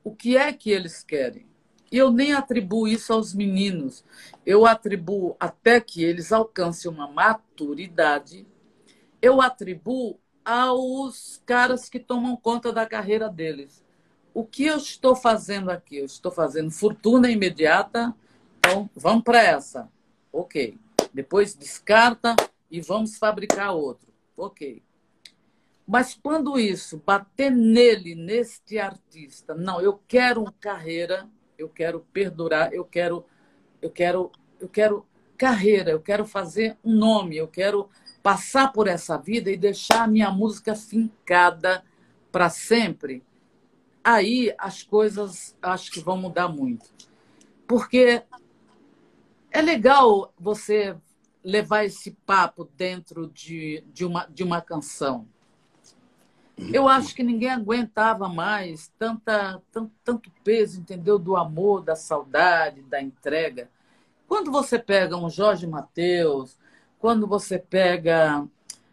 o 0.02 0.14
que 0.14 0.36
é 0.36 0.52
que 0.52 0.70
eles 0.70 1.04
querem. 1.04 1.51
Eu 1.92 2.10
nem 2.10 2.32
atribuo 2.32 2.88
isso 2.88 3.12
aos 3.12 3.34
meninos. 3.34 4.02
Eu 4.46 4.64
atribuo 4.64 5.36
até 5.38 5.78
que 5.78 6.02
eles 6.02 6.32
alcancem 6.32 6.90
uma 6.90 7.06
maturidade. 7.06 8.46
Eu 9.20 9.42
atribuo 9.42 10.18
aos 10.42 11.42
caras 11.44 11.90
que 11.90 12.00
tomam 12.00 12.34
conta 12.34 12.72
da 12.72 12.86
carreira 12.86 13.28
deles. 13.28 13.84
O 14.32 14.42
que 14.42 14.64
eu 14.64 14.78
estou 14.78 15.14
fazendo 15.14 15.70
aqui? 15.70 15.98
Eu 15.98 16.06
estou 16.06 16.32
fazendo 16.32 16.70
fortuna 16.70 17.30
imediata. 17.30 18.14
Então, 18.58 18.88
vamos 18.96 19.22
para 19.22 19.42
essa. 19.42 19.88
Ok. 20.32 20.78
Depois 21.12 21.54
descarta 21.54 22.34
e 22.70 22.80
vamos 22.80 23.18
fabricar 23.18 23.74
outro. 23.74 24.08
Ok. 24.34 24.82
Mas 25.86 26.14
quando 26.14 26.58
isso 26.58 27.02
bater 27.04 27.50
nele, 27.50 28.14
neste 28.14 28.78
artista, 28.78 29.54
não, 29.54 29.78
eu 29.78 30.00
quero 30.08 30.50
carreira, 30.58 31.28
eu 31.58 31.68
quero 31.68 32.00
perdurar, 32.12 32.72
eu 32.72 32.84
quero, 32.84 33.24
eu 33.80 33.90
quero, 33.90 34.30
eu 34.60 34.68
quero 34.68 35.06
carreira, 35.36 35.90
eu 35.90 36.00
quero 36.00 36.24
fazer 36.24 36.76
um 36.84 36.94
nome, 36.94 37.36
eu 37.36 37.48
quero 37.48 37.88
passar 38.22 38.72
por 38.72 38.86
essa 38.86 39.18
vida 39.18 39.50
e 39.50 39.56
deixar 39.56 40.04
a 40.04 40.06
minha 40.06 40.30
música 40.30 40.74
fincada 40.74 41.84
para 42.30 42.48
sempre. 42.48 43.24
Aí 44.04 44.54
as 44.58 44.82
coisas 44.82 45.56
acho 45.60 45.90
que 45.90 46.00
vão 46.00 46.16
mudar 46.16 46.48
muito. 46.48 46.86
Porque 47.66 48.22
é 49.50 49.60
legal 49.60 50.32
você 50.38 50.96
levar 51.44 51.84
esse 51.84 52.12
papo 52.24 52.68
dentro 52.76 53.28
de, 53.28 53.84
de, 53.92 54.04
uma, 54.04 54.26
de 54.26 54.42
uma 54.42 54.60
canção. 54.60 55.26
Eu 56.58 56.88
acho 56.88 57.14
que 57.14 57.22
ninguém 57.22 57.50
aguentava 57.50 58.28
mais 58.28 58.92
tanta, 58.98 59.60
tanto, 59.72 59.90
tanto 60.04 60.30
peso, 60.44 60.80
entendeu? 60.80 61.18
Do 61.18 61.36
amor, 61.36 61.82
da 61.82 61.96
saudade, 61.96 62.82
da 62.82 63.00
entrega. 63.00 63.68
Quando 64.28 64.50
você 64.50 64.78
pega 64.78 65.16
um 65.16 65.30
Jorge 65.30 65.66
Mateus, 65.66 66.56
quando 66.98 67.26
você 67.26 67.58
pega. 67.58 68.46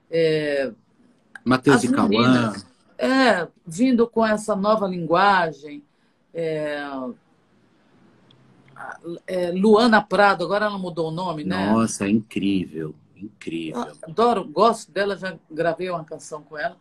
É, 0.09 0.71
Mateus 1.45 1.83
e 1.83 1.91
Cauã. 1.91 2.53
É, 2.97 3.47
vindo 3.65 4.07
com 4.07 4.25
essa 4.25 4.55
nova 4.55 4.87
linguagem. 4.87 5.83
É, 6.33 6.83
é, 9.27 9.51
Luana 9.51 10.01
Prado, 10.01 10.43
agora 10.43 10.65
ela 10.65 10.77
mudou 10.77 11.09
o 11.09 11.11
nome, 11.11 11.43
né? 11.43 11.71
Nossa, 11.71 12.05
é 12.05 12.09
incrível, 12.09 12.95
incrível. 13.15 13.81
Eu 13.81 13.97
adoro, 14.03 14.45
gosto 14.45 14.91
dela, 14.91 15.15
já 15.15 15.37
gravei 15.49 15.89
uma 15.89 16.03
canção 16.03 16.41
com 16.41 16.57
ela. 16.57 16.77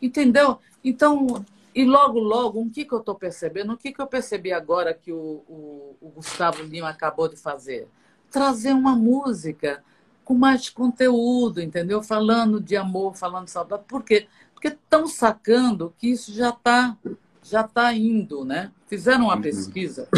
Entendeu? 0.00 0.58
Então, 0.82 1.44
e 1.74 1.84
logo, 1.84 2.18
logo, 2.18 2.60
o 2.60 2.70
que, 2.70 2.84
que 2.84 2.92
eu 2.92 2.98
estou 2.98 3.14
percebendo? 3.14 3.72
O 3.72 3.76
que, 3.76 3.92
que 3.92 4.00
eu 4.00 4.06
percebi 4.06 4.52
agora 4.52 4.92
que 4.92 5.12
o, 5.12 5.44
o, 5.48 5.96
o, 6.00 6.08
Gustavo 6.10 6.62
Lima 6.62 6.88
acabou 6.88 7.28
de 7.28 7.36
fazer? 7.36 7.88
Trazer 8.30 8.72
uma 8.72 8.96
música 8.96 9.82
com 10.24 10.34
mais 10.34 10.68
conteúdo, 10.68 11.60
entendeu? 11.60 12.02
Falando 12.02 12.60
de 12.60 12.76
amor, 12.76 13.14
falando 13.16 13.44
de 13.44 13.50
saudade. 13.50 13.84
Por 13.86 14.02
quê? 14.02 14.26
Porque 14.52 14.68
estão 14.68 15.06
sacando 15.06 15.94
que 15.96 16.08
isso 16.08 16.32
já 16.32 16.50
está 16.50 16.96
já 17.42 17.62
tá 17.62 17.92
indo, 17.94 18.44
né? 18.44 18.70
Fizeram 18.86 19.24
uma 19.24 19.36
uhum. 19.36 19.42
pesquisa, 19.42 20.08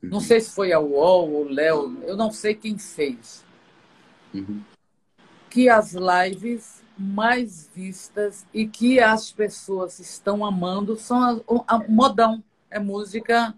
não 0.00 0.20
sei 0.20 0.40
se 0.40 0.50
foi 0.50 0.72
a 0.72 0.80
UOL 0.80 1.30
ou 1.30 1.46
o 1.46 1.48
Léo, 1.48 1.98
eu 2.04 2.16
não 2.16 2.30
sei 2.30 2.54
quem 2.54 2.78
fez, 2.78 3.44
uhum. 4.32 4.62
que 5.50 5.68
as 5.68 5.94
lives 5.94 6.79
mais 7.00 7.70
vistas 7.74 8.46
e 8.52 8.68
que 8.68 9.00
as 9.00 9.32
pessoas 9.32 9.98
estão 9.98 10.44
amando 10.44 10.96
são 10.96 11.42
a, 11.66 11.76
a 11.76 11.78
modão. 11.88 12.44
É 12.70 12.78
música 12.78 13.54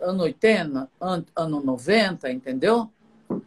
ano 0.00 0.22
80, 0.22 0.90
ano, 0.98 1.26
ano 1.36 1.60
90, 1.62 2.30
entendeu? 2.30 2.90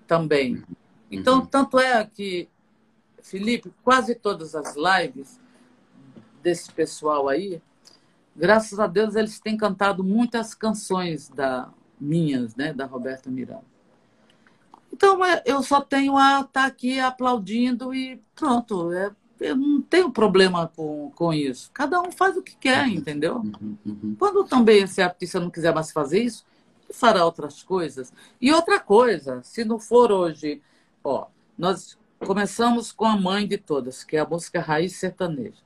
Também. 0.05 0.63
Então, 1.09 1.39
uhum. 1.39 1.45
tanto 1.45 1.79
é 1.79 2.05
que, 2.05 2.47
Felipe, 3.21 3.73
quase 3.83 4.13
todas 4.13 4.53
as 4.53 4.75
lives 4.75 5.39
desse 6.41 6.71
pessoal 6.71 7.27
aí, 7.27 7.61
graças 8.35 8.79
a 8.79 8.85
Deus, 8.85 9.15
eles 9.15 9.39
têm 9.39 9.57
cantado 9.57 10.03
muitas 10.03 10.53
canções 10.53 11.27
da 11.29 11.69
minhas, 11.99 12.55
né, 12.55 12.71
da 12.71 12.85
Roberta 12.85 13.29
Miranda. 13.31 13.76
Então, 14.91 15.23
é, 15.23 15.41
eu 15.45 15.61
só 15.61 15.81
tenho 15.81 16.17
a 16.17 16.41
estar 16.41 16.47
tá 16.47 16.65
aqui 16.65 16.99
aplaudindo 16.99 17.93
e 17.93 18.21
pronto. 18.35 18.91
É, 18.91 19.11
eu 19.39 19.55
não 19.55 19.81
tenho 19.81 20.11
problema 20.11 20.71
com, 20.75 21.11
com 21.11 21.33
isso. 21.33 21.69
Cada 21.73 22.01
um 22.01 22.11
faz 22.11 22.35
o 22.38 22.41
que 22.41 22.55
quer, 22.55 22.88
uhum. 22.88 22.93
entendeu? 22.93 23.35
Uhum, 23.38 23.77
uhum. 23.85 24.15
Quando 24.17 24.43
também 24.45 24.83
esse 24.83 25.01
artista 25.01 25.39
não 25.39 25.49
quiser 25.49 25.73
mais 25.73 25.91
fazer 25.91 26.23
isso, 26.23 26.45
ele 26.83 26.97
fará 26.97 27.23
outras 27.25 27.61
coisas. 27.61 28.11
E 28.41 28.51
outra 28.51 28.79
coisa, 28.79 29.41
se 29.43 29.63
não 29.63 29.79
for 29.79 30.11
hoje, 30.11 30.61
ó, 31.03 31.27
nós 31.57 31.97
começamos 32.19 32.91
com 32.91 33.05
a 33.05 33.15
mãe 33.15 33.47
de 33.47 33.57
todas, 33.57 34.03
que 34.03 34.17
é 34.17 34.19
a 34.19 34.25
música 34.25 34.59
raiz 34.59 34.95
sertaneja. 34.95 35.61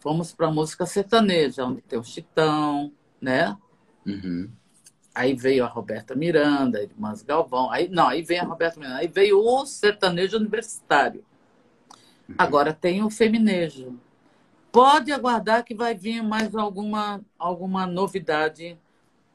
Fomos 0.00 0.32
para 0.32 0.48
a 0.48 0.52
música 0.52 0.84
sertaneja, 0.84 1.64
onde 1.64 1.80
tem 1.82 1.98
o 1.98 2.04
Chitão, 2.04 2.92
né? 3.20 3.56
Uhum. 4.06 4.50
Aí 5.14 5.34
veio 5.34 5.64
a 5.64 5.68
Roberta 5.68 6.14
Miranda, 6.14 6.82
Irmãs 6.82 7.22
Galvão. 7.22 7.70
Aí, 7.70 7.88
não, 7.88 8.08
aí 8.08 8.22
vem 8.22 8.40
a 8.40 8.44
Roberta 8.44 8.80
Miranda. 8.80 8.98
Aí 8.98 9.06
veio 9.06 9.38
o 9.38 9.64
sertanejo 9.64 10.36
universitário. 10.36 11.24
Agora 12.36 12.72
tem 12.72 13.02
o 13.02 13.10
feminejo. 13.10 13.98
Pode 14.72 15.12
aguardar 15.12 15.64
que 15.64 15.74
vai 15.74 15.94
vir 15.94 16.20
mais 16.22 16.52
alguma, 16.54 17.20
alguma 17.38 17.86
novidade 17.86 18.76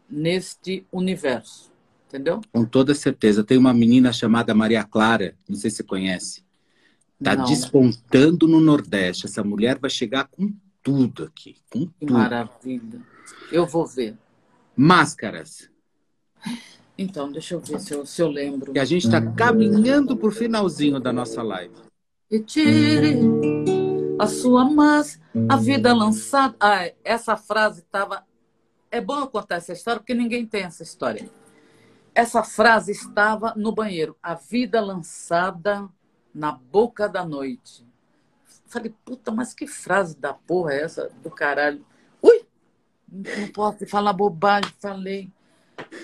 neste 0.09 0.85
universo. 0.91 1.71
Entendeu? 2.07 2.41
Com 2.51 2.65
toda 2.65 2.93
certeza. 2.93 3.43
Tem 3.43 3.57
uma 3.57 3.73
menina 3.73 4.11
chamada 4.11 4.53
Maria 4.53 4.83
Clara, 4.83 5.35
não 5.47 5.55
sei 5.55 5.69
se 5.69 5.77
você 5.77 5.83
conhece. 5.83 6.43
Está 7.19 7.35
despontando 7.35 8.47
no 8.47 8.59
Nordeste. 8.59 9.27
Essa 9.27 9.43
mulher 9.43 9.77
vai 9.77 9.89
chegar 9.89 10.27
com 10.27 10.51
tudo 10.81 11.25
aqui. 11.25 11.57
Com 11.69 11.85
tudo. 11.85 12.13
Maravilha. 12.13 13.01
Eu 13.51 13.65
vou 13.65 13.85
ver. 13.85 14.17
Máscaras. 14.81 15.69
Então, 16.97 17.29
deixa 17.29 17.53
eu 17.53 17.59
ver 17.59 17.81
se 17.81 17.93
eu, 17.93 18.05
se 18.05 18.21
eu 18.21 18.29
lembro. 18.29 18.71
Que 18.71 18.79
a 18.79 18.85
gente 18.85 19.07
está 19.07 19.21
caminhando 19.33 20.15
para 20.15 20.29
o 20.29 20.31
finalzinho 20.31 21.01
da 21.01 21.11
nossa 21.11 21.43
live. 21.43 21.75
Retire 22.31 23.19
a 24.17 24.25
sua 24.25 24.63
máscara, 24.63 25.27
a 25.49 25.57
vida 25.57 25.93
lançada. 25.93 26.55
Ah, 26.61 26.89
essa 27.03 27.35
frase 27.35 27.81
estava. 27.81 28.25
É 28.89 29.01
bom 29.01 29.19
eu 29.19 29.27
contar 29.27 29.55
essa 29.55 29.73
história 29.73 29.99
porque 29.99 30.13
ninguém 30.13 30.45
tem 30.45 30.63
essa 30.63 30.81
história. 30.81 31.29
Essa 32.15 32.41
frase 32.41 32.93
estava 32.93 33.53
no 33.57 33.73
banheiro. 33.73 34.15
A 34.23 34.33
vida 34.33 34.79
lançada 34.79 35.89
na 36.33 36.53
boca 36.53 37.09
da 37.09 37.25
noite. 37.25 37.85
Falei, 38.65 38.95
puta, 39.03 39.29
mas 39.29 39.53
que 39.53 39.67
frase 39.67 40.17
da 40.17 40.33
porra 40.33 40.71
é 40.71 40.83
essa 40.83 41.11
do 41.21 41.29
caralho? 41.29 41.85
Não 43.11 43.47
posso 43.53 43.87
falar 43.87 44.13
bobagem, 44.13 44.71
falei. 44.79 45.31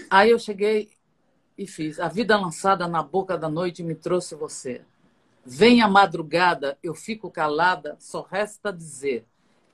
Aí 0.10 0.32
eu 0.32 0.40
cheguei 0.40 0.90
e 1.58 1.68
fiz. 1.68 2.00
A 2.00 2.08
vida 2.08 2.38
lançada 2.38 2.88
na 2.88 3.04
boca 3.04 3.38
da 3.38 3.50
noite 3.50 3.84
me 3.84 3.96
trouxe 3.96 4.36
você. 4.36 4.82
Vem 5.46 5.82
a 5.82 5.88
madrugada, 5.88 6.78
eu 6.82 6.96
fico 6.96 7.30
calada, 7.30 7.96
só 8.00 8.22
resta 8.22 8.74
dizer. 8.74 9.26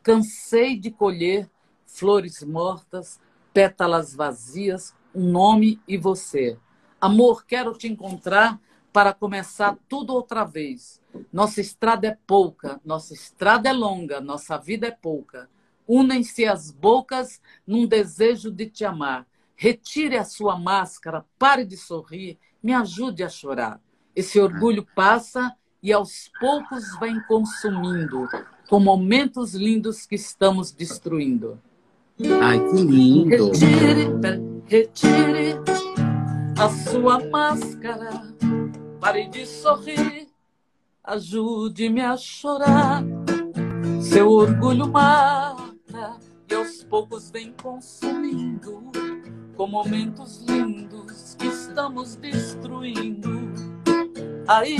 Cansei 0.04 0.78
de 0.78 0.92
colher 0.92 1.50
flores 1.86 2.44
mortas, 2.44 3.20
pétalas 3.54 4.14
vazias, 4.14 4.94
um 5.16 5.32
nome 5.32 5.80
e 5.88 5.98
você. 5.98 6.58
Amor, 7.00 7.46
quero 7.46 7.74
te 7.74 7.88
encontrar 7.88 8.60
para 8.92 9.14
começar 9.14 9.78
tudo 9.88 10.14
outra 10.14 10.44
vez. 10.44 11.02
Nossa 11.32 11.62
estrada 11.62 12.08
é 12.08 12.18
pouca, 12.28 12.80
nossa 12.84 13.14
estrada 13.14 13.70
é 13.70 13.74
longa, 13.74 14.20
nossa 14.20 14.58
vida 14.58 14.88
é 14.88 14.92
pouca. 14.92 15.50
Unem-se 15.88 16.46
as 16.46 16.72
bocas 16.72 17.42
num 17.66 17.86
desejo 17.86 18.52
de 18.52 18.68
te 18.68 18.86
amar. 18.86 19.28
Retire 19.56 20.18
a 20.18 20.24
sua 20.24 20.58
máscara, 20.58 21.26
pare 21.38 21.66
de 21.66 21.78
sorrir, 21.78 22.38
me 22.62 22.74
ajude 22.74 23.24
a 23.24 23.30
chorar. 23.30 23.80
Esse 24.16 24.40
orgulho 24.40 24.86
passa 24.96 25.56
e 25.82 25.92
aos 25.92 26.32
poucos 26.40 26.98
vem 27.00 27.20
consumindo, 27.28 28.28
com 28.70 28.80
momentos 28.80 29.54
lindos 29.54 30.06
que 30.06 30.16
estamos 30.16 30.72
destruindo. 30.72 31.60
Ai, 32.42 32.60
que 32.70 32.82
lindo! 32.84 33.52
Retire, 33.52 34.08
retire 34.68 35.56
a 36.58 36.70
sua 36.70 37.20
máscara 37.30 38.32
Pare 39.02 39.28
de 39.28 39.48
sorrir, 39.48 40.28
ajude-me 41.04 42.02
a 42.02 42.16
chorar. 42.16 43.04
Seu 44.00 44.30
orgulho 44.30 44.88
mata 44.88 45.51
e 46.52 46.56
aos 46.56 46.84
poucos 46.84 47.32
vem 47.32 47.54
consumindo 47.54 48.92
com 49.56 49.68
momentos 49.68 50.44
lindos 50.48 51.36
que 51.40 51.48
estamos 51.48 52.18
destruindo. 52.18 53.54
Aí, 54.46 54.78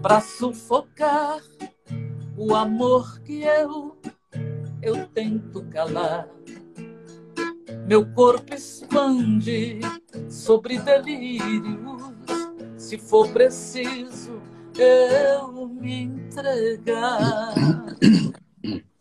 para 0.00 0.22
sufocar 0.22 1.38
o 2.36 2.54
amor 2.54 3.20
que 3.20 3.42
eu 3.42 3.96
eu 4.80 5.06
tento 5.08 5.62
calar. 5.66 6.26
Meu 7.86 8.06
corpo 8.12 8.54
expande 8.54 9.80
sobre 10.30 10.78
delírios 10.78 12.12
se 12.76 12.96
for 12.98 13.28
preciso 13.32 14.42
eu 14.76 15.68
me 15.68 16.04
entregar. 16.04 17.54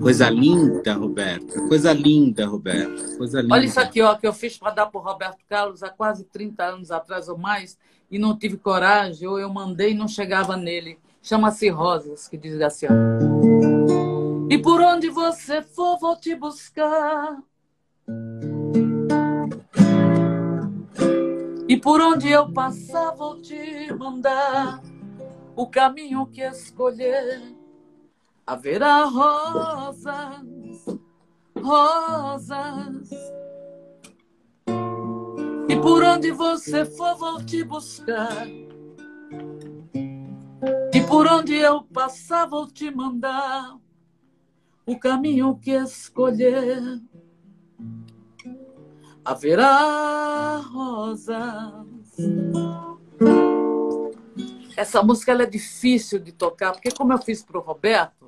Coisa 0.00 0.30
linda, 0.30 0.94
Roberta. 0.94 1.66
Coisa 1.66 1.92
linda, 1.92 2.46
Roberta. 2.46 3.16
Coisa 3.16 3.40
linda. 3.40 3.54
Olha 3.54 3.64
isso 3.64 3.80
aqui, 3.80 4.00
ó, 4.00 4.14
que 4.14 4.26
eu 4.26 4.32
fiz 4.32 4.56
para 4.56 4.72
dar 4.72 4.86
para 4.86 5.00
Roberto 5.00 5.38
Carlos 5.48 5.82
há 5.82 5.90
quase 5.90 6.24
30 6.24 6.62
anos 6.62 6.90
atrás 6.92 7.28
ou 7.28 7.36
mais, 7.36 7.76
e 8.08 8.16
não 8.16 8.38
tive 8.38 8.56
coragem, 8.56 9.26
ou 9.26 9.38
eu 9.38 9.52
mandei 9.52 9.90
e 9.90 9.94
não 9.94 10.06
chegava 10.06 10.56
nele. 10.56 10.98
Chama-se 11.20 11.68
Rosas, 11.70 12.28
que 12.28 12.36
diz 12.36 12.60
assim, 12.60 12.86
ó. 12.86 12.92
E 14.48 14.58
por 14.58 14.80
onde 14.80 15.10
você 15.10 15.60
for, 15.60 15.98
vou 15.98 16.14
te 16.14 16.36
buscar. 16.36 17.42
E 21.66 21.76
por 21.76 22.00
onde 22.00 22.28
eu 22.28 22.52
passar, 22.52 23.10
vou 23.16 23.42
te 23.42 23.92
mandar 23.94 24.80
o 25.56 25.66
caminho 25.66 26.26
que 26.26 26.42
escolher. 26.42 27.42
Haverá 28.46 29.04
rosas, 29.04 30.44
rosas. 31.56 33.10
E 35.68 35.76
por 35.76 36.02
onde 36.02 36.30
você 36.30 36.84
for, 36.84 37.16
vou 37.16 37.44
te 37.44 37.64
buscar. 37.64 38.46
E 40.92 41.00
por 41.08 41.26
onde 41.26 41.54
eu 41.54 41.82
passar, 41.84 42.46
vou 42.46 42.66
te 42.66 42.90
mandar 42.90 43.78
o 44.86 44.98
caminho 44.98 45.56
que 45.56 45.70
escolher 45.70 47.00
haverá 49.24 50.58
rosas. 50.58 51.86
Essa 54.76 55.02
música 55.02 55.32
é 55.32 55.46
difícil 55.46 56.18
de 56.18 56.32
tocar, 56.32 56.72
porque 56.72 56.90
como 56.90 57.12
eu 57.12 57.18
fiz 57.18 57.42
para 57.42 57.58
o 57.58 57.62
Roberto, 57.62 58.23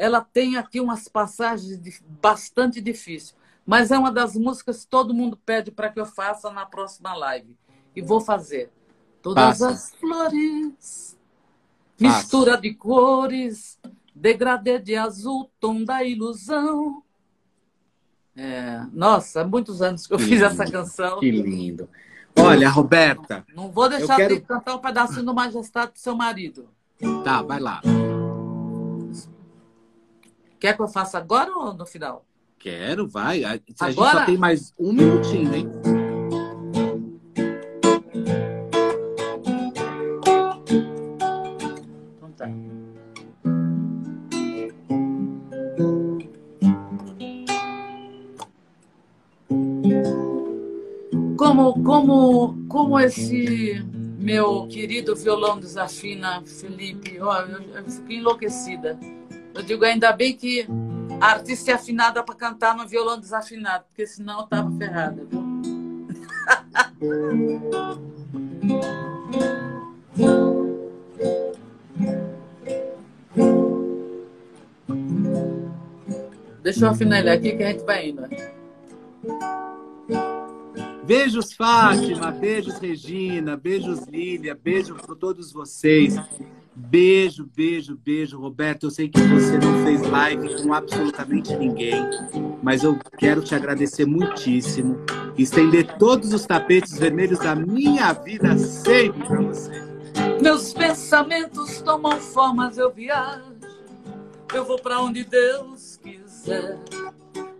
ela 0.00 0.20
tem 0.20 0.56
aqui 0.56 0.80
umas 0.80 1.08
passagens 1.08 1.78
de, 1.78 2.00
bastante 2.20 2.80
difíceis. 2.80 3.36
Mas 3.66 3.90
é 3.90 3.98
uma 3.98 4.10
das 4.10 4.34
músicas 4.34 4.84
que 4.84 4.90
todo 4.90 5.14
mundo 5.14 5.36
pede 5.36 5.70
para 5.70 5.90
que 5.90 6.00
eu 6.00 6.06
faça 6.06 6.50
na 6.50 6.64
próxima 6.64 7.14
live. 7.14 7.56
E 7.94 8.00
vou 8.00 8.20
fazer. 8.20 8.70
Todas 9.22 9.58
Passa. 9.58 9.68
as 9.68 9.90
flores, 9.96 11.16
Passa. 11.98 12.18
mistura 12.18 12.56
de 12.56 12.72
cores, 12.72 13.78
degradê 14.14 14.78
de 14.78 14.96
azul, 14.96 15.50
tom 15.60 15.84
da 15.84 16.02
ilusão 16.02 17.02
é, 18.36 18.86
nossa, 18.92 19.42
há 19.42 19.46
muitos 19.46 19.82
anos 19.82 20.06
que 20.06 20.14
eu 20.14 20.18
que 20.18 20.24
fiz 20.24 20.40
lindo, 20.40 20.44
essa 20.46 20.64
canção. 20.64 21.20
Que 21.20 21.30
lindo. 21.30 21.88
Olha, 22.38 22.70
Roberta. 22.70 23.44
Não 23.54 23.70
vou 23.70 23.88
deixar 23.88 24.16
quero... 24.16 24.34
de 24.34 24.40
cantar 24.40 24.76
um 24.76 24.78
pedacinho 24.78 25.24
do 25.24 25.34
Majestade 25.34 25.92
do 25.92 25.98
seu 25.98 26.16
marido. 26.16 26.68
Tá, 27.24 27.42
vai 27.42 27.60
lá. 27.60 27.82
Quer 30.60 30.76
que 30.76 30.82
eu 30.82 30.88
faça 30.88 31.16
agora 31.16 31.50
ou 31.56 31.72
no 31.72 31.86
final? 31.86 32.26
Quero, 32.58 33.08
vai. 33.08 33.42
A, 33.42 33.52
a 33.52 33.90
gente 33.90 33.94
só 33.94 34.26
tem 34.26 34.36
mais 34.36 34.74
um 34.78 34.92
minutinho, 34.92 35.54
hein? 35.54 35.66
como, 51.36 51.82
como, 51.82 52.66
como 52.68 53.00
esse 53.00 53.82
meu 54.18 54.66
querido 54.68 55.16
violão 55.16 55.58
desafina, 55.58 56.42
Felipe, 56.44 57.18
oh, 57.20 57.32
eu, 57.32 57.62
eu 57.76 57.84
fiquei 57.90 58.18
enlouquecida. 58.18 58.98
Eu 59.54 59.62
digo, 59.62 59.84
ainda 59.84 60.12
bem 60.12 60.36
que 60.36 60.66
a 61.20 61.32
artista 61.32 61.72
é 61.72 61.74
afinada 61.74 62.22
para 62.22 62.34
cantar 62.34 62.76
no 62.76 62.86
violão 62.86 63.20
desafinado, 63.20 63.84
porque 63.88 64.06
senão 64.06 64.40
eu 64.40 64.46
tava 64.46 64.70
ferrada? 64.76 65.26
Deixa 76.62 76.84
eu 76.84 76.90
afinar 76.90 77.20
ele 77.20 77.30
aqui 77.30 77.56
que 77.56 77.62
a 77.62 77.72
gente 77.72 77.84
vai 77.84 78.10
indo. 78.10 78.20
Né? 78.22 78.28
Beijos, 81.04 81.54
Fátima. 81.54 82.30
Beijos, 82.30 82.78
Regina. 82.78 83.56
Beijos, 83.56 84.06
Lília. 84.06 84.54
Beijo 84.54 84.94
para 84.94 85.16
todos 85.16 85.52
vocês. 85.52 86.14
Beijo, 86.74 87.48
beijo, 87.54 87.98
beijo, 88.02 88.38
Roberto. 88.38 88.86
Eu 88.86 88.90
sei 88.90 89.08
que 89.08 89.20
você 89.20 89.58
não 89.58 89.84
fez 89.84 90.02
live 90.02 90.62
com 90.62 90.72
absolutamente 90.72 91.54
ninguém, 91.56 92.00
mas 92.62 92.84
eu 92.84 92.98
quero 93.18 93.42
te 93.42 93.54
agradecer 93.54 94.06
muitíssimo. 94.06 94.96
Estender 95.36 95.96
todos 95.98 96.32
os 96.32 96.46
tapetes 96.46 96.98
vermelhos 96.98 97.38
da 97.38 97.54
minha 97.54 98.12
vida 98.12 98.56
sempre 98.56 99.26
para 99.26 99.40
você. 99.42 99.90
Meus 100.40 100.72
pensamentos 100.72 101.80
tomam 101.82 102.18
formas, 102.20 102.78
eu 102.78 102.92
viajo. 102.92 103.56
Eu 104.54 104.64
vou 104.64 104.78
para 104.78 105.00
onde 105.00 105.24
Deus 105.24 105.98
quiser. 106.02 106.78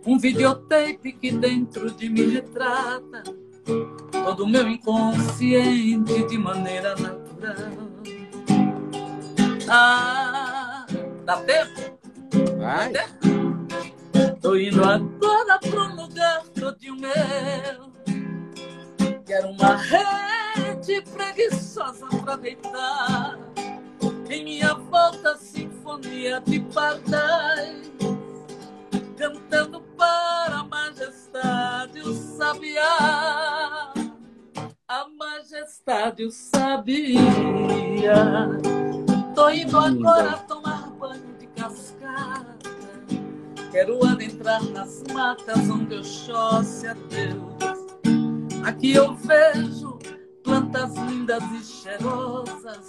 Um 0.05 0.17
videotape 0.17 1.11
que 1.13 1.31
dentro 1.31 1.91
de 1.91 2.09
mim 2.09 2.29
retrata 2.29 3.23
todo 4.11 4.43
o 4.43 4.49
meu 4.49 4.67
inconsciente 4.67 6.27
de 6.27 6.37
maneira 6.37 6.95
natural. 6.95 7.90
Ah, 9.73 10.85
dá 11.23 11.37
tempo? 11.43 11.97
Vai. 12.57 12.91
Dá 12.91 13.07
tempo? 13.07 14.41
Tô 14.41 14.57
indo 14.57 14.83
agora 14.83 15.57
pro 15.59 15.95
lugar 15.95 16.43
todo 16.47 16.77
meu. 16.97 17.93
Quero 19.25 19.47
uma 19.47 19.77
rede 19.77 21.01
preguiçosa 21.13 22.05
pra 22.21 22.35
deitar. 22.35 23.39
Em 24.29 24.43
minha 24.43 24.73
volta, 24.73 25.37
sinfonia 25.37 26.41
de 26.45 26.59
pardais 26.59 27.89
cantando 29.17 29.79
para 29.95 30.57
a 30.57 30.63
majestade 30.65 32.01
o 32.01 32.13
sabiá. 32.13 33.93
A 34.85 35.07
majestade 35.17 36.25
o 36.25 36.31
sabia. 36.31 37.31
Tô 39.35 39.49
indo 39.49 39.77
agora 39.77 40.37
tomar 40.39 40.89
banho 40.99 41.33
de 41.39 41.47
cascata. 41.47 42.57
Quero 43.71 44.05
adentrar 44.05 44.63
nas 44.65 45.03
matas 45.13 45.69
onde 45.69 45.95
eu 45.95 46.03
choce 46.03 46.87
a 46.87 46.93
Deus. 46.93 47.53
Aqui 48.65 48.93
eu 48.93 49.15
vejo 49.15 49.97
plantas 50.43 50.93
lindas 50.95 51.43
e 51.43 51.63
cheirosas, 51.63 52.79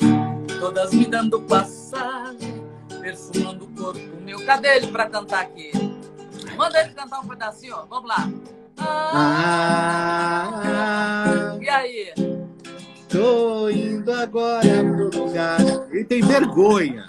todas 0.59 0.93
me 0.93 1.07
dando 1.07 1.41
passagem, 1.43 2.67
perfumando 3.01 3.65
o 3.65 3.69
corpo 3.69 4.21
meu. 4.23 4.45
Cadê 4.45 4.77
ele 4.77 4.89
para 4.89 5.09
cantar 5.09 5.43
aqui? 5.43 5.71
Manda 6.57 6.81
ele 6.81 6.91
cantar 6.91 7.21
um 7.21 7.29
pedacinho, 7.29 7.77
ó. 7.77 7.87
Vamos 7.87 8.09
lá. 8.09 8.29
Ah, 8.79 10.51
ah, 10.65 11.59
E 11.61 11.69
aí? 11.69 12.13
Tô 13.13 13.69
indo 13.71 14.11
agora 14.13 14.63
pro 14.63 15.25
lugar. 15.25 15.61
Ele 15.91 16.05
tem 16.05 16.23
vergonha. 16.23 17.05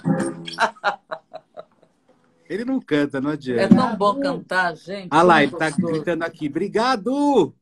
Ele 2.49 2.65
não 2.65 2.79
canta, 2.79 3.19
não 3.19 3.31
É 3.31 3.33
adianta. 3.33 3.75
tão 3.75 3.95
bom 3.95 4.19
cantar, 4.19 4.75
gente. 4.75 5.07
Ah 5.09 5.23
lá, 5.23 5.41
ele 5.41 5.53
tá 5.53 5.69
gostoso. 5.69 5.93
gritando 5.93 6.23
aqui. 6.23 6.47
Obrigado! 6.47 7.53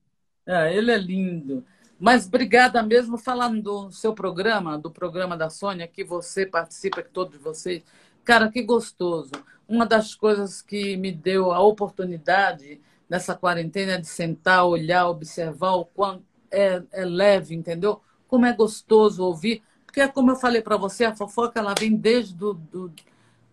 É, 0.46 0.76
ele 0.76 0.92
é 0.92 0.98
lindo. 0.98 1.64
Mas 2.00 2.26
obrigada 2.26 2.82
mesmo 2.82 3.18
falando 3.18 3.62
do 3.62 3.92
seu 3.92 4.14
programa, 4.14 4.78
do 4.78 4.90
programa 4.90 5.38
da 5.38 5.50
Sônia, 5.50 5.88
que 5.88 6.04
você 6.04 6.46
participa, 6.46 7.04
que 7.04 7.10
todos 7.12 7.40
vocês. 7.40 7.84
Cara, 8.24 8.50
que 8.52 8.64
gostoso. 8.64 9.32
Uma 9.68 9.86
das 9.86 10.16
coisas 10.16 10.62
que 10.62 10.98
me 10.98 11.12
deu 11.12 11.52
a 11.54 11.60
oportunidade 11.62 12.82
nessa 13.08 13.36
quarentena 13.36 13.94
é 13.94 13.98
de 14.00 14.08
sentar, 14.08 14.66
olhar, 14.66 15.08
observar 15.08 15.74
o 15.76 15.86
quanto 15.86 16.24
é, 16.50 16.82
é 16.92 17.06
leve, 17.06 17.54
entendeu? 17.56 18.02
Como 18.32 18.46
é 18.46 18.54
gostoso 18.54 19.26
ouvir. 19.26 19.62
Porque, 19.86 20.08
como 20.08 20.32
eu 20.32 20.38
falei 20.38 20.62
para 20.62 20.78
você, 20.78 21.04
a 21.04 21.14
fofoca 21.14 21.60
ela 21.60 21.76
vem 21.78 21.94
desde, 21.98 22.34
do, 22.34 22.54
do- 22.54 22.94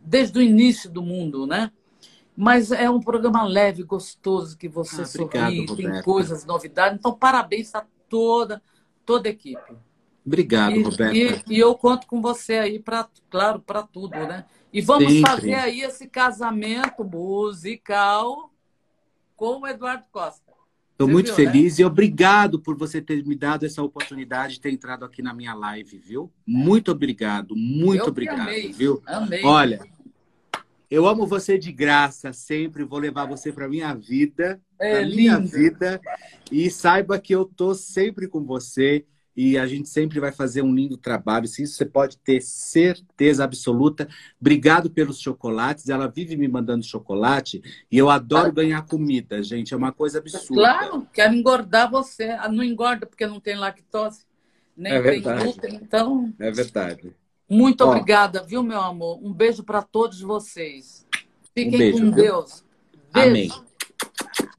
desde 0.01 0.39
o 0.39 0.43
início 0.43 0.89
do 0.89 1.03
mundo, 1.03 1.49
né? 1.49 1.72
Mas 2.37 2.70
é 2.70 2.89
um 2.89 3.01
programa 3.01 3.43
leve, 3.43 3.83
gostoso, 3.83 4.57
que 4.57 4.68
você 4.68 5.03
Ah, 5.03 5.05
obrigado, 5.05 5.51
sorri, 5.55 5.66
tem 5.66 5.66
Roberta. 5.87 6.03
coisas, 6.05 6.45
novidades. 6.45 6.97
Então, 6.97 7.12
parabéns 7.12 7.74
a 7.74 7.85
toda, 8.09 8.62
toda 9.05 9.29
a 9.29 9.33
equipe. 9.33 9.76
Obrigado, 10.24 10.76
E, 10.76 10.83
Roberta. 10.85 11.53
e- 11.53 11.57
e 11.57 11.59
eu 11.59 11.74
conto 11.74 12.07
com 12.07 12.22
você 12.22 12.59
aí, 12.59 12.79
pra, 12.79 13.09
claro, 13.29 13.59
para 13.59 13.83
tudo, 13.83 14.14
né? 14.14 14.47
E 14.72 14.81
vamos 14.81 15.14
Sempre. 15.14 15.29
fazer 15.29 15.55
aí 15.55 15.81
esse 15.81 16.07
casamento 16.07 17.03
musical 17.03 18.53
com 19.35 19.62
o 19.62 19.66
Eduardo 19.66 20.05
Costa. 20.12 20.47
Estou 20.99 21.07
muito 21.07 21.32
viu, 21.32 21.44
né? 21.44 21.53
feliz 21.53 21.78
e 21.78 21.84
obrigado 21.84 22.59
por 22.59 22.76
você 22.76 23.01
ter 23.01 23.24
me 23.24 23.36
dado 23.36 23.64
essa 23.64 23.80
oportunidade 23.80 24.55
de 24.55 24.61
ter 24.61 24.72
entrado 24.72 25.05
aqui 25.05 25.22
na 25.22 25.32
minha 25.32 25.55
live, 25.55 25.96
viu? 25.96 26.28
Muito 26.44 26.90
obrigado, 26.90 27.55
muito 27.55 28.03
Eu 28.03 28.09
obrigado, 28.09 28.40
amei. 28.40 28.72
viu? 28.72 29.01
Amei. 29.07 29.44
Olha, 29.44 29.78
eu 30.90 31.07
amo 31.07 31.24
você 31.24 31.57
de 31.57 31.70
graça 31.70 32.32
sempre, 32.32 32.82
vou 32.82 32.99
levar 32.99 33.26
você 33.26 33.53
para 33.53 33.68
minha 33.68 33.94
vida, 33.94 34.61
é 34.76 35.05
minha 35.05 35.38
vida 35.38 36.01
e 36.51 36.68
saiba 36.68 37.16
que 37.20 37.32
eu 37.32 37.44
tô 37.44 37.76
sempre 37.76 38.26
com 38.26 38.42
você 38.42 39.07
e 39.41 39.57
a 39.57 39.68
gente 39.68 39.89
sempre 39.89 40.18
vai 40.18 40.32
fazer 40.32 40.62
um 40.62 40.74
lindo 40.74 40.97
trabalho. 40.97 41.45
Isso 41.45 41.64
você 41.64 41.84
pode 41.86 42.18
ter 42.18 42.41
certeza 42.41 43.45
absoluta. 43.45 44.09
Obrigado 44.41 44.91
pelos 44.91 45.20
chocolates. 45.20 45.89
Ela 45.89 46.09
vive 46.09 46.36
me 46.36 46.49
mandando 46.49 46.84
chocolate 46.84 47.62
e 47.89 47.97
eu 47.97 48.11
adoro 48.11 48.53
ganhar 48.53 48.84
comida, 48.84 49.41
gente. 49.41 49.72
É 49.72 49.76
uma 49.76 49.93
coisa 49.93 50.18
absurda. 50.18 50.61
Claro, 50.61 51.07
quero 51.12 51.34
engordar 51.34 51.89
você. 51.89 52.30
Ah, 52.30 52.49
Não 52.49 52.64
engorda 52.64 53.07
porque 53.07 53.28
não 53.28 53.39
tem 53.39 53.55
lactose, 53.55 54.24
nem 54.76 54.95
É 54.95 55.03
tem 55.03 55.22
glúten. 55.22 55.78
Então, 55.80 56.34
É 56.41 56.51
verdade. 56.51 57.14
muito 57.49 57.82
Ó. 57.82 57.91
obrigada, 57.93 58.43
viu, 58.43 58.64
meu 58.64 58.80
amor? 58.80 59.20
Um 59.22 59.32
beijo 59.32 59.62
para 59.62 59.82
todos 59.82 60.20
vocês. 60.20 61.07
Fiquem 61.55 61.76
Um 61.76 61.78
beijo, 61.78 61.99
com 61.99 62.05
viu? 62.07 62.12
Deus. 62.12 62.64
Beijo. 63.14 63.28
Amém. 63.28 64.57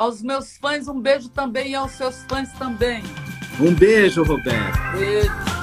Aos 0.00 0.22
meus 0.22 0.56
fãs, 0.56 0.88
um 0.88 0.98
beijo 0.98 1.28
também 1.28 1.72
e 1.72 1.74
aos 1.74 1.90
seus 1.90 2.24
fãs 2.26 2.50
também. 2.52 3.02
Um 3.60 3.74
beijo, 3.74 4.22
Roberto. 4.22 4.96
Beijo. 4.96 5.59